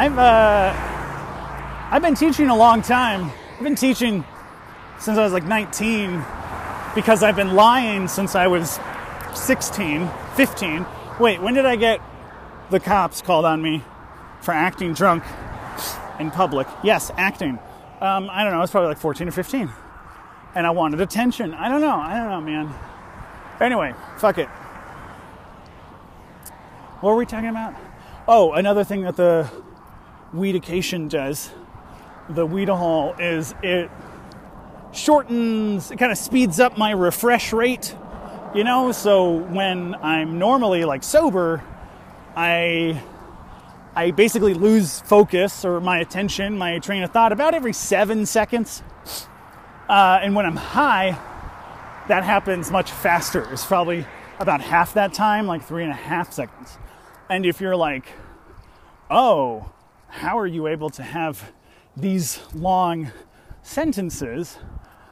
I've 0.00 0.16
uh, 0.16 0.72
I've 1.90 2.00
been 2.00 2.14
teaching 2.14 2.48
a 2.48 2.56
long 2.56 2.80
time. 2.80 3.30
I've 3.58 3.62
been 3.62 3.74
teaching 3.74 4.24
since 4.98 5.18
I 5.18 5.22
was 5.22 5.34
like 5.34 5.44
19 5.44 6.24
because 6.94 7.22
I've 7.22 7.36
been 7.36 7.54
lying 7.54 8.08
since 8.08 8.34
I 8.34 8.46
was 8.46 8.80
16, 9.34 10.08
15. 10.36 10.86
Wait, 11.18 11.42
when 11.42 11.52
did 11.52 11.66
I 11.66 11.76
get 11.76 12.00
the 12.70 12.80
cops 12.80 13.20
called 13.20 13.44
on 13.44 13.60
me 13.60 13.84
for 14.40 14.52
acting 14.52 14.94
drunk 14.94 15.22
in 16.18 16.30
public? 16.30 16.66
Yes, 16.82 17.10
acting. 17.18 17.58
Um, 18.00 18.30
I 18.32 18.42
don't 18.42 18.52
know, 18.52 18.58
I 18.58 18.62
was 18.62 18.70
probably 18.70 18.88
like 18.88 18.98
14 18.98 19.28
or 19.28 19.32
15. 19.32 19.70
And 20.54 20.66
I 20.66 20.70
wanted 20.70 21.02
attention. 21.02 21.52
I 21.52 21.68
don't 21.68 21.82
know. 21.82 22.00
I 22.00 22.16
don't 22.16 22.30
know, 22.30 22.40
man. 22.40 22.74
Anyway, 23.60 23.92
fuck 24.16 24.38
it. 24.38 24.48
What 27.02 27.10
were 27.10 27.16
we 27.16 27.26
talking 27.26 27.50
about? 27.50 27.74
Oh, 28.26 28.54
another 28.54 28.82
thing 28.82 29.02
that 29.02 29.16
the 29.16 29.50
weedication 30.34 31.08
does, 31.08 31.50
the 32.28 32.46
Weedahall, 32.46 33.20
is 33.20 33.54
it 33.62 33.90
shortens, 34.92 35.90
it 35.90 35.98
kind 35.98 36.12
of 36.12 36.18
speeds 36.18 36.60
up 36.60 36.78
my 36.78 36.90
refresh 36.92 37.52
rate. 37.52 37.94
You 38.54 38.64
know, 38.64 38.92
so 38.92 39.34
when 39.34 39.94
I'm 39.96 40.38
normally 40.38 40.84
like 40.84 41.04
sober, 41.04 41.62
I 42.36 43.00
I 43.94 44.12
basically 44.12 44.54
lose 44.54 45.00
focus 45.00 45.64
or 45.64 45.80
my 45.80 45.98
attention, 45.98 46.58
my 46.58 46.78
train 46.78 47.02
of 47.02 47.10
thought 47.10 47.32
about 47.32 47.54
every 47.54 47.72
seven 47.72 48.26
seconds. 48.26 48.82
Uh, 49.88 50.20
and 50.22 50.34
when 50.36 50.46
I'm 50.46 50.56
high, 50.56 51.18
that 52.08 52.22
happens 52.22 52.70
much 52.70 52.90
faster. 52.90 53.48
It's 53.52 53.66
probably 53.66 54.06
about 54.38 54.60
half 54.60 54.94
that 54.94 55.12
time, 55.12 55.46
like 55.46 55.64
three 55.64 55.82
and 55.82 55.92
a 55.92 55.96
half 55.96 56.32
seconds. 56.32 56.78
And 57.28 57.44
if 57.44 57.60
you're 57.60 57.76
like, 57.76 58.06
oh, 59.10 59.70
how 60.10 60.38
are 60.38 60.46
you 60.46 60.66
able 60.66 60.90
to 60.90 61.02
have 61.02 61.52
these 61.96 62.40
long 62.54 63.10
sentences 63.62 64.58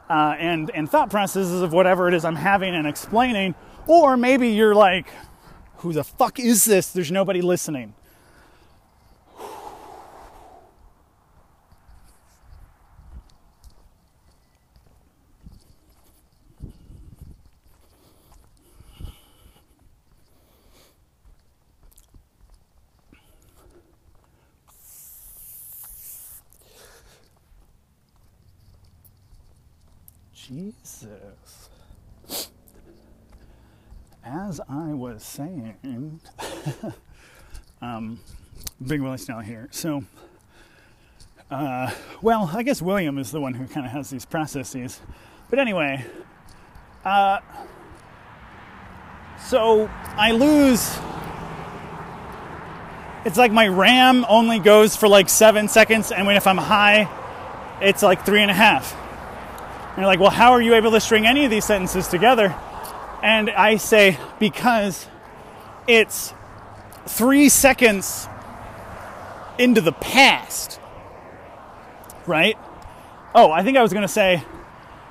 uh, 0.09 0.35
and, 0.37 0.69
and 0.73 0.89
thought 0.89 1.09
processes 1.09 1.61
of 1.61 1.73
whatever 1.73 2.07
it 2.07 2.13
is 2.13 2.25
I'm 2.25 2.35
having 2.35 2.75
and 2.75 2.85
explaining? 2.85 3.55
Or 3.87 4.17
maybe 4.17 4.49
you're 4.49 4.75
like, 4.75 5.07
who 5.77 5.93
the 5.93 6.03
fuck 6.03 6.39
is 6.39 6.65
this? 6.65 6.91
There's 6.91 7.11
nobody 7.11 7.41
listening. 7.41 7.93
Jesus. 30.49 31.69
As 34.23 34.59
I 34.67 34.93
was 34.93 35.21
saying, 35.21 36.19
um, 37.83 38.19
Big 38.83 38.99
Willie 38.99 39.19
Snell 39.19 39.41
here. 39.41 39.67
So, 39.69 40.03
uh, 41.51 41.91
well, 42.23 42.49
I 42.51 42.63
guess 42.63 42.81
William 42.81 43.19
is 43.19 43.29
the 43.31 43.39
one 43.39 43.53
who 43.53 43.67
kind 43.67 43.85
of 43.85 43.91
has 43.91 44.09
these 44.09 44.25
processes. 44.25 44.99
But 45.51 45.59
anyway, 45.59 46.03
uh, 47.05 47.41
so 49.47 49.87
I 50.15 50.31
lose. 50.31 50.97
It's 53.23 53.37
like 53.37 53.51
my 53.51 53.67
RAM 53.67 54.25
only 54.27 54.57
goes 54.57 54.95
for 54.95 55.07
like 55.07 55.29
seven 55.29 55.67
seconds, 55.67 56.11
and 56.11 56.25
when 56.25 56.37
if 56.37 56.47
I'm 56.47 56.57
high, 56.57 57.07
it's 57.81 58.01
like 58.01 58.25
three 58.25 58.41
and 58.41 58.49
a 58.49 58.55
half. 58.55 58.95
And 59.89 59.97
you're 59.97 60.05
like, 60.05 60.19
well, 60.19 60.29
how 60.29 60.51
are 60.51 60.61
you 60.61 60.75
able 60.75 60.91
to 60.91 60.99
string 60.99 61.25
any 61.25 61.45
of 61.45 61.51
these 61.51 61.65
sentences 61.65 62.07
together? 62.07 62.55
And 63.21 63.49
I 63.49 63.77
say, 63.77 64.17
because 64.39 65.07
it's 65.87 66.33
three 67.05 67.49
seconds 67.49 68.27
into 69.57 69.81
the 69.81 69.91
past, 69.91 70.79
right? 72.25 72.57
Oh, 73.35 73.51
I 73.51 73.63
think 73.63 73.77
I 73.77 73.81
was 73.81 73.91
going 73.91 74.03
to 74.03 74.07
say, 74.07 74.43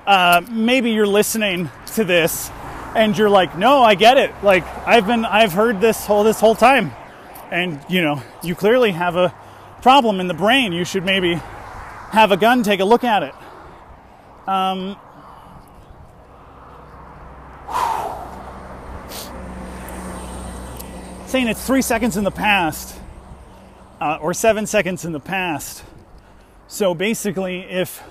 uh, 0.07 0.41
maybe 0.51 0.93
you're 0.93 1.07
listening 1.07 1.71
to 1.95 2.05
this 2.05 2.51
and 2.95 3.17
you're 3.17 3.31
like, 3.31 3.57
no, 3.57 3.83
I 3.83 3.95
get 3.95 4.17
it. 4.17 4.33
Like 4.43 4.65
I've 4.87 5.07
been, 5.07 5.25
I've 5.25 5.53
heard 5.53 5.81
this 5.81 6.07
whole 6.07 6.25
this 6.25 6.41
whole 6.41 6.55
time, 6.55 6.93
and 7.51 7.81
you 7.89 8.03
know, 8.03 8.23
you 8.43 8.55
clearly 8.55 8.93
have 8.93 9.17
a 9.17 9.35
problem 9.83 10.21
in 10.21 10.29
the 10.29 10.35
brain. 10.35 10.73
You 10.73 10.85
should 10.85 11.05
maybe 11.05 11.35
have 12.11 12.33
a 12.33 12.37
gun, 12.37 12.63
take 12.63 12.81
a 12.81 12.85
look 12.85 13.05
at 13.05 13.23
it. 13.23 13.35
Um, 14.49 14.97
saying 21.27 21.49
it's 21.49 21.67
three 21.67 21.83
seconds 21.83 22.17
in 22.17 22.25
the 22.25 22.31
past 22.31 22.99
uh, 24.01 24.19
or 24.23 24.33
seven 24.33 24.67
seconds 24.67 25.05
in 25.05 25.13
the 25.13 25.21
past. 25.21 25.85
So 26.67 26.95
basically, 26.95 27.61
if 27.61 28.03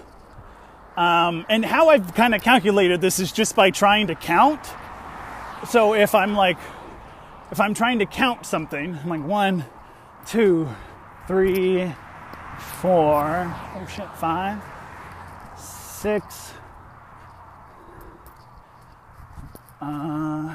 um, 0.96 1.44
and 1.50 1.66
how 1.66 1.90
I've 1.90 2.14
kind 2.14 2.36
of 2.36 2.44
calculated 2.44 3.02
this 3.02 3.20
is 3.20 3.32
just 3.32 3.56
by 3.56 3.72
trying 3.72 4.06
to 4.08 4.16
count. 4.16 4.62
So 5.70 5.96
if 5.96 6.14
I'm 6.14 6.36
like, 6.36 6.60
if 7.50 7.60
I'm 7.60 7.74
trying 7.74 7.98
to 7.98 8.06
count 8.06 8.46
something, 8.46 8.96
I'm 8.96 9.10
like 9.10 9.24
one, 9.24 9.66
two, 10.28 10.70
three, 11.26 11.92
four, 12.80 13.56
oh 13.76 13.88
shit, 13.90 14.08
five, 14.18 14.62
six, 15.98 16.54
uh, 19.82 20.54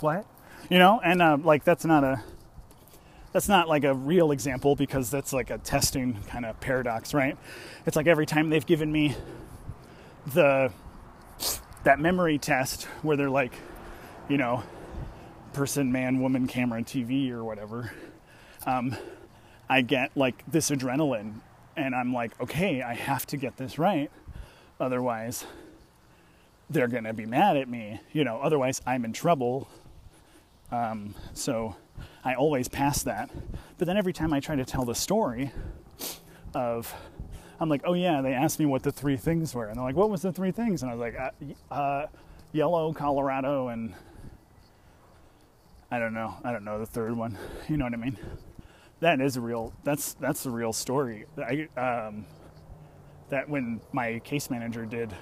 what? 0.00 0.26
You 0.68 0.78
know, 0.78 1.00
and 1.04 1.22
uh, 1.22 1.38
like 1.40 1.62
that's 1.62 1.84
not 1.84 2.02
a 2.02 2.22
that's 3.32 3.48
not 3.48 3.68
like 3.68 3.84
a 3.84 3.94
real 3.94 4.32
example 4.32 4.74
because 4.74 5.10
that's 5.10 5.32
like 5.32 5.50
a 5.50 5.58
testing 5.58 6.22
kind 6.26 6.44
of 6.44 6.58
paradox, 6.60 7.14
right? 7.14 7.38
It's 7.86 7.94
like 7.94 8.08
every 8.08 8.26
time 8.26 8.50
they've 8.50 8.66
given 8.66 8.90
me 8.90 9.14
the 10.26 10.72
that 11.84 12.00
memory 12.00 12.38
test 12.38 12.84
where 13.02 13.16
they're 13.16 13.30
like, 13.30 13.52
you 14.28 14.38
know, 14.38 14.64
person, 15.52 15.92
man, 15.92 16.20
woman, 16.20 16.48
camera, 16.48 16.82
TV, 16.82 17.30
or 17.30 17.44
whatever. 17.44 17.92
Um, 18.66 18.96
I 19.68 19.82
get 19.82 20.16
like 20.16 20.42
this 20.50 20.70
adrenaline 20.70 21.40
and 21.76 21.94
I'm 21.94 22.12
like, 22.12 22.40
okay, 22.40 22.82
I 22.82 22.94
have 22.94 23.26
to 23.26 23.36
get 23.36 23.56
this 23.56 23.78
right. 23.78 24.10
Otherwise, 24.80 25.44
they're 26.70 26.88
going 26.88 27.04
to 27.04 27.12
be 27.12 27.26
mad 27.26 27.56
at 27.56 27.68
me. 27.68 28.00
You 28.12 28.24
know, 28.24 28.40
otherwise, 28.40 28.80
I'm 28.86 29.04
in 29.04 29.12
trouble. 29.12 29.68
Um, 30.70 31.14
so 31.32 31.76
I 32.24 32.34
always 32.34 32.68
pass 32.68 33.02
that. 33.04 33.30
But 33.78 33.86
then 33.86 33.96
every 33.96 34.12
time 34.12 34.32
I 34.32 34.40
try 34.40 34.56
to 34.56 34.64
tell 34.64 34.84
the 34.84 34.94
story 34.94 35.52
of, 36.54 36.92
I'm 37.60 37.68
like, 37.68 37.82
oh 37.84 37.94
yeah, 37.94 38.20
they 38.22 38.32
asked 38.32 38.58
me 38.58 38.66
what 38.66 38.82
the 38.82 38.92
three 38.92 39.16
things 39.16 39.54
were. 39.54 39.66
And 39.66 39.76
they're 39.76 39.84
like, 39.84 39.96
what 39.96 40.10
was 40.10 40.22
the 40.22 40.32
three 40.32 40.50
things? 40.50 40.82
And 40.82 40.90
I 40.90 40.94
was 40.94 41.00
like, 41.00 41.18
uh, 41.18 41.74
uh, 41.74 42.06
yellow, 42.52 42.92
Colorado, 42.92 43.68
and 43.68 43.94
I 45.90 45.98
don't 45.98 46.14
know. 46.14 46.34
I 46.42 46.52
don't 46.52 46.64
know 46.64 46.78
the 46.78 46.86
third 46.86 47.16
one. 47.16 47.38
You 47.68 47.76
know 47.76 47.84
what 47.84 47.94
I 47.94 47.98
mean? 47.98 48.18
That 49.00 49.20
is 49.20 49.36
a 49.36 49.40
real 49.40 49.72
that's 49.84 50.14
that's 50.14 50.46
a 50.46 50.50
real 50.50 50.72
story. 50.72 51.26
I 51.36 51.68
um, 51.78 52.26
that 53.28 53.48
when 53.48 53.80
my 53.92 54.20
case 54.20 54.50
manager 54.50 54.86
did 54.86 55.14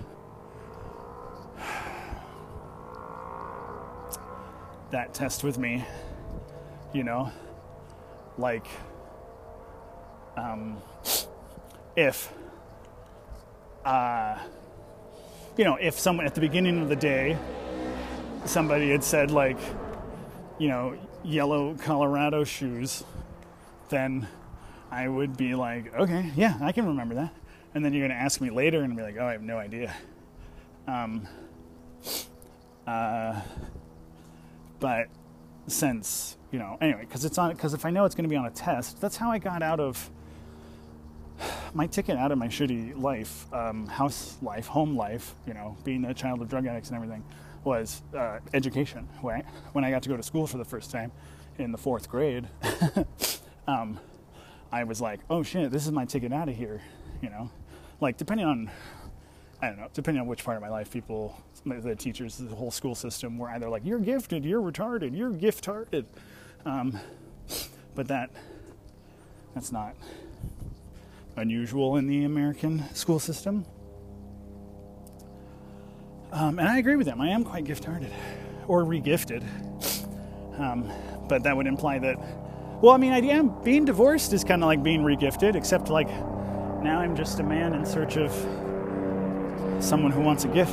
that 4.91 5.14
test 5.14 5.43
with 5.43 5.59
me, 5.59 5.85
you 6.93 7.05
know, 7.05 7.33
like 8.39 8.66
um, 10.37 10.77
if 11.97 12.33
uh, 13.85 14.39
you 15.57 15.64
know 15.64 15.77
if 15.77 15.99
someone 15.99 16.27
at 16.27 16.35
the 16.35 16.41
beginning 16.41 16.81
of 16.81 16.89
the 16.89 16.97
day 16.97 17.37
somebody 18.45 18.91
had 18.91 19.05
said 19.05 19.31
like 19.31 19.59
you 20.59 20.68
know 20.68 20.97
yellow 21.25 21.75
Colorado 21.75 22.45
shoes 22.45 23.05
then 23.93 24.26
I 24.90 25.07
would 25.07 25.36
be 25.36 25.55
like, 25.55 25.95
okay, 25.95 26.32
yeah, 26.34 26.59
I 26.61 26.72
can 26.72 26.86
remember 26.86 27.14
that. 27.14 27.32
And 27.74 27.84
then 27.84 27.93
you're 27.93 28.07
going 28.07 28.18
to 28.18 28.22
ask 28.22 28.40
me 28.40 28.51
later 28.51 28.82
and 28.82 28.97
be 28.97 29.03
like, 29.03 29.16
oh, 29.20 29.26
I 29.26 29.32
have 29.32 29.43
no 29.43 29.59
idea. 29.59 29.95
Um, 30.88 31.28
uh, 32.86 33.40
but 34.80 35.07
since, 35.68 36.36
you 36.51 36.59
know, 36.59 36.76
anyway, 36.80 37.03
because 37.03 37.24
it's 37.24 37.38
on, 37.38 37.53
because 37.53 37.72
if 37.72 37.86
I 37.86 37.90
know 37.90 38.05
it's 38.05 38.14
going 38.14 38.24
to 38.24 38.28
be 38.28 38.36
on 38.36 38.47
a 38.47 38.51
test, 38.51 39.01
that's 39.01 39.16
how 39.16 39.30
I 39.30 39.38
got 39.38 39.62
out 39.62 39.78
of 39.78 40.11
my 41.74 41.86
ticket 41.86 42.16
out 42.16 42.30
of 42.30 42.38
my 42.38 42.49
shitty 42.49 43.01
life, 43.01 43.53
um, 43.53 43.86
house 43.86 44.36
life, 44.43 44.66
home 44.66 44.97
life, 44.97 45.34
you 45.47 45.55
know, 45.55 45.76
being 45.84 46.05
a 46.05 46.14
child 46.14 46.40
of 46.43 46.49
drug 46.49 46.66
addicts 46.66 46.88
and 46.88 46.97
everything, 46.97 47.24
was 47.64 48.03
uh, 48.16 48.38
education? 48.55 49.09
When 49.20 49.84
I 49.84 49.90
got 49.90 50.03
to 50.03 50.09
go 50.09 50.16
to 50.16 50.22
school 50.22 50.47
for 50.47 50.59
the 50.59 50.64
first 50.64 50.90
time 50.90 51.12
in 51.59 51.72
the 51.72 51.78
fourth 51.78 52.09
grade. 52.09 52.49
um, 53.67 53.99
I 54.71 54.85
was 54.85 55.01
like, 55.01 55.21
oh 55.31 55.43
shit, 55.43 55.71
this 55.71 55.85
is 55.85 55.93
my 55.93 56.05
ticket 56.05 56.33
out 56.33 56.49
of 56.49 56.57
here, 56.57 56.81
you 57.21 57.31
know? 57.31 57.51
Like, 58.01 58.17
depending 58.17 58.47
on, 58.47 58.71
I 59.61 59.69
don't 59.69 59.79
know, 59.79 59.89
depending 59.93 60.21
on 60.21 60.27
which 60.27 60.45
part 60.45 60.57
of 60.57 60.63
my 60.63 60.71
life 60.71 60.91
people, 60.91 61.41
the 61.65 61.95
teachers, 61.95 62.39
the 62.39 62.55
whole 62.55 62.71
school 62.71 62.95
system 62.95 63.39
were 63.39 63.49
either 63.51 63.69
like, 63.69 63.85
you're 63.85 64.01
gifted, 64.01 64.45
you're 64.45 64.61
retarded, 64.61 65.17
you're 65.17 65.31
gift-hearted. 65.31 66.07
Um, 66.65 66.99
but 67.95 68.09
that, 68.09 68.31
that's 69.55 69.71
not 69.71 69.95
unusual 71.37 71.97
in 71.97 72.07
the 72.07 72.25
American 72.25 72.83
school 72.95 73.21
system. 73.21 73.65
Um, 76.33 76.59
and 76.59 76.67
I 76.67 76.79
agree 76.79 76.97
with 76.97 77.07
them. 77.07 77.21
I 77.21 77.29
am 77.29 77.45
quite 77.45 77.65
gift-hearted, 77.65 78.11
or 78.67 78.85
regifted. 78.85 79.45
Um, 80.59 80.91
but 81.29 81.43
that 81.43 81.57
would 81.57 81.67
imply 81.67 81.99
that, 82.01 82.17
well, 82.83 82.93
I 82.93 82.97
mean, 82.97 83.12
I 83.12 83.20
am 83.20 83.62
being 83.62 83.85
divorced 83.85 84.33
is 84.33 84.43
kind 84.43 84.61
of 84.61 84.66
like 84.66 84.83
being 84.83 85.03
regifted, 85.03 85.55
except 85.55 85.89
like 85.89 86.09
now 86.83 86.99
I'm 86.99 87.14
just 87.14 87.39
a 87.39 87.45
man 87.45 87.74
in 87.74 87.87
search 87.87 88.16
of 88.16 88.33
someone 89.78 90.11
who 90.11 90.20
wants 90.20 90.45
a 90.45 90.49
gift. 90.49 90.72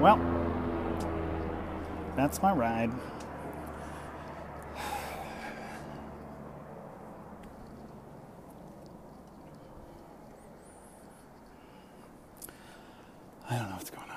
Well, 0.00 0.18
that's 2.16 2.40
my 2.40 2.50
ride. 2.54 2.90
I 13.50 13.58
don't 13.58 13.68
know 13.68 13.76
what's 13.76 13.90
going 13.90 14.08
on. 14.08 14.13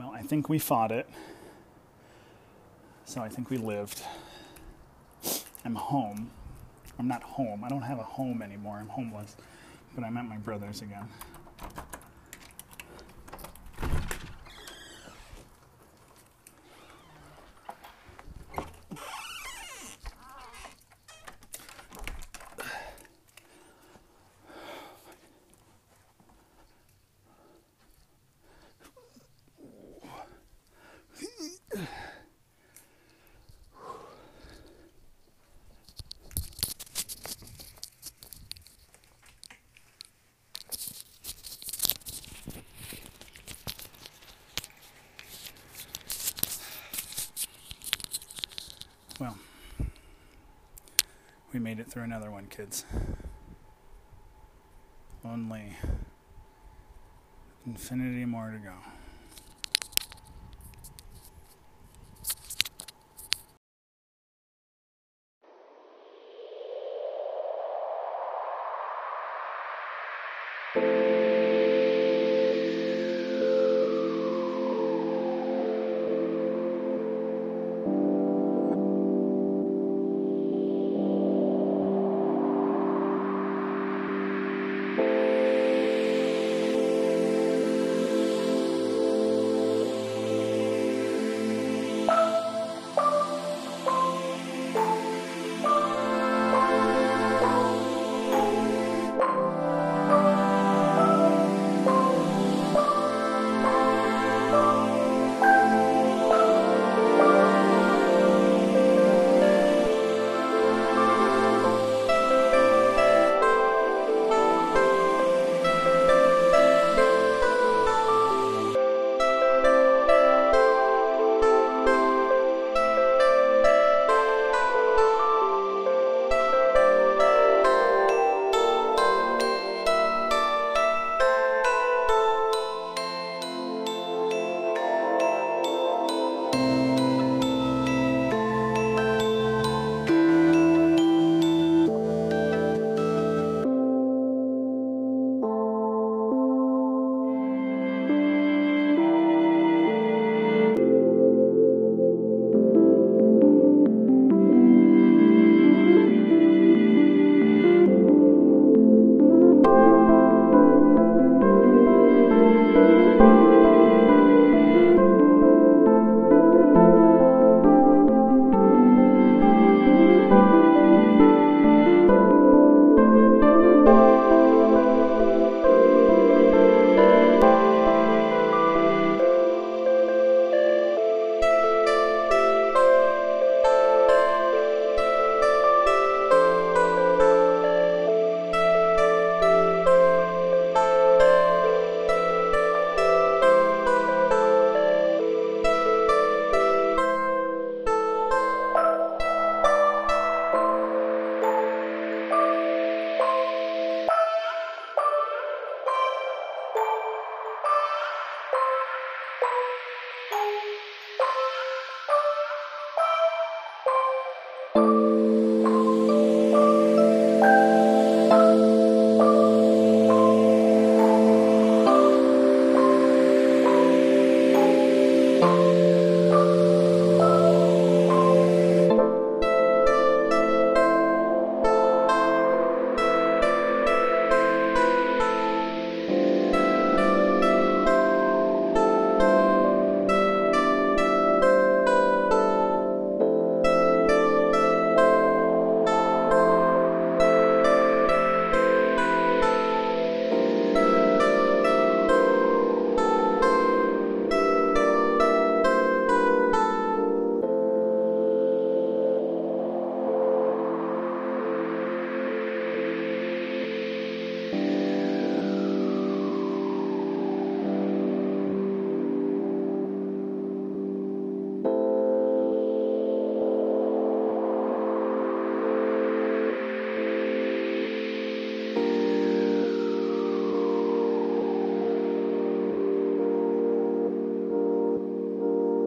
Well, 0.00 0.12
I 0.14 0.22
think 0.22 0.48
we 0.48 0.58
fought 0.58 0.92
it. 0.92 1.06
So 3.04 3.20
I 3.20 3.28
think 3.28 3.50
we 3.50 3.58
lived. 3.58 4.02
I'm 5.62 5.74
home. 5.74 6.30
I'm 6.98 7.06
not 7.06 7.22
home. 7.22 7.64
I 7.64 7.68
don't 7.68 7.82
have 7.82 7.98
a 7.98 8.02
home 8.02 8.40
anymore. 8.40 8.78
I'm 8.80 8.88
homeless. 8.88 9.36
But 9.94 10.04
I'm 10.04 10.16
at 10.16 10.26
my 10.26 10.38
brother's 10.38 10.80
again. 10.80 11.06
Well, 49.20 49.36
we 51.52 51.59
made 51.70 51.78
it 51.78 51.86
through 51.88 52.02
another 52.02 52.32
one, 52.32 52.46
kids. 52.46 52.84
Only 55.24 55.76
infinity 57.64 58.24
more 58.24 58.50
to 58.50 58.58
go. 58.58 58.74